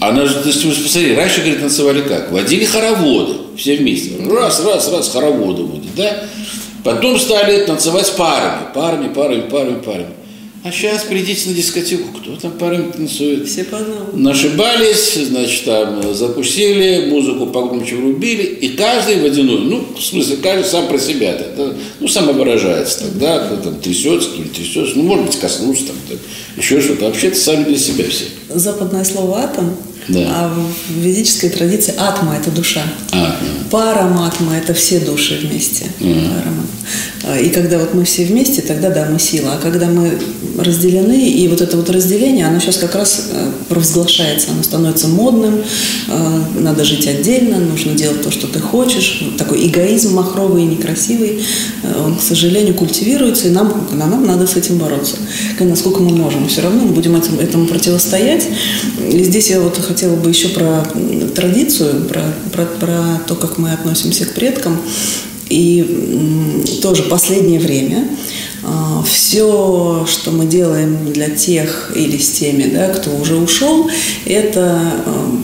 а 0.00 0.12
нас, 0.12 0.32
то 0.34 0.48
есть, 0.48 0.64
вы 0.64 0.72
посмотрите, 0.72 1.14
раньше, 1.14 1.40
говорит, 1.40 1.60
танцевали 1.60 2.02
как? 2.02 2.32
Водили 2.32 2.64
хороводы 2.64 3.34
все 3.56 3.76
вместе. 3.76 4.10
Раз, 4.28 4.60
раз, 4.64 4.90
раз, 4.92 5.08
хороводы 5.08 5.62
водят, 5.62 5.94
да? 5.96 6.24
Потом 6.82 7.18
стали 7.18 7.64
танцевать 7.64 8.12
парами, 8.16 8.66
парами, 8.74 9.08
парами, 9.14 9.42
парами, 9.48 9.78
парами. 9.80 10.08
А 10.64 10.70
сейчас 10.70 11.02
придите 11.02 11.48
на 11.48 11.56
дискотеку, 11.56 12.16
кто 12.16 12.36
там 12.36 12.52
парами 12.52 12.92
танцует. 12.92 13.48
Все 13.48 13.64
по 13.64 13.78
Нашибались, 14.12 15.14
значит, 15.14 15.64
там 15.64 16.14
запустили, 16.14 17.10
музыку 17.10 17.46
погромче 17.46 17.96
врубили, 17.96 18.44
и 18.44 18.76
каждый 18.76 19.20
водяной, 19.20 19.58
ну, 19.58 19.84
в 19.96 20.00
смысле, 20.00 20.36
каждый 20.36 20.68
сам 20.68 20.86
про 20.86 20.98
себя, 20.98 21.32
это, 21.32 21.76
ну, 21.98 22.06
самовыражается 22.06 23.00
тогда, 23.00 23.40
кто 23.40 23.56
там 23.56 23.80
трясется, 23.80 24.28
кто 24.28 24.42
трясется, 24.44 24.96
ну, 24.96 25.02
может 25.02 25.26
быть, 25.26 25.40
коснулся 25.40 25.86
там, 25.86 25.96
так, 26.08 26.18
еще 26.56 26.80
что-то. 26.80 27.06
Вообще-то 27.06 27.36
сами 27.36 27.64
для 27.64 27.78
себя 27.78 28.04
все. 28.08 28.26
Западное 28.48 29.02
слово 29.02 29.40
«атом» 29.40 29.76
Да. 30.08 30.20
А 30.30 30.48
в 30.48 30.92
ведической 30.98 31.50
традиции 31.50 31.94
атма– 31.96 32.36
это 32.40 32.50
душа. 32.50 32.82
Атма. 33.10 33.48
Параматма– 33.70 34.56
это 34.58 34.74
все 34.74 35.00
души 35.00 35.38
вместе. 35.42 35.86
А, 37.24 37.38
и 37.38 37.50
когда 37.50 37.78
вот 37.78 37.94
мы 37.94 38.04
все 38.04 38.24
вместе, 38.24 38.62
тогда 38.62 38.90
да, 38.90 39.08
мы 39.10 39.18
сила. 39.18 39.54
А 39.54 39.58
когда 39.58 39.86
мы 39.86 40.18
разделены, 40.58 41.30
и 41.30 41.48
вот 41.48 41.60
это 41.60 41.76
вот 41.76 41.88
разделение, 41.90 42.46
оно 42.46 42.60
сейчас 42.60 42.76
как 42.76 42.94
раз 42.94 43.28
э, 43.32 43.50
провозглашается, 43.68 44.50
оно 44.50 44.62
становится 44.62 45.08
модным, 45.08 45.62
э, 46.08 46.40
надо 46.58 46.84
жить 46.84 47.06
отдельно, 47.06 47.58
нужно 47.58 47.94
делать 47.94 48.22
то, 48.22 48.30
что 48.30 48.46
ты 48.46 48.60
хочешь. 48.60 49.24
Такой 49.38 49.66
эгоизм 49.66 50.14
махровый 50.14 50.64
и 50.64 50.66
некрасивый, 50.66 51.42
э, 51.82 52.02
он, 52.04 52.16
к 52.16 52.22
сожалению, 52.22 52.74
культивируется, 52.74 53.48
и 53.48 53.50
нам, 53.50 53.88
нам 53.92 54.26
надо 54.26 54.46
с 54.46 54.56
этим 54.56 54.78
бороться. 54.78 55.16
Насколько 55.60 56.02
мы 56.02 56.14
можем. 56.16 56.48
Все 56.48 56.60
равно 56.60 56.82
мы 56.82 56.92
будем 56.92 57.16
этому, 57.16 57.40
этому 57.40 57.66
противостоять. 57.66 58.48
И 59.10 59.22
здесь 59.22 59.50
я 59.50 59.60
вот 59.60 59.78
хотела 59.92 60.16
бы 60.16 60.30
еще 60.30 60.48
про 60.48 60.86
традицию, 61.34 62.04
про, 62.04 62.22
про, 62.50 62.64
про 62.64 63.20
то, 63.26 63.34
как 63.34 63.58
мы 63.58 63.72
относимся 63.72 64.24
к 64.24 64.32
предкам. 64.32 64.80
И 65.50 66.64
тоже 66.80 67.02
последнее 67.02 67.60
время 67.60 68.08
а, 68.62 69.04
все, 69.06 70.06
что 70.08 70.30
мы 70.30 70.46
делаем 70.46 71.12
для 71.12 71.28
тех 71.28 71.92
или 71.94 72.16
с 72.16 72.30
теми, 72.30 72.72
да, 72.72 72.88
кто 72.88 73.14
уже 73.14 73.36
ушел, 73.36 73.90
это 74.24 74.80
а, 75.04 75.36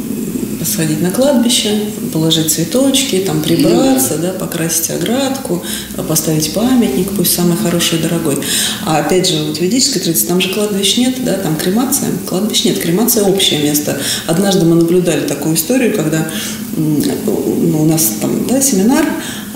сходить 0.64 1.00
на 1.00 1.10
кладбище, 1.10 1.70
положить 2.12 2.52
цветочки, 2.52 3.22
там 3.26 3.42
прибраться, 3.42 4.18
да, 4.18 4.32
покрасить 4.32 4.90
оградку, 4.90 5.62
поставить 6.08 6.52
памятник, 6.52 7.10
пусть 7.16 7.34
самый 7.34 7.56
хороший 7.56 7.98
и 7.98 8.02
дорогой. 8.02 8.38
А 8.84 8.98
опять 8.98 9.28
же, 9.28 9.42
вот 9.44 9.58
в 9.58 9.60
ведической 9.60 10.02
традиции, 10.02 10.26
там 10.26 10.40
же 10.40 10.52
кладбищ 10.52 10.96
нет, 10.96 11.24
да, 11.24 11.34
там 11.34 11.56
кремация, 11.56 12.10
кладбищ 12.26 12.64
нет, 12.64 12.78
кремация 12.78 13.24
общее 13.24 13.60
место. 13.60 13.98
Однажды 14.26 14.64
мы 14.64 14.76
наблюдали 14.76 15.26
такую 15.26 15.54
историю, 15.54 15.94
когда 15.94 16.28
ну, 16.76 17.82
у 17.82 17.84
нас 17.84 18.14
там, 18.20 18.46
да, 18.46 18.60
семинар, 18.60 19.06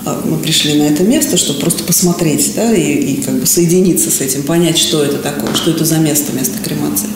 а, 0.05 0.21
мы 0.25 0.37
пришли 0.37 0.73
на 0.73 0.83
это 0.83 1.03
место, 1.03 1.37
чтобы 1.37 1.59
просто 1.59 1.83
посмотреть, 1.83 2.53
да, 2.55 2.73
и, 2.73 2.93
и 2.93 3.21
как 3.21 3.39
бы 3.39 3.45
соединиться 3.45 4.11
с 4.11 4.19
этим, 4.21 4.43
понять, 4.43 4.77
что 4.77 5.03
это 5.03 5.17
такое, 5.17 5.53
что 5.55 5.71
это 5.71 5.85
за 5.85 5.97
место, 5.97 6.33
место 6.33 6.57
кремации. 6.63 7.07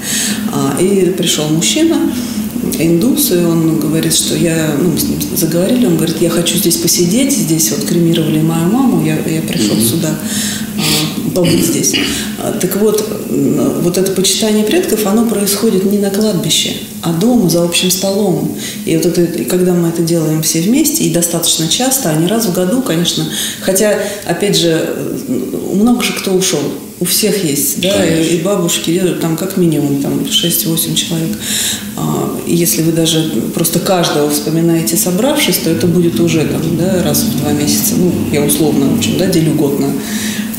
А, 0.53 0.77
и 0.81 1.11
пришел 1.11 1.47
мужчина, 1.49 2.13
индус, 2.79 3.31
и 3.31 3.37
он 3.37 3.79
говорит, 3.79 4.13
что 4.13 4.35
я, 4.35 4.75
ну, 4.79 4.97
с 4.97 5.03
ним 5.03 5.19
заговорили, 5.35 5.85
он 5.85 5.97
говорит, 5.97 6.21
я 6.21 6.29
хочу 6.29 6.57
здесь 6.57 6.77
посидеть, 6.77 7.33
здесь 7.33 7.71
вот 7.71 7.85
кремировали 7.85 8.41
мою 8.41 8.67
маму, 8.67 9.05
я, 9.05 9.15
я 9.15 9.41
пришел 9.41 9.75
mm-hmm. 9.75 9.89
сюда 9.89 10.19
а, 10.77 11.29
побыть 11.31 11.65
здесь. 11.65 11.95
А, 12.39 12.51
так 12.51 12.75
вот, 12.77 13.07
вот 13.81 13.97
это 13.97 14.11
почитание 14.11 14.63
предков, 14.63 15.05
оно 15.05 15.25
происходит 15.25 15.85
не 15.85 15.97
на 15.97 16.09
кладбище, 16.09 16.73
а 17.01 17.13
дома, 17.13 17.49
за 17.49 17.63
общим 17.63 17.91
столом. 17.91 18.55
И 18.85 18.95
вот 18.95 19.05
это, 19.05 19.21
и 19.21 19.45
когда 19.45 19.73
мы 19.73 19.89
это 19.89 20.01
делаем 20.01 20.41
все 20.43 20.61
вместе, 20.61 21.03
и 21.03 21.13
достаточно 21.13 21.67
часто, 21.67 22.09
а 22.09 22.15
не 22.15 22.27
раз 22.27 22.45
в 22.45 22.53
году, 22.53 22.81
конечно, 22.81 23.25
хотя, 23.61 23.99
опять 24.25 24.57
же, 24.57 25.23
много 25.73 26.03
же 26.03 26.13
кто 26.13 26.33
ушел, 26.33 26.61
у 26.99 27.05
всех 27.05 27.43
есть, 27.43 27.79
да, 27.81 28.05
и, 28.05 28.35
и 28.35 28.41
бабушки, 28.41 28.89
и 28.89 28.99
там 29.21 29.37
как 29.37 29.57
минимум 29.57 30.01
там 30.01 30.19
6-8 30.21 30.95
человек. 30.95 31.37
А, 31.95 32.39
если 32.47 32.81
вы 32.81 32.91
даже 32.91 33.29
просто 33.53 33.79
каждого 33.79 34.29
вспоминаете, 34.29 34.97
собравшись, 34.97 35.57
то 35.57 35.69
это 35.69 35.85
будет 35.85 36.19
уже 36.19 36.45
там, 36.45 36.77
да, 36.77 37.03
раз 37.03 37.23
в 37.23 37.37
два 37.39 37.51
месяца. 37.51 37.95
Ну, 37.97 38.11
я 38.31 38.41
условно, 38.41 38.87
в 38.87 38.97
общем, 38.97 39.17
да, 39.17 39.27
делю 39.27 39.53
год 39.53 39.79
на, 39.79 39.93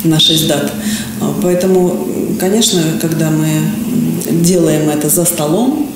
на 0.04 0.20
6 0.20 0.46
дат. 0.46 0.72
А, 1.20 1.34
поэтому, 1.42 2.08
конечно, 2.38 2.82
когда 3.00 3.30
мы 3.30 3.48
делаем 4.30 4.88
это 4.88 5.08
за 5.08 5.24
столом, 5.24 5.90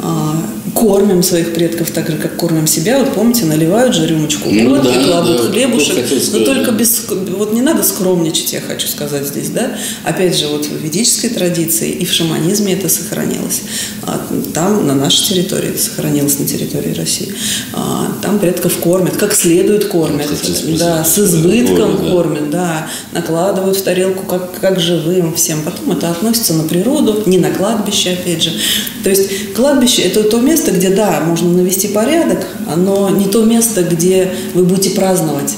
а, 0.00 0.36
кормим 0.78 1.22
своих 1.22 1.52
предков 1.52 1.90
так 1.90 2.08
же, 2.08 2.16
как 2.16 2.36
кормим 2.36 2.66
себя. 2.66 2.98
Вот 2.98 3.14
помните, 3.14 3.44
наливают 3.44 3.94
же 3.94 4.06
рюмочку 4.06 4.48
Ну 4.50 4.70
водки, 4.70 4.94
да, 4.94 5.04
кладут 5.04 5.36
да, 5.38 5.50
хлебушек. 5.50 5.94
хотел 5.96 6.18
Но 6.18 6.24
сказать, 6.24 6.44
только 6.44 6.70
без... 6.72 7.06
Вот 7.08 7.52
не 7.52 7.62
надо 7.62 7.82
скромничать, 7.82 8.52
я 8.52 8.60
хочу 8.60 8.86
сказать 8.86 9.26
здесь, 9.26 9.50
да. 9.50 9.76
Опять 10.04 10.36
же, 10.36 10.46
вот 10.46 10.66
в 10.66 10.76
ведической 10.76 11.30
традиции 11.30 11.90
и 11.90 12.04
в 12.04 12.12
шаманизме 12.12 12.74
это 12.74 12.88
сохранилось. 12.88 13.62
А 14.02 14.20
Там, 14.54 14.86
на 14.86 14.94
нашей 14.94 15.26
территории, 15.26 15.70
это 15.70 15.80
сохранилось 15.80 16.38
на 16.38 16.46
территории 16.46 16.94
России. 16.94 17.32
А 17.72 18.12
Там 18.22 18.38
предков 18.38 18.76
кормят, 18.78 19.16
как 19.16 19.34
следует 19.34 19.86
кормят. 19.86 20.28
Да, 20.78 21.04
с 21.04 21.18
избытком 21.18 21.96
кормят, 21.96 22.02
да. 22.02 22.10
кормят, 22.10 22.50
да. 22.50 22.86
Накладывают 23.12 23.76
в 23.76 23.82
тарелку, 23.82 24.24
как, 24.26 24.60
как 24.60 24.78
живым 24.80 25.34
всем. 25.34 25.62
Потом 25.62 25.92
это 25.92 26.10
относится 26.10 26.54
на 26.54 26.64
природу, 26.64 27.22
не 27.26 27.38
на 27.38 27.50
кладбище, 27.50 28.12
опять 28.12 28.42
же. 28.42 28.52
То 29.02 29.10
есть 29.10 29.54
кладбище– 29.54 30.02
это 30.04 30.22
то 30.22 30.38
место, 30.40 30.67
где, 30.72 30.90
да, 30.90 31.20
можно 31.20 31.50
навести 31.50 31.88
порядок, 31.88 32.46
но 32.76 33.10
не 33.10 33.26
то 33.26 33.44
место, 33.44 33.82
где 33.82 34.32
вы 34.54 34.64
будете 34.64 34.90
праздновать. 34.90 35.56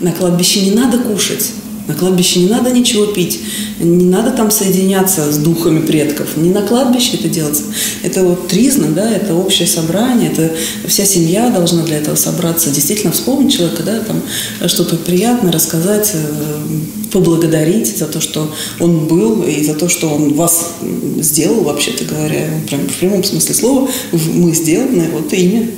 На 0.00 0.12
кладбище 0.12 0.62
не 0.62 0.72
надо 0.72 0.98
кушать. 0.98 1.52
На 1.88 1.94
кладбище 1.94 2.40
не 2.40 2.48
надо 2.48 2.70
ничего 2.70 3.06
пить, 3.06 3.40
не 3.80 4.04
надо 4.04 4.30
там 4.30 4.50
соединяться 4.50 5.32
с 5.32 5.38
духами 5.38 5.84
предков, 5.84 6.36
не 6.36 6.50
на 6.50 6.62
кладбище 6.62 7.16
это 7.16 7.28
делается. 7.28 7.64
Это 8.02 8.22
вот 8.22 8.46
тризна, 8.46 8.88
да, 8.88 9.10
это 9.10 9.34
общее 9.34 9.66
собрание, 9.66 10.30
это 10.30 10.52
вся 10.86 11.04
семья 11.04 11.50
должна 11.50 11.82
для 11.82 11.98
этого 11.98 12.14
собраться, 12.14 12.70
действительно 12.70 13.12
вспомнить 13.12 13.52
человека, 13.52 13.82
да, 13.82 13.98
там 14.00 14.22
что-то 14.68 14.96
приятное 14.96 15.50
рассказать, 15.50 16.12
э, 16.14 16.62
поблагодарить 17.10 17.98
за 17.98 18.06
то, 18.06 18.20
что 18.20 18.52
он 18.78 19.06
был 19.06 19.42
и 19.42 19.64
за 19.64 19.74
то, 19.74 19.88
что 19.88 20.08
он 20.08 20.34
вас 20.34 20.74
сделал, 21.18 21.62
вообще-то 21.62 22.04
говоря, 22.04 22.48
прям 22.68 22.86
в 22.86 22.96
прямом 22.96 23.24
смысле 23.24 23.54
слова, 23.54 23.88
мы 24.12 24.54
сделаны, 24.54 25.08
вот 25.12 25.32
имя. 25.32 25.68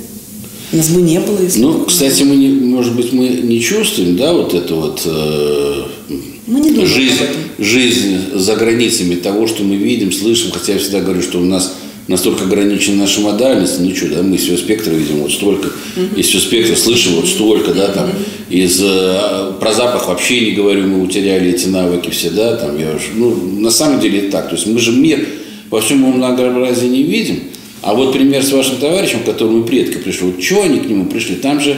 Нас 0.74 0.88
бы 0.90 1.02
не 1.02 1.20
было. 1.20 1.40
если 1.40 1.60
Ну, 1.60 1.72
бы- 1.72 1.86
кстати, 1.86 2.22
мы 2.24 2.36
не, 2.36 2.48
может 2.48 2.94
быть, 2.96 3.12
мы 3.12 3.28
не 3.28 3.60
чувствуем, 3.60 4.16
да, 4.16 4.32
вот 4.32 4.54
это 4.54 4.74
вот 4.74 5.02
э, 5.04 5.82
Мы 6.46 6.60
не 6.60 6.70
думаем 6.70 6.86
жизнь, 6.88 7.18
жизнь 7.58 8.16
за 8.34 8.56
границами 8.56 9.14
того, 9.14 9.46
что 9.46 9.62
мы 9.62 9.76
видим, 9.76 10.12
слышим. 10.12 10.50
Хотя 10.52 10.72
я 10.74 10.78
всегда 10.78 11.00
говорю, 11.00 11.22
что 11.22 11.38
у 11.38 11.44
нас 11.44 11.74
настолько 12.08 12.44
ограничена 12.44 12.96
наша 12.96 13.20
модальность, 13.20 13.80
ничего, 13.80 14.16
да, 14.16 14.22
мы 14.22 14.36
из 14.36 14.42
всего 14.42 14.56
спектра 14.56 14.90
видим 14.92 15.18
вот 15.18 15.32
столько, 15.32 15.68
из 16.16 16.26
всего 16.26 16.42
спектра 16.42 16.76
слышим 16.76 17.14
вот 17.14 17.26
столько, 17.26 17.72
да, 17.72 17.88
там, 17.88 18.10
из, 18.50 18.78
э, 18.82 19.52
про 19.58 19.72
запах 19.72 20.08
вообще 20.08 20.40
не 20.40 20.50
говорю, 20.52 20.86
мы 20.86 21.02
утеряли 21.02 21.50
эти 21.50 21.66
навыки 21.68 22.10
все, 22.10 22.28
да, 22.30 22.56
там, 22.56 22.78
я 22.78 22.94
уж, 22.94 23.02
ну, 23.14 23.34
на 23.58 23.70
самом 23.70 24.00
деле 24.00 24.18
это 24.18 24.32
так, 24.32 24.50
то 24.50 24.56
есть 24.56 24.66
мы 24.66 24.78
же 24.80 24.92
мир 24.92 25.26
во 25.70 25.80
всем 25.80 26.00
его 26.00 26.12
многообразии 26.12 26.88
не 26.88 27.04
видим, 27.04 27.40
а 27.84 27.92
вот 27.92 28.14
пример 28.14 28.42
с 28.42 28.50
вашим 28.50 28.78
товарищем, 28.78 29.20
к 29.20 29.26
которому 29.26 29.64
предка 29.64 29.98
пришел, 29.98 30.32
что 30.40 30.62
они 30.62 30.80
к 30.80 30.86
нему 30.86 31.04
пришли, 31.04 31.36
там 31.36 31.60
же 31.60 31.76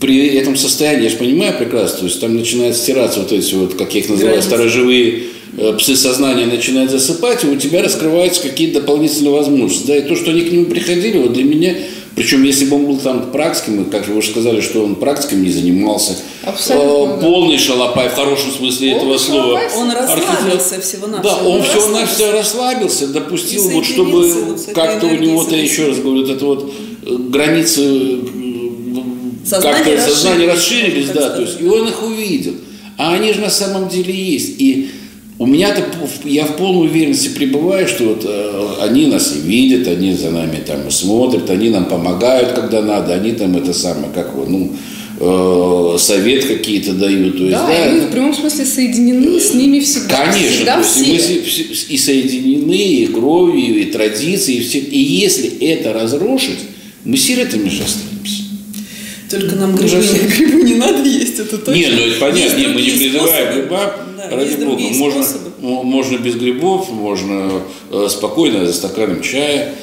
при 0.00 0.26
этом 0.28 0.56
состоянии, 0.56 1.04
я 1.04 1.10
же 1.10 1.16
понимаю 1.16 1.54
прекрасно, 1.58 1.98
то 1.98 2.04
есть 2.06 2.18
там 2.18 2.34
начинает 2.34 2.74
стираться 2.74 3.20
вот 3.20 3.30
эти 3.30 3.54
вот, 3.54 3.74
как 3.74 3.94
я 3.94 4.00
их 4.00 4.08
называю, 4.08 4.36
Границы. 4.36 4.48
сторожевые 4.48 5.22
э, 5.58 5.76
псы 5.78 5.96
сознания 5.96 6.46
начинают 6.46 6.90
засыпать, 6.90 7.44
и 7.44 7.46
у 7.46 7.56
тебя 7.56 7.82
раскрываются 7.82 8.40
какие-то 8.40 8.80
дополнительные 8.80 9.32
возможности. 9.32 9.86
Да, 9.86 9.96
и 9.98 10.00
то, 10.00 10.16
что 10.16 10.30
они 10.30 10.40
к 10.40 10.50
нему 10.50 10.64
приходили, 10.64 11.18
вот 11.18 11.34
для 11.34 11.44
меня, 11.44 11.74
причем 12.14 12.42
если 12.42 12.66
бы 12.66 12.76
он 12.76 12.86
был 12.86 12.96
там 12.98 13.30
практиком, 13.30 13.86
как 13.86 14.06
вы 14.06 14.16
уже 14.16 14.30
сказали, 14.30 14.60
что 14.60 14.84
он 14.84 14.96
практиком 14.96 15.42
не 15.42 15.50
занимался, 15.50 16.16
Абсолютно, 16.44 17.14
э, 17.14 17.16
да. 17.20 17.26
полный 17.26 17.58
шалопай 17.58 18.08
в 18.08 18.14
хорошем 18.14 18.50
смысле 18.50 18.92
Полный 18.92 19.04
этого 19.04 19.18
слова. 19.18 19.60
Он 19.76 19.90
расслабился 19.90 20.12
Архитектор- 20.12 20.80
всего-навсего. 20.80 21.22
Да, 21.22 21.42
он 21.48 21.56
Он 21.60 21.62
всего-навсего 21.62 22.30
расслабился, 22.32 23.06
допустил, 23.08 23.62
вот 23.70 23.84
чтобы 23.86 24.28
вот 24.44 24.60
как-то 24.74 25.06
у 25.06 25.16
него-то, 25.16 25.56
еще 25.56 25.88
раз 25.88 25.98
говорю, 25.98 26.20
вот 26.26 26.30
это 26.30 26.44
вот 26.44 26.74
э, 27.06 27.16
границы 27.30 27.82
э, 27.82 29.60
как-то 29.60 30.00
сознание 30.00 30.50
расширились, 30.52 31.06
да, 31.08 31.12
сказать. 31.14 31.36
то 31.36 31.42
есть, 31.42 31.60
и 31.60 31.66
он 31.66 31.88
их 31.88 32.02
увидел. 32.02 32.54
А 32.98 33.14
они 33.14 33.32
же 33.32 33.40
на 33.40 33.50
самом 33.50 33.88
деле 33.88 34.14
есть. 34.14 34.60
И 34.60 34.90
у 35.38 35.46
меня-то, 35.46 35.82
я 36.24 36.44
в 36.46 36.56
полной 36.56 36.88
уверенности 36.88 37.28
пребываю, 37.28 37.88
что 37.88 38.04
вот 38.04 38.24
э, 38.24 38.68
они 38.82 39.06
нас 39.06 39.34
и 39.34 39.40
видят, 39.40 39.88
они 39.88 40.14
за 40.14 40.30
нами 40.30 40.62
там 40.64 40.90
смотрят, 40.90 41.48
они 41.50 41.70
нам 41.70 41.86
помогают, 41.86 42.52
когда 42.52 42.82
надо, 42.82 43.14
они 43.14 43.32
там 43.32 43.56
это 43.56 43.72
самое, 43.72 44.12
как 44.14 44.34
вот, 44.34 44.48
ну, 44.48 44.72
э, 45.18 45.98
совет 45.98 46.44
какие-то 46.44 46.92
дают. 46.92 47.38
То 47.38 47.44
есть, 47.44 47.56
Да, 47.56 47.66
да, 47.66 47.86
и 47.86 48.00
мы 48.00 48.06
в 48.06 48.10
прямом 48.10 48.34
смысле 48.34 48.64
соединены 48.64 49.40
с 49.40 49.54
ними 49.54 49.80
всегда. 49.80 50.26
Конечно, 50.26 50.50
всегда 50.50 50.74
то 50.74 50.80
есть 50.80 50.94
все. 50.94 51.34
мы 51.34 51.42
все- 51.42 51.92
и 51.94 51.98
соединены, 51.98 52.72
и 52.72 53.06
кровью, 53.06 53.80
и 53.80 53.84
традицией, 53.86 54.58
и 54.58 54.62
все. 54.62 54.78
И 54.78 54.98
если 54.98 55.48
это 55.60 55.92
разрушить, 55.92 56.58
мы 57.04 57.16
сиротами 57.16 57.68
же 57.68 57.82
останемся. 57.82 58.42
Только 59.30 59.56
нам 59.56 59.74
грибы, 59.74 60.04
грибы 60.36 60.62
не 60.62 60.74
надо 60.74 61.02
есть, 61.08 61.38
это 61.38 61.56
точно. 61.56 61.78
Не, 61.78 61.86
ну 61.86 62.02
это 62.02 62.20
понятно, 62.20 62.38
Есть 62.42 62.58
не, 62.58 62.66
мы 62.66 62.82
не 62.82 62.90
призываем 62.90 63.66
способы. 63.66 63.68
Да, 64.30 64.36
ради 64.36 64.48
есть 64.48 64.64
бога. 64.64 64.80
Можно, 64.80 65.22
способы. 65.22 65.50
можно 65.60 66.18
без 66.18 66.36
грибов, 66.36 66.90
можно 66.90 67.62
э, 67.90 68.06
спокойно 68.08 68.66
за 68.66 68.72
стаканом 68.72 69.20
чая. 69.22 69.74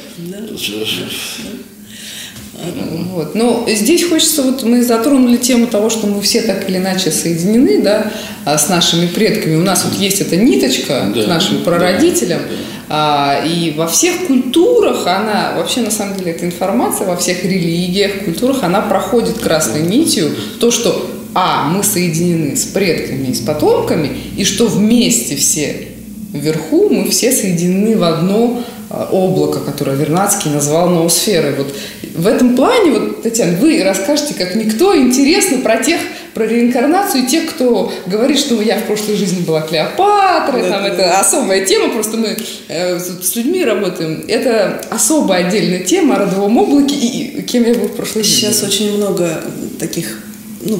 Вот. 3.13 3.35
Но 3.35 3.65
здесь 3.67 4.07
хочется, 4.07 4.43
вот 4.43 4.63
мы 4.63 4.83
затронули 4.83 5.37
тему 5.37 5.67
того, 5.67 5.89
что 5.89 6.07
мы 6.07 6.21
все 6.21 6.41
так 6.41 6.69
или 6.69 6.77
иначе 6.77 7.11
соединены, 7.11 7.81
да, 7.81 8.11
а, 8.45 8.57
с 8.57 8.69
нашими 8.69 9.07
предками. 9.07 9.55
У 9.55 9.61
нас 9.61 9.85
вот 9.85 9.97
есть 9.99 10.21
эта 10.21 10.35
ниточка 10.35 11.11
Да, 11.13 11.23
к 11.23 11.27
нашим 11.27 11.59
да, 11.59 11.63
прародителям. 11.63 12.41
А, 12.89 13.43
и 13.45 13.71
во 13.77 13.87
всех 13.87 14.27
культурах 14.27 15.05
она, 15.05 15.53
вообще 15.55 15.81
на 15.81 15.91
самом 15.91 16.17
деле 16.17 16.31
эта 16.31 16.45
информация, 16.45 17.07
во 17.07 17.15
всех 17.15 17.43
религиях, 17.43 18.25
культурах, 18.25 18.63
она 18.63 18.81
проходит 18.81 19.39
красной 19.39 19.81
нитью. 19.83 20.31
То, 20.59 20.71
что, 20.71 21.09
а, 21.33 21.69
мы 21.69 21.83
соединены 21.83 22.55
с 22.55 22.65
предками 22.65 23.27
и 23.27 23.33
с 23.33 23.39
потомками, 23.39 24.09
и 24.37 24.43
что 24.43 24.65
вместе 24.65 25.35
все 25.35 25.89
вверху 26.33 26.89
мы 26.89 27.09
все 27.09 27.31
соединены 27.31 27.97
в 27.97 28.03
одно 28.03 28.63
а, 28.89 29.07
облако, 29.11 29.59
которое 29.59 29.95
Вернадский 29.95 30.51
назвал 30.51 30.89
ноосферой. 30.89 31.53
Вот 31.55 31.75
в 32.15 32.27
этом 32.27 32.55
плане, 32.55 32.91
вот, 32.91 33.21
Татьяна, 33.21 33.55
вы 33.57 33.83
расскажете, 33.83 34.33
как 34.33 34.55
никто, 34.55 34.97
интересно 34.97 35.59
про 35.59 35.77
тех, 35.77 35.99
про 36.33 36.45
реинкарнацию 36.45 37.23
и 37.23 37.27
тех, 37.27 37.49
кто 37.49 37.93
говорит, 38.07 38.39
что 38.39 38.59
я 38.61 38.79
в 38.79 38.85
прошлой 38.85 39.15
жизни 39.15 39.41
была 39.41 39.61
Клеопатрой, 39.61 40.63
Да, 40.63 40.69
там 40.69 40.83
да, 40.83 40.87
это 40.89 41.19
особая 41.19 41.65
тема, 41.65 41.93
просто 41.93 42.17
мы 42.17 42.35
э, 42.67 42.99
с 42.99 43.29
с 43.29 43.35
людьми 43.35 43.63
работаем. 43.63 44.25
Это 44.27 44.81
особая 44.89 45.47
отдельная 45.47 45.83
тема 45.83 46.15
о 46.15 46.19
родовом 46.19 46.57
облаке 46.57 46.95
и, 46.95 47.39
и 47.39 47.41
кем 47.43 47.65
я 47.65 47.75
был 47.75 47.87
в 47.87 47.95
прошлой 47.95 48.23
жизни. 48.23 48.47
Сейчас 48.47 48.63
очень 48.63 48.97
много 48.97 49.41
таких 49.79 50.23
ну, 50.61 50.79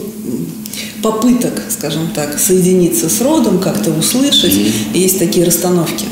попыток, 1.02 1.54
скажем 1.70 2.10
так, 2.14 2.38
соединиться 2.40 3.10
с 3.10 3.22
родом, 3.22 3.60
как-то 3.60 3.92
услышать. 3.92 4.54
И 4.94 5.00
есть 5.00 5.20
такие 5.20 5.46
расстановки. 5.46 6.06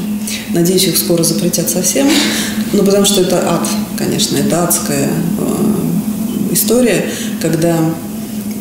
Надеюсь, 0.53 0.85
их 0.85 0.97
скоро 0.97 1.23
запретят 1.23 1.69
совсем. 1.69 2.07
Ну, 2.73 2.83
потому 2.83 3.05
что 3.05 3.21
это 3.21 3.37
ад, 3.49 3.67
конечно, 3.97 4.37
это 4.37 4.63
адская 4.63 5.09
э, 5.09 6.53
история, 6.53 7.09
когда 7.41 7.77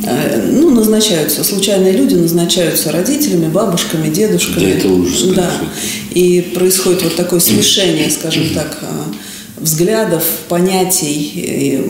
э, 0.04 0.50
ну, 0.52 0.70
назначаются, 0.70 1.42
случайные 1.42 1.92
люди 1.92 2.14
назначаются 2.14 2.92
родителями, 2.92 3.48
бабушками, 3.48 4.09
дедушками. 4.09 4.64
Да, 4.64 4.78
это 4.78 4.88
ужас, 4.88 5.22
Да. 5.22 5.34
конечно. 5.34 5.68
И 6.12 6.40
происходит 6.54 7.02
вот 7.02 7.16
такое 7.16 7.40
смешение, 7.40 8.11
скажем 8.11 8.44
так, 8.54 8.78
э, 8.82 8.86
взглядов, 9.67 10.23
понятий. 10.49 11.81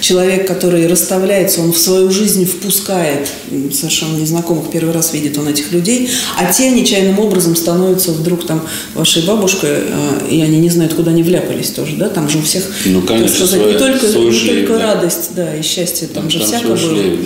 Человек, 0.00 0.46
который 0.46 0.86
расставляется, 0.86 1.60
он 1.62 1.72
в 1.72 1.78
свою 1.78 2.10
жизнь 2.10 2.44
впускает 2.44 3.28
совершенно 3.72 4.16
незнакомых, 4.18 4.70
первый 4.70 4.92
раз 4.92 5.12
видит 5.14 5.38
он 5.38 5.48
этих 5.48 5.72
людей, 5.72 6.10
а 6.38 6.52
те 6.52 6.70
нечаянным 6.70 7.18
образом 7.20 7.56
становятся 7.56 8.12
вдруг 8.12 8.46
там 8.46 8.60
вашей 8.94 9.22
бабушкой, 9.22 9.70
э, 9.72 10.28
и 10.30 10.40
они 10.42 10.58
не 10.58 10.68
знают, 10.68 10.94
куда 10.94 11.10
они 11.12 11.22
вляпались 11.22 11.70
тоже, 11.70 11.96
да, 11.96 12.08
там 12.08 12.28
же 12.28 12.38
у 12.38 12.42
всех, 12.42 12.64
Ну, 12.86 13.02
конечно, 13.02 13.28
так 13.38 13.46
сказать, 13.48 13.60
свой- 13.60 13.72
не 13.72 13.78
только, 13.78 14.06
свой 14.08 14.24
не 14.26 14.32
шлейф, 14.32 14.66
только 14.68 14.78
да. 14.80 14.94
радость, 14.94 15.30
да, 15.36 15.56
и 15.56 15.62
счастье, 15.62 16.08
там, 16.08 16.22
Там- 16.24 16.30
же 16.30 16.38
там 16.40 16.46
всяко 16.48 16.66
свой 16.76 16.78
было. 16.78 17.00
шлейф, 17.02 17.20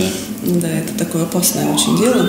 да, 0.62 0.68
это 0.68 0.98
такое 1.04 1.22
опасное 1.22 1.66
очень 1.74 1.96
дело. 1.98 2.28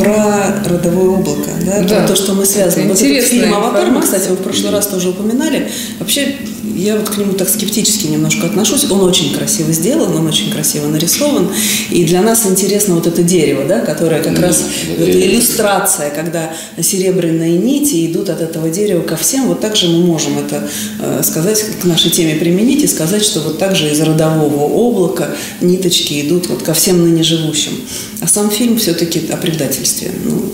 Про 0.00 0.54
родовое 0.64 1.18
облако, 1.18 1.50
да, 1.64 1.80
Да. 1.82 1.96
про 2.00 2.08
то, 2.08 2.16
что 2.16 2.34
мы 2.34 2.46
связаны. 2.46 2.82
Это 2.82 2.88
Вот 2.90 3.02
этот 3.02 3.28
фильм 3.28 3.54
«Аватар», 3.54 3.90
мы, 3.90 4.00
кстати, 4.00 4.28
вы 4.28 4.36
в 4.36 4.40
прошлый 4.40 4.70
раз 4.72 4.86
тоже 4.86 5.10
упоминали. 5.10 5.68
Вообще, 5.98 6.36
я 6.76 6.96
вот 6.96 7.08
к 7.10 7.18
нему 7.18 7.32
так 7.34 7.48
скептически 7.48 8.06
немножко 8.06 8.46
отношусь. 8.46 8.90
Он 8.90 9.02
очень 9.02 9.34
красиво 9.34 9.72
сделан, 9.72 10.16
он 10.16 10.26
очень 10.26 10.50
красиво 10.50 10.86
нарисован. 10.86 11.48
И 11.90 12.04
для 12.04 12.22
нас 12.22 12.46
интересно 12.46 12.94
вот 12.94 13.06
это 13.06 13.22
дерево, 13.22 13.64
да, 13.64 13.80
которое 13.80 14.22
как 14.22 14.38
раз 14.38 14.62
это 14.96 15.10
иллюстрация, 15.10 16.10
когда 16.10 16.50
серебряные 16.80 17.58
нити 17.58 18.06
идут 18.10 18.30
от 18.30 18.40
этого 18.40 18.70
дерева 18.70 19.02
ко 19.02 19.16
всем. 19.16 19.48
Вот 19.48 19.60
так 19.60 19.76
же 19.76 19.88
мы 19.88 19.98
можем 20.04 20.38
это 20.38 20.68
э, 21.00 21.22
сказать, 21.24 21.64
к 21.82 21.84
нашей 21.84 22.10
теме 22.10 22.36
применить 22.36 22.82
и 22.82 22.86
сказать, 22.86 23.22
что 23.22 23.40
вот 23.40 23.58
так 23.58 23.76
же 23.76 23.90
из 23.90 24.00
родового 24.00 24.64
облака 24.64 25.28
ниточки 25.60 26.20
идут 26.26 26.48
вот 26.48 26.62
ко 26.62 26.72
всем 26.72 27.02
ныне 27.02 27.22
живущим. 27.22 27.72
А 28.20 28.28
сам 28.28 28.50
фильм 28.50 28.78
все-таки 28.78 29.22
о 29.30 29.36
предательстве. 29.36 29.89
Ну, 30.24 30.52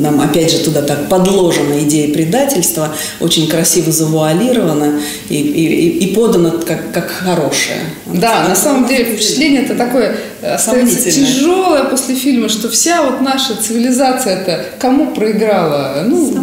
нам 0.00 0.20
опять 0.20 0.50
же 0.50 0.58
туда 0.58 0.82
так 0.82 1.08
подложена 1.08 1.80
идея 1.80 2.12
предательства, 2.12 2.94
очень 3.20 3.48
красиво 3.48 3.92
завуалирована 3.92 5.00
и, 5.28 5.34
и, 5.34 5.98
и 5.98 6.14
подана 6.14 6.52
как, 6.66 6.92
как 6.92 7.10
хорошее. 7.10 7.80
Да, 8.06 8.48
на 8.48 8.56
самом 8.56 8.88
деле 8.88 9.04
впечатление 9.04 9.62
это 9.62 9.74
такое 9.74 10.16
остается 10.42 11.10
тяжелое 11.10 11.84
после 11.84 12.14
фильма, 12.14 12.48
что 12.48 12.68
вся 12.68 13.02
вот 13.02 13.20
наша 13.20 13.56
цивилизация 13.56 14.40
это 14.40 14.64
кому 14.78 15.12
проиграла? 15.12 16.04
Ну, 16.06 16.34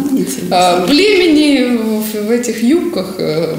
а, 0.50 0.86
племени 0.86 1.76
в, 1.76 2.26
в 2.26 2.30
этих 2.30 2.62
юбках 2.62 3.14
э, 3.18 3.56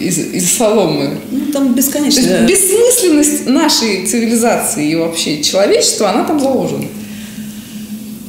из, 0.00 0.18
из 0.18 0.52
соломы. 0.52 1.18
Ну, 1.30 1.52
там 1.52 1.74
бесконечно. 1.74 2.20
Есть 2.20 2.40
бессмысленность 2.46 3.46
нашей 3.46 4.06
цивилизации 4.06 4.90
и 4.90 4.96
вообще 4.96 5.42
человечества, 5.42 6.10
она 6.10 6.24
там 6.24 6.40
заложена. 6.40 6.84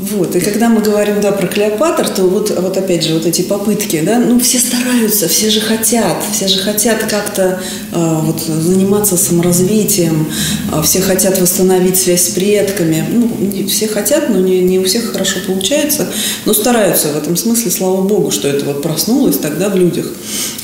Вот, 0.01 0.35
и 0.35 0.39
когда 0.39 0.67
мы 0.67 0.81
говорим, 0.81 1.21
да, 1.21 1.31
про 1.31 1.45
Клеопатр, 1.45 2.09
то 2.09 2.23
вот, 2.23 2.49
вот 2.49 2.75
опять 2.75 3.03
же, 3.03 3.13
вот 3.13 3.27
эти 3.27 3.43
попытки, 3.43 4.01
да, 4.01 4.17
ну, 4.17 4.39
все 4.39 4.57
стараются, 4.57 5.27
все 5.27 5.51
же 5.51 5.61
хотят, 5.61 6.23
все 6.33 6.47
же 6.47 6.57
хотят 6.57 7.03
как-то 7.03 7.61
э, 7.91 8.19
вот 8.23 8.41
заниматься 8.41 9.15
саморазвитием, 9.15 10.27
э, 10.71 10.81
все 10.81 11.01
хотят 11.01 11.39
восстановить 11.39 11.97
связь 11.97 12.29
с 12.29 12.29
предками, 12.29 13.05
ну, 13.11 13.67
все 13.67 13.87
хотят, 13.87 14.29
но 14.29 14.39
не, 14.39 14.61
не 14.61 14.79
у 14.79 14.85
всех 14.85 15.11
хорошо 15.11 15.37
получается, 15.45 16.07
но 16.45 16.53
стараются 16.55 17.09
в 17.09 17.17
этом 17.17 17.37
смысле, 17.37 17.69
слава 17.69 18.01
богу, 18.01 18.31
что 18.31 18.47
это 18.47 18.65
вот 18.65 18.81
проснулось 18.81 19.37
тогда 19.37 19.69
в 19.69 19.75
людях, 19.75 20.07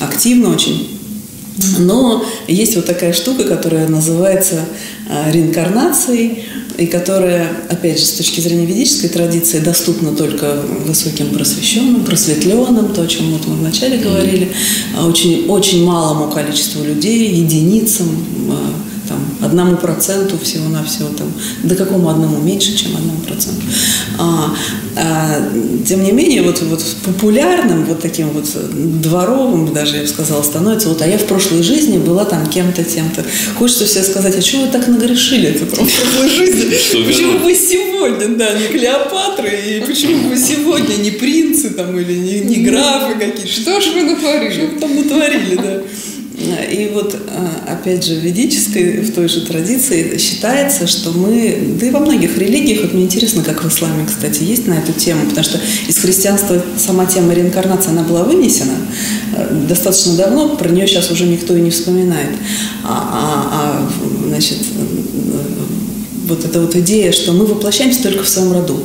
активно 0.00 0.50
очень. 0.50 0.97
Но 1.78 2.24
есть 2.46 2.76
вот 2.76 2.86
такая 2.86 3.12
штука, 3.12 3.44
которая 3.44 3.88
называется 3.88 4.60
э, 5.08 5.32
реинкарнацией, 5.32 6.44
и 6.78 6.86
которая, 6.86 7.50
опять 7.68 7.98
же, 7.98 8.06
с 8.06 8.12
точки 8.12 8.40
зрения 8.40 8.64
ведической 8.64 9.10
традиции, 9.10 9.58
доступна 9.58 10.12
только 10.12 10.62
высоким 10.86 11.30
просвещенным, 11.30 12.04
просветленным, 12.04 12.94
то, 12.94 13.02
о 13.02 13.06
чем 13.08 13.32
вот 13.32 13.48
мы 13.48 13.56
вначале 13.56 13.98
говорили, 13.98 14.52
а 14.96 15.04
очень, 15.04 15.46
очень 15.48 15.84
малому 15.84 16.30
количеству 16.30 16.84
людей, 16.84 17.34
единицам, 17.34 18.06
а, 18.50 18.72
там, 19.08 19.18
одному 19.40 19.76
проценту 19.76 20.38
всего-навсего, 20.38 21.08
там, 21.16 21.32
до 21.62 21.74
какому 21.74 22.08
одному 22.08 22.38
меньше, 22.40 22.76
чем 22.76 22.96
одному 22.96 23.18
проценту. 23.20 23.62
А, 24.18 24.54
а, 24.96 25.50
тем 25.86 26.02
не 26.02 26.12
менее, 26.12 26.42
вот, 26.42 26.60
вот 26.62 26.84
популярным, 27.04 27.84
вот 27.84 28.00
таким 28.00 28.30
вот 28.30 28.46
дворовым, 29.00 29.72
даже 29.72 29.96
я 29.96 30.02
бы 30.02 30.08
сказала, 30.08 30.42
становится, 30.42 30.88
вот, 30.88 31.00
а 31.02 31.06
я 31.06 31.18
в 31.18 31.24
прошлой 31.24 31.62
жизни 31.62 31.98
была 31.98 32.24
там 32.24 32.46
кем-то, 32.46 32.84
тем-то. 32.84 33.24
Хочется 33.58 33.86
все 33.86 34.02
сказать, 34.02 34.36
а 34.36 34.42
чего 34.42 34.62
вы 34.62 34.68
так 34.68 34.86
нагрешили 34.88 35.48
это 35.48 35.64
в 35.64 35.70
прошлой 35.70 36.28
жизни? 36.28 36.64
Почему 37.06 37.38
вы 37.38 37.54
сегодня, 37.54 38.36
да, 38.36 38.52
не 38.54 38.68
Клеопатры, 38.68 39.48
и 39.48 39.80
почему 39.80 40.28
вы 40.28 40.36
сегодня 40.36 40.94
не 40.96 41.10
принцы 41.10 41.70
там 41.70 41.98
или 41.98 42.14
не, 42.14 42.40
не 42.40 42.56
графы 42.64 43.14
какие-то? 43.14 43.48
Что 43.48 43.80
ж 43.80 43.88
вы 43.94 44.02
натворили? 44.02 44.52
Что 44.52 44.80
там 44.80 44.94
натворили, 44.96 45.56
да. 45.56 45.82
И 46.38 46.90
вот, 46.94 47.16
а, 47.28 47.72
опять 47.72 48.04
же, 48.04 48.14
в 48.14 48.18
ведической, 48.18 49.00
в 49.00 49.12
той 49.12 49.28
же 49.28 49.40
традиции 49.40 50.16
считается, 50.18 50.86
что 50.86 51.10
мы, 51.10 51.74
да 51.80 51.86
и 51.86 51.90
во 51.90 51.98
многих 51.98 52.38
религиях, 52.38 52.82
вот 52.82 52.94
мне 52.94 53.04
интересно, 53.04 53.42
как 53.42 53.64
в 53.64 53.68
исламе, 53.68 54.06
кстати, 54.06 54.44
есть 54.44 54.68
на 54.68 54.74
эту 54.74 54.92
тему, 54.92 55.26
потому 55.26 55.44
что 55.44 55.60
из 55.88 55.98
христианства 55.98 56.62
сама 56.76 57.06
тема 57.06 57.34
реинкарнации, 57.34 57.90
она 57.90 58.04
была 58.04 58.22
вынесена 58.22 58.74
э, 59.36 59.64
достаточно 59.68 60.14
давно, 60.14 60.56
про 60.56 60.68
нее 60.68 60.86
сейчас 60.86 61.10
уже 61.10 61.24
никто 61.24 61.56
и 61.56 61.60
не 61.60 61.70
вспоминает. 61.70 62.30
А, 62.84 63.88
а, 63.90 63.90
а 63.90 64.28
значит, 64.28 64.58
вот 66.28 66.44
эта 66.44 66.60
вот 66.60 66.76
идея, 66.76 67.10
что 67.10 67.32
мы 67.32 67.46
воплощаемся 67.46 68.04
только 68.04 68.22
в 68.22 68.28
своем 68.28 68.52
роду, 68.52 68.80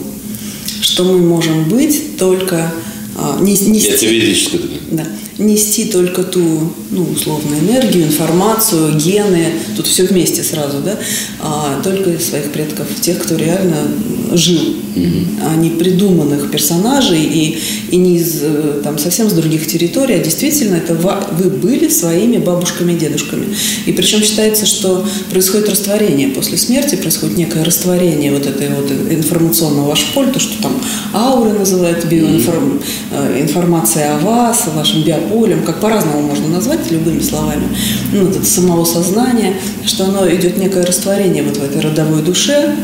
что 0.81 1.03
мы 1.03 1.19
можем 1.19 1.69
быть 1.69 2.17
только 2.17 2.73
а, 3.15 3.39
не, 3.41 3.51
нести, 3.51 3.89
Это 3.89 4.05
ведическое. 4.07 4.61
Да, 4.91 5.05
нести 5.37 5.85
только 5.85 6.23
ту, 6.23 6.73
ну, 6.91 7.07
условно, 7.11 7.55
энергию, 7.55 8.05
информацию, 8.05 8.97
гены, 8.97 9.53
тут 9.75 9.87
все 9.87 10.05
вместе 10.05 10.43
сразу, 10.43 10.79
да, 10.79 10.97
а 11.41 11.81
только 11.83 12.19
своих 12.19 12.51
предков, 12.51 12.87
тех, 13.01 13.19
кто 13.19 13.35
реально 13.35 13.87
жил, 14.33 14.75
mm-hmm. 14.95 15.25
а 15.45 15.55
не 15.55 15.71
придуманных 15.71 16.51
персонажей 16.51 17.23
и, 17.23 17.59
и 17.91 17.97
не 17.97 18.17
из, 18.17 18.39
э, 18.41 18.81
там, 18.83 18.99
совсем 18.99 19.29
с 19.29 19.33
других 19.33 19.67
территорий, 19.67 20.15
а 20.15 20.19
действительно 20.19 20.75
это 20.75 20.95
вы 20.95 21.49
были 21.49 21.89
своими 21.89 22.37
бабушками 22.37 22.93
и 22.93 22.97
дедушками. 22.97 23.47
И 23.85 23.91
причем 23.91 24.21
считается, 24.21 24.65
что 24.65 25.05
происходит 25.31 25.69
растворение 25.69 26.29
после 26.29 26.57
смерти, 26.57 26.95
происходит 26.95 27.37
некое 27.37 27.63
растворение 27.63 28.31
вот 28.31 28.45
этой 28.45 28.69
вот 28.69 28.91
информационного 29.09 29.95
шполь, 29.95 30.31
то, 30.31 30.39
что 30.39 30.61
там 30.61 30.79
ауры 31.13 31.53
называют 31.53 32.05
биоинформация 32.05 34.09
mm-hmm. 34.09 34.17
о 34.17 34.19
вас, 34.19 34.67
о 34.67 34.71
вашем 34.71 35.03
биополем, 35.23 35.63
как 35.63 35.79
по-разному 35.79 36.21
можно 36.21 36.47
назвать, 36.47 36.91
любыми 36.91 37.19
словами, 37.19 37.63
ну, 38.11 38.29
это 38.29 38.43
самого 38.45 38.85
сознания, 38.85 39.53
что 39.85 40.05
оно 40.05 40.29
идет 40.29 40.57
некое 40.57 40.85
растворение 40.85 41.43
вот 41.43 41.57
в 41.57 41.63
этой 41.63 41.81
родовой 41.81 42.21
душе, 42.21 42.75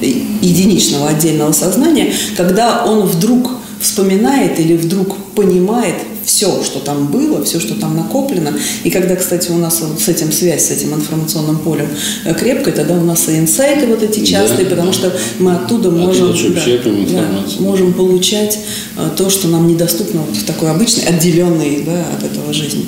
единичного 0.00 1.08
отдельного 1.08 1.52
сознания, 1.52 2.12
когда 2.36 2.84
он 2.84 3.00
вдруг 3.02 3.50
вспоминает 3.80 4.58
или 4.60 4.76
вдруг 4.76 5.16
понимает 5.34 5.94
все, 6.24 6.62
что 6.62 6.78
там 6.80 7.06
было, 7.06 7.42
все, 7.42 7.58
что 7.58 7.74
там 7.74 7.96
накоплено. 7.96 8.52
И 8.84 8.90
когда, 8.90 9.16
кстати, 9.16 9.50
у 9.50 9.56
нас 9.56 9.82
с 9.98 10.08
этим 10.08 10.30
связь, 10.30 10.66
с 10.66 10.70
этим 10.70 10.94
информационным 10.94 11.58
полем 11.58 11.88
э, 12.24 12.34
крепкая, 12.34 12.74
тогда 12.74 12.94
у 12.94 13.04
нас 13.04 13.28
и 13.30 13.38
инсайты 13.38 13.86
вот 13.86 14.02
эти 14.02 14.24
частые, 14.24 14.64
да, 14.64 14.70
потому 14.70 14.92
что 14.92 15.10
мы 15.38 15.54
оттуда 15.54 15.90
можем, 15.90 16.28
да, 17.12 17.22
да, 17.22 17.62
можем 17.62 17.94
получать 17.94 18.58
э, 18.98 19.08
то, 19.16 19.30
что 19.30 19.48
нам 19.48 19.66
недоступно 19.66 20.20
вот 20.20 20.36
в 20.36 20.44
такой 20.44 20.70
обычной, 20.70 21.04
отделенной 21.04 21.82
да, 21.86 22.04
от 22.18 22.24
этого 22.24 22.52
жизни. 22.52 22.84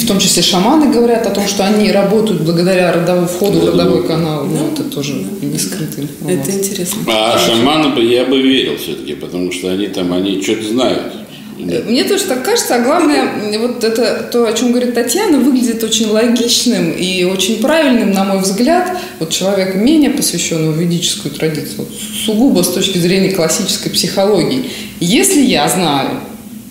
В 0.00 0.06
том 0.06 0.18
числе 0.18 0.42
шаманы 0.42 0.92
говорят 0.92 1.26
о 1.26 1.30
том, 1.30 1.46
что 1.46 1.64
они 1.64 1.92
работают 1.92 2.42
благодаря 2.42 2.90
родовому 2.92 3.28
входу 3.28 3.60
в 3.60 3.68
родовой 3.68 4.06
канал. 4.06 4.46
Да. 4.46 4.58
Ну, 4.58 4.72
это 4.72 4.84
тоже 4.84 5.12
да. 5.14 5.46
не 5.46 5.58
скрытый. 5.58 6.08
Это 6.26 6.50
интересно. 6.50 7.02
А 7.06 7.38
шаманы 7.38 7.94
бы 7.94 8.02
я 8.02 8.24
бы 8.24 8.40
верил 8.40 8.76
все-таки, 8.78 9.14
потому 9.14 9.52
что 9.52 9.70
они 9.70 9.88
там, 9.88 10.12
они 10.12 10.42
что-то 10.42 10.68
знают. 10.68 11.12
Мне 11.58 12.04
тоже 12.04 12.24
так 12.24 12.42
кажется, 12.42 12.76
а 12.76 12.78
главное, 12.78 13.58
вот 13.58 13.84
это 13.84 14.28
то, 14.32 14.46
о 14.46 14.52
чем 14.52 14.72
говорит 14.72 14.94
Татьяна, 14.94 15.38
выглядит 15.38 15.84
очень 15.84 16.06
логичным 16.06 16.92
и 16.92 17.24
очень 17.24 17.60
правильным, 17.60 18.12
на 18.12 18.24
мой 18.24 18.40
взгляд, 18.40 18.96
вот 19.18 19.30
человек 19.30 19.74
менее 19.74 20.10
посвященного 20.10 20.72
в 20.72 20.78
ведическую 20.78 21.34
традицию, 21.34 21.78
вот, 21.78 21.88
сугубо 22.24 22.62
с 22.62 22.68
точки 22.68 22.98
зрения 22.98 23.32
классической 23.32 23.90
психологии. 23.90 24.70
Если 25.00 25.42
я 25.42 25.68
знаю, 25.68 26.20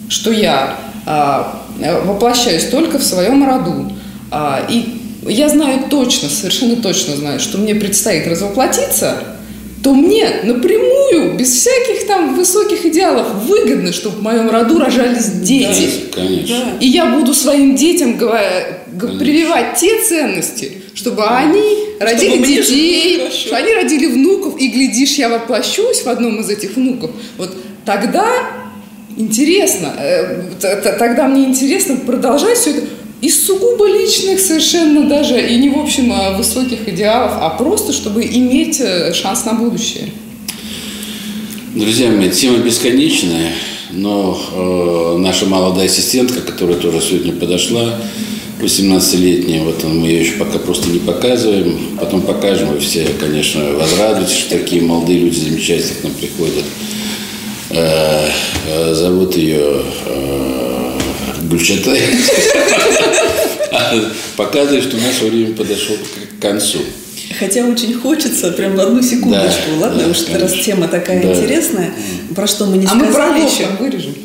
что 0.09 0.31
я 0.31 0.79
воплощаюсь 2.05 2.65
только 2.65 2.99
в 2.99 3.03
своем 3.03 3.45
роду, 3.45 3.91
а, 4.31 4.65
и 4.69 5.01
я 5.27 5.49
знаю 5.49 5.85
точно, 5.89 6.29
совершенно 6.29 6.75
точно 6.75 7.15
знаю, 7.15 7.39
что 7.39 7.57
мне 7.57 7.75
предстоит 7.75 8.27
развоплотиться– 8.27 9.23
то 9.83 9.93
мне 9.93 10.41
напрямую, 10.43 11.37
без 11.37 11.53
всяких 11.53 12.05
там 12.05 12.35
высоких 12.35 12.85
идеалов, 12.85 13.27
выгодно, 13.45 13.93
чтобы 13.93 14.17
в 14.17 14.21
моем 14.21 14.49
роду 14.49 14.77
рожались 14.77 15.27
дети. 15.41 15.89
Да, 16.11 16.21
конечно. 16.21 16.77
И 16.79 16.87
я 16.87 17.05
буду 17.05 17.33
своим 17.33 17.75
детям 17.75 18.17
говоря, 18.17 18.79
прививать 19.19 19.77
те 19.77 20.01
ценности, 20.01 20.81
чтобы 20.93 21.25
они 21.25 21.61
родили 21.99 22.35
чтобы 22.35 22.47
детей, 22.47 23.29
чтобы 23.31 23.55
они 23.55 23.73
родили 23.73 24.07
внуков, 24.07 24.59
и 24.59 24.67
глядишь, 24.67 25.13
я 25.13 25.29
воплощусь 25.29 26.01
в 26.01 26.07
одном 26.07 26.41
из 26.41 26.49
этих 26.49 26.75
внуков. 26.75 27.11
Вот 27.37 27.55
тогда 27.85 28.27
интересно, 29.19 29.93
э, 29.99 30.43
тогда 30.97 31.27
мне 31.27 31.45
интересно 31.45 31.97
продолжать 31.97 32.57
все 32.57 32.71
это 32.71 32.81
из 33.21 33.45
сугубо 33.45 33.85
личных 33.85 34.39
совершенно 34.39 35.07
даже, 35.07 35.39
и 35.45 35.57
не 35.57 35.69
в 35.69 35.77
общем 35.77 36.11
а 36.13 36.37
высоких 36.37 36.87
идеалов, 36.87 37.33
а 37.35 37.49
просто, 37.49 37.91
чтобы 37.91 38.23
иметь 38.23 38.79
э, 38.79 39.13
шанс 39.13 39.45
на 39.45 39.53
будущее. 39.53 40.09
Друзья 41.75 42.09
мои, 42.09 42.29
тема 42.29 42.59
бесконечная, 42.59 43.51
но 43.91 44.39
э, 44.53 45.17
наша 45.19 45.45
молодая 45.45 45.85
ассистентка, 45.85 46.41
которая 46.41 46.77
тоже 46.77 47.01
сегодня 47.01 47.33
подошла, 47.33 47.95
18-летняя, 48.61 49.63
вот 49.63 49.83
мы 49.83 50.07
ее 50.07 50.21
еще 50.21 50.33
пока 50.33 50.59
просто 50.59 50.89
не 50.89 50.99
показываем, 50.99 51.77
потом 51.99 52.21
покажем, 52.21 52.69
вы 52.69 52.79
все, 52.79 53.05
конечно, 53.19 53.73
возрадуетесь, 53.73 54.35
что 54.35 54.57
такие 54.57 54.81
молодые 54.81 55.19
люди 55.19 55.39
замечательные 55.39 55.95
к 55.95 56.03
нам 56.03 56.13
приходят. 56.13 56.65
Э, 57.71 58.29
э, 58.67 58.93
зовут 58.93 59.35
ее 59.35 59.81
э, 60.05 60.99
Гульчатай. 61.43 62.01
Показывает, 64.35 64.83
что 64.83 64.97
наше 64.97 65.25
время 65.25 65.55
подошло 65.55 65.95
к 65.95 66.41
концу. 66.41 66.79
Хотя 67.37 67.65
очень 67.65 67.93
хочется, 67.93 68.51
прям 68.51 68.75
в 68.75 68.79
одну 68.79 69.03
секундочку, 69.03 69.71
да, 69.73 69.87
ладно, 69.87 70.03
да, 70.03 70.09
уж 70.09 70.27
раз 70.29 70.53
тема 70.65 70.87
такая 70.87 71.21
да. 71.21 71.31
интересная, 71.31 71.93
про 72.35 72.47
что 72.47 72.65
мы 72.65 72.77
не 72.77 72.85
а 72.85 72.89
сказали 72.89 73.07
мы 73.07 73.13
про 73.13 73.37
еще. 73.37 73.67
вырежем. 73.79 74.15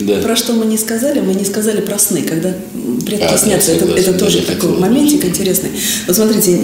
Да. 0.00 0.16
Про 0.18 0.36
что 0.36 0.52
мы 0.54 0.66
не 0.66 0.76
сказали? 0.78 1.20
Мы 1.20 1.34
не 1.34 1.44
сказали 1.44 1.80
про 1.80 1.98
сны, 1.98 2.22
когда 2.22 2.54
предки 3.06 3.24
А, 3.24 3.32
да, 3.32 3.38
снятся. 3.38 3.72
это, 3.72 3.86
это 3.86 4.12
тоже 4.14 4.40
даже 4.40 4.46
такой 4.46 4.78
моментик 4.78 5.24
интересный. 5.24 5.70
Вот 6.06 6.16
смотрите, 6.16 6.58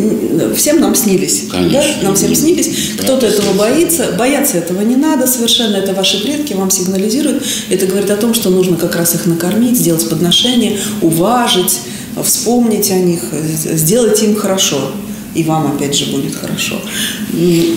всем 0.54 0.80
нам 0.80 0.94
снились. 0.94 1.44
Конечно. 1.50 1.80
Да? 2.00 2.02
Нам 2.02 2.14
всем 2.14 2.34
снились. 2.34 2.92
Кто-то 2.98 3.22
Да, 3.22 3.26
этого 3.28 3.52
боится. 3.54 4.12
Бояться 4.18 4.58
этого 4.58 4.80
не 4.82 4.96
надо 4.96 5.26
совершенно. 5.26 5.76
Это 5.76 5.92
ваши 5.92 6.22
предки 6.22 6.52
вам 6.54 6.70
сигнализируют. 6.70 7.42
Это 7.70 7.86
говорит 7.86 8.10
о 8.10 8.16
том, 8.16 8.34
что 8.34 8.50
нужно 8.50 8.76
как 8.76 8.96
раз 8.96 9.14
их 9.14 9.26
накормить, 9.26 9.76
сделать 9.76 10.08
подношение, 10.08 10.78
уважить, 11.02 11.80
вспомнить 12.22 12.90
о 12.90 12.98
них, 12.98 13.20
э, 13.32 13.76
сделать 13.76 14.22
им 14.22 14.36
хорошо. 14.36 14.92
И 15.36 15.44
вам, 15.44 15.74
опять 15.74 15.94
же, 15.94 16.12
будет 16.12 16.34
хорошо. 16.34 16.80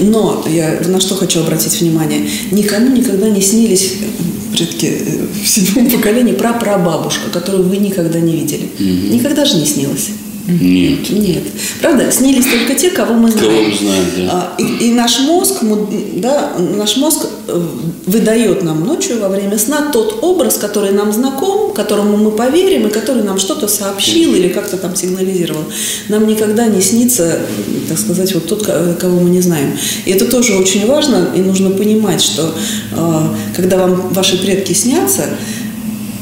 Но 0.01 0.45
я 0.49 0.80
на 0.88 0.99
что 1.01 1.16
хочу 1.16 1.41
обратить 1.41 1.82
внимание. 1.82 2.22
Никому 2.51 2.95
никогда 2.95 3.30
не 3.30 3.41
снились 3.41 3.95
э, 4.01 4.55
предки 4.55 4.86
э, 4.86 5.28
в 5.43 5.47
седьмом 5.47 5.89
поколении 5.89 6.34
про 6.34 6.53
прабабушка, 6.53 7.30
которую 7.32 7.64
вы 7.68 7.78
никогда 7.78 8.20
не 8.20 8.34
видели. 8.34 8.70
Никогда 8.80 9.43
же 9.43 9.57
не 9.57 9.66
снилось. 9.66 10.10
Нет. 10.50 11.10
Нет. 11.10 11.43
Правда, 11.82 12.12
снились 12.12 12.45
только 12.45 12.74
те, 12.80 12.89
кого 12.89 13.14
мы 13.14 13.32
знаем. 13.32 13.50
Кого 13.50 13.62
мы 13.70 13.76
знаем, 13.78 14.06
да. 14.18 14.32
А, 14.58 14.62
И, 14.62 14.88
и 14.88 14.93
наш 14.93 15.20
мозг, 15.20 15.58
да, 16.16 16.54
наш 16.78 16.97
мозг 16.97 17.26
э, 17.47 17.62
выдает 18.06 18.64
нам 18.64 18.86
ночью 18.86 19.20
во 19.20 19.30
время 19.30 19.58
сна 19.58 19.89
тот 19.91 20.20
образ, 20.24 20.58
который 20.58 20.91
нам 20.91 21.14
знаком, 21.14 21.74
которому 21.74 22.18
мы 22.18 22.32
поверим 22.32 22.88
и 22.88 22.89
который 22.89 23.24
нам 23.24 23.38
что-то 23.39 23.68
сообщил 23.68 24.34
или 24.34 24.50
как-то 24.50 24.78
там 24.78 24.95
сигнализировал. 24.95 25.64
Нам 26.10 26.26
никогда 26.28 26.66
не 26.68 26.82
снится, 26.82 27.39
так 27.88 28.00
сказать, 28.00 28.34
вот 28.34 28.47
тот, 28.47 28.66
ко- 28.66 28.95
кого 29.00 29.20
мы 29.20 29.30
не 29.30 29.41
знаем. 29.41 29.78
И 30.06 30.12
это 30.12 30.26
тоже 30.26 30.56
очень 30.56 30.88
важно, 30.88 31.30
и 31.36 31.39
нужно 31.39 31.70
понимать, 31.72 32.22
что 32.22 32.54
э, 32.91 33.22
когда 33.56 33.78
вам 33.78 34.10
ваши 34.14 34.41
предки 34.41 34.74
снятся, 34.74 35.26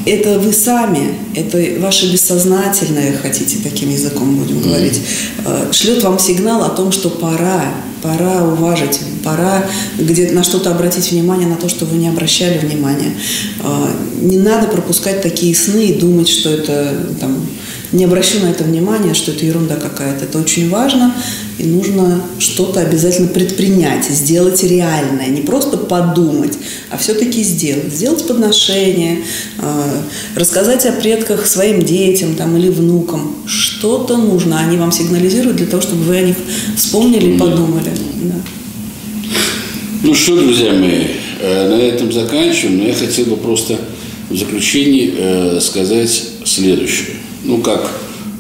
это 0.07 0.39
вы 0.39 0.53
сами, 0.53 1.15
это 1.35 1.81
ваше 1.81 2.11
бессознательное, 2.11 3.17
хотите 3.17 3.57
таким 3.63 3.89
языком 3.89 4.35
будем 4.35 4.61
говорить, 4.61 5.01
э, 5.45 5.71
шлет 5.71 6.03
вам 6.03 6.17
сигнал 6.17 6.63
о 6.63 6.69
том, 6.69 6.91
что 6.91 7.09
пора, 7.09 7.73
пора 8.01 8.43
уважить, 8.45 8.99
пора 9.23 9.65
где 9.99 10.31
на 10.31 10.43
что-то 10.43 10.71
обратить 10.71 11.11
внимание, 11.11 11.47
на 11.47 11.57
то, 11.57 11.67
что 11.67 11.85
вы 11.85 11.97
не 11.97 12.07
обращали 12.07 12.57
внимания. 12.57 13.13
Э, 13.63 13.87
Не 14.21 14.37
надо 14.37 14.67
пропускать 14.67 15.21
такие 15.21 15.53
сны 15.55 15.87
и 15.87 15.93
думать, 15.93 16.29
что 16.29 16.49
это 16.49 16.95
там, 17.19 17.45
не 17.91 18.05
обращу 18.05 18.39
на 18.39 18.47
это 18.47 18.63
внимания, 18.63 19.13
что 19.13 19.31
это 19.31 19.45
ерунда 19.45 19.75
какая-то. 19.75 20.25
Это 20.25 20.39
очень 20.39 20.69
важно, 20.69 21.15
и 21.57 21.63
нужно 21.63 22.21
что-то 22.39 22.81
обязательно 22.81 23.29
предпринять, 23.29 24.05
сделать 24.05 24.63
реальное, 24.63 25.27
не 25.27 25.41
просто 25.41 25.77
подумать, 25.77 26.57
а 26.89 26.97
все-таки 26.97 27.43
сделать. 27.43 27.93
Сделать 27.93 28.27
подношение, 28.27 29.23
э, 29.59 30.01
рассказать 30.35 30.85
о 30.85 30.91
предках 30.91 31.45
своим 31.45 31.81
детям 31.81 32.35
там, 32.35 32.57
или 32.57 32.69
внукам. 32.69 33.35
Что-то 33.45 34.17
нужно, 34.17 34.59
они 34.59 34.77
вам 34.77 34.91
сигнализируют 34.91 35.57
для 35.57 35.67
того, 35.67 35.81
чтобы 35.81 36.03
вы 36.03 36.17
о 36.17 36.21
них 36.21 36.35
вспомнили 36.75 37.35
и 37.35 37.37
подумали. 37.37 37.91
Да. 38.23 38.35
Ну 40.03 40.13
что, 40.13 40.35
друзья 40.35 40.73
мои, 40.73 41.07
э, 41.41 41.69
на 41.69 41.81
этом 41.81 42.11
заканчиваем, 42.11 42.77
но 42.77 42.87
я 42.87 42.93
хотел 42.93 43.25
бы 43.25 43.37
просто 43.37 43.79
в 44.29 44.37
заключении 44.37 45.13
э, 45.17 45.59
сказать 45.61 46.23
следующее. 46.45 47.16
Ну, 47.43 47.59
как 47.59 47.91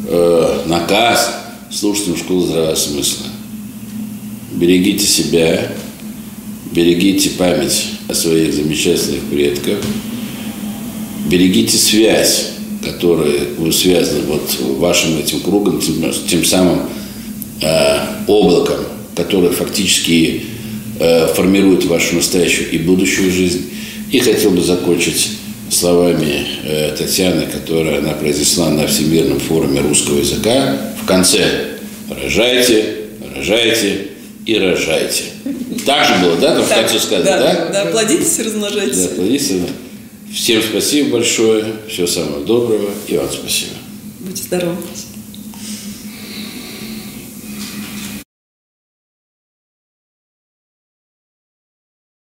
э, 0.07 0.61
наказ 0.65 1.37
слушателям 1.71 2.17
школы 2.17 2.45
здравого 2.45 2.75
смысла. 2.75 3.27
Берегите 4.53 5.05
себя, 5.05 5.71
берегите 6.71 7.31
память 7.31 7.85
о 8.07 8.13
своих 8.13 8.53
замечательных 8.53 9.23
предках, 9.25 9.77
берегите 11.27 11.77
связь, 11.77 12.51
которая 12.83 13.41
вы 13.57 13.71
связаны 13.71 14.21
вот 14.21 14.49
вашим 14.77 15.17
этим 15.19 15.41
кругом, 15.41 15.79
тем, 15.79 16.11
тем 16.27 16.45
самым 16.45 16.81
э, 17.61 17.97
облаком, 18.27 18.77
которое 19.15 19.51
фактически 19.51 20.43
э, 20.99 21.27
формирует 21.35 21.85
вашу 21.85 22.15
настоящую 22.15 22.71
и 22.71 22.77
будущую 22.77 23.31
жизнь. 23.31 23.69
И 24.11 24.19
хотел 24.19 24.51
бы 24.51 24.61
закончить 24.61 25.36
словами 25.77 26.45
э, 26.63 26.95
Татьяны, 26.97 27.45
которые 27.45 27.99
она 27.99 28.13
произнесла 28.13 28.69
на 28.69 28.87
Всемирном 28.87 29.39
форуме 29.39 29.81
русского 29.81 30.19
языка 30.19 30.77
в 31.01 31.05
конце 31.05 31.77
«Рожайте, 32.09 32.95
рожайте 33.35 34.07
и 34.45 34.57
рожайте». 34.57 35.23
Так 35.85 36.07
же 36.07 36.23
было, 36.23 36.35
да, 36.37 36.55
там 36.55 36.65
в 36.65 36.69
конце 36.69 36.99
сказано, 36.99 37.25
да? 37.25 37.69
да, 37.71 37.91
плодитесь 37.91 38.39
и 38.39 38.43
размножайтесь. 38.43 38.97
Да, 38.97 39.21
Лариса, 39.21 39.53
Всем 40.33 40.61
спасибо 40.61 41.11
большое, 41.11 41.65
всего 41.87 42.05
самого 42.05 42.43
доброго, 42.43 42.89
и 43.07 43.15
вам 43.15 43.29
спасибо. 43.31 43.71
Будьте 44.19 44.43
здоровы. 44.43 44.75